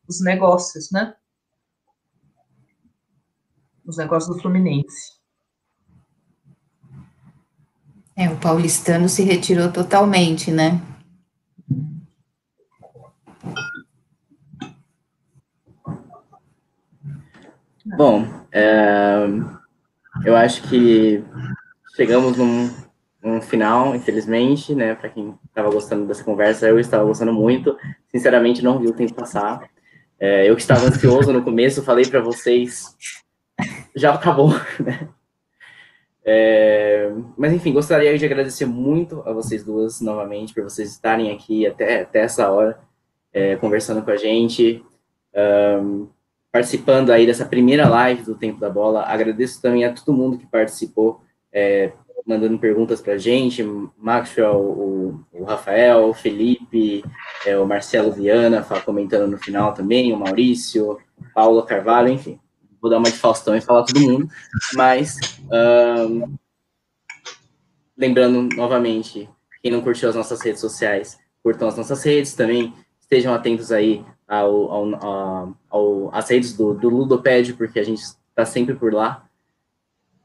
[0.08, 1.12] os negócios, né?
[3.86, 5.16] Os negócios do Fluminense.
[8.16, 10.80] É, o paulistano se retirou totalmente, né?
[17.96, 19.26] Bom, é,
[20.24, 21.22] eu acho que
[21.94, 22.74] chegamos num,
[23.22, 24.94] num final, infelizmente, né?
[24.94, 27.76] Para quem estava gostando dessa conversa, eu estava gostando muito.
[28.10, 29.68] Sinceramente, não vi o tempo passar.
[30.18, 32.96] É, eu que estava ansioso no começo, falei para vocês,
[33.96, 35.08] já acabou, né?
[36.28, 41.64] É, mas enfim, gostaria de agradecer muito a vocês duas novamente por vocês estarem aqui
[41.66, 42.80] até, até essa hora
[43.32, 44.84] é, conversando com a gente,
[45.82, 46.08] um,
[46.50, 49.04] participando aí dessa primeira live do Tempo da Bola.
[49.04, 51.20] Agradeço também a todo mundo que participou
[51.52, 51.92] é,
[52.26, 53.62] mandando perguntas para a gente,
[53.96, 57.04] Maxwell, o, o, Rafael, o Felipe,
[57.46, 60.98] é, o Marcelo Viana comentando no final também, o Maurício,
[61.32, 62.40] Paula Carvalho, enfim.
[62.86, 64.28] Vou dar uma de Faustão e falar todo mundo,
[64.74, 65.16] mas
[66.08, 66.36] um,
[67.98, 69.28] lembrando novamente,
[69.60, 74.04] quem não curtiu as nossas redes sociais, curtam as nossas redes também, estejam atentos aí
[74.24, 78.94] ao, ao, ao, ao às redes do, do Ludoped, porque a gente está sempre por
[78.94, 79.26] lá.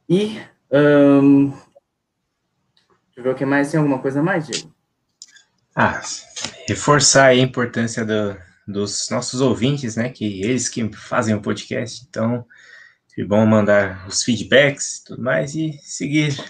[0.07, 0.39] E
[0.71, 1.61] um, deixa
[3.17, 3.71] eu ver o que mais.
[3.71, 4.71] Tem alguma coisa mais, Diego?
[5.75, 5.99] Ah,
[6.67, 8.37] reforçar a importância do,
[8.71, 10.09] dos nossos ouvintes, né?
[10.09, 12.05] Que eles que fazem o podcast.
[12.09, 12.45] Então,
[13.17, 16.43] é bom mandar os feedbacks e tudo mais e seguir a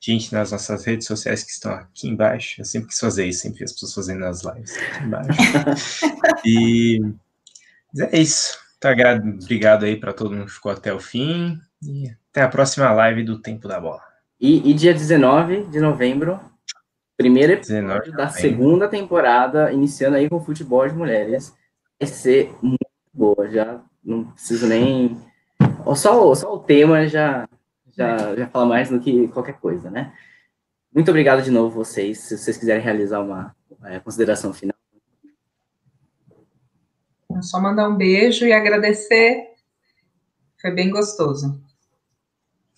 [0.00, 2.60] gente nas nossas redes sociais que estão aqui embaixo.
[2.60, 5.30] Eu sempre quis fazer isso, sempre as pessoas fazendo nas lives aqui embaixo.
[6.46, 7.00] e
[7.98, 8.56] é isso.
[8.80, 8.94] Tá,
[9.42, 11.58] obrigado aí para todo mundo que ficou até o fim.
[11.82, 14.02] E até a próxima live do Tempo da Bola.
[14.40, 16.40] E, e dia 19 de novembro,
[17.16, 21.54] primeiro episódio da segunda temporada, iniciando aí com futebol de mulheres.
[22.00, 25.20] Vai ser muito boa, já não preciso nem.
[25.96, 27.48] Só, só o tema já,
[27.96, 30.12] já, já fala mais do que qualquer coisa, né?
[30.94, 32.20] Muito obrigado de novo vocês.
[32.20, 33.54] Se vocês quiserem realizar uma
[33.84, 34.74] é, consideração final.
[37.36, 39.54] É só mandar um beijo e agradecer.
[40.60, 41.60] Foi bem gostoso.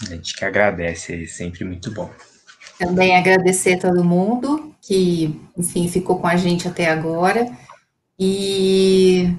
[0.02, 2.10] A gente que agradece, é sempre muito bom.
[2.78, 7.50] Também agradecer a todo mundo que, enfim, ficou com a gente até agora.
[8.18, 9.34] E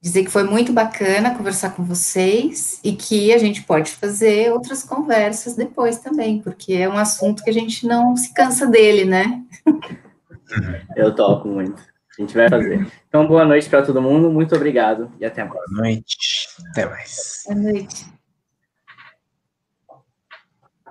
[0.00, 4.82] dizer que foi muito bacana conversar com vocês e que a gente pode fazer outras
[4.82, 9.42] conversas depois também, porque é um assunto que a gente não se cansa dele, né?
[10.96, 11.80] Eu toco muito.
[12.18, 12.86] A gente vai fazer.
[13.08, 15.54] Então, boa noite para todo mundo, muito obrigado e até mais.
[15.70, 17.44] Boa noite, até mais.
[17.46, 18.21] Boa noite.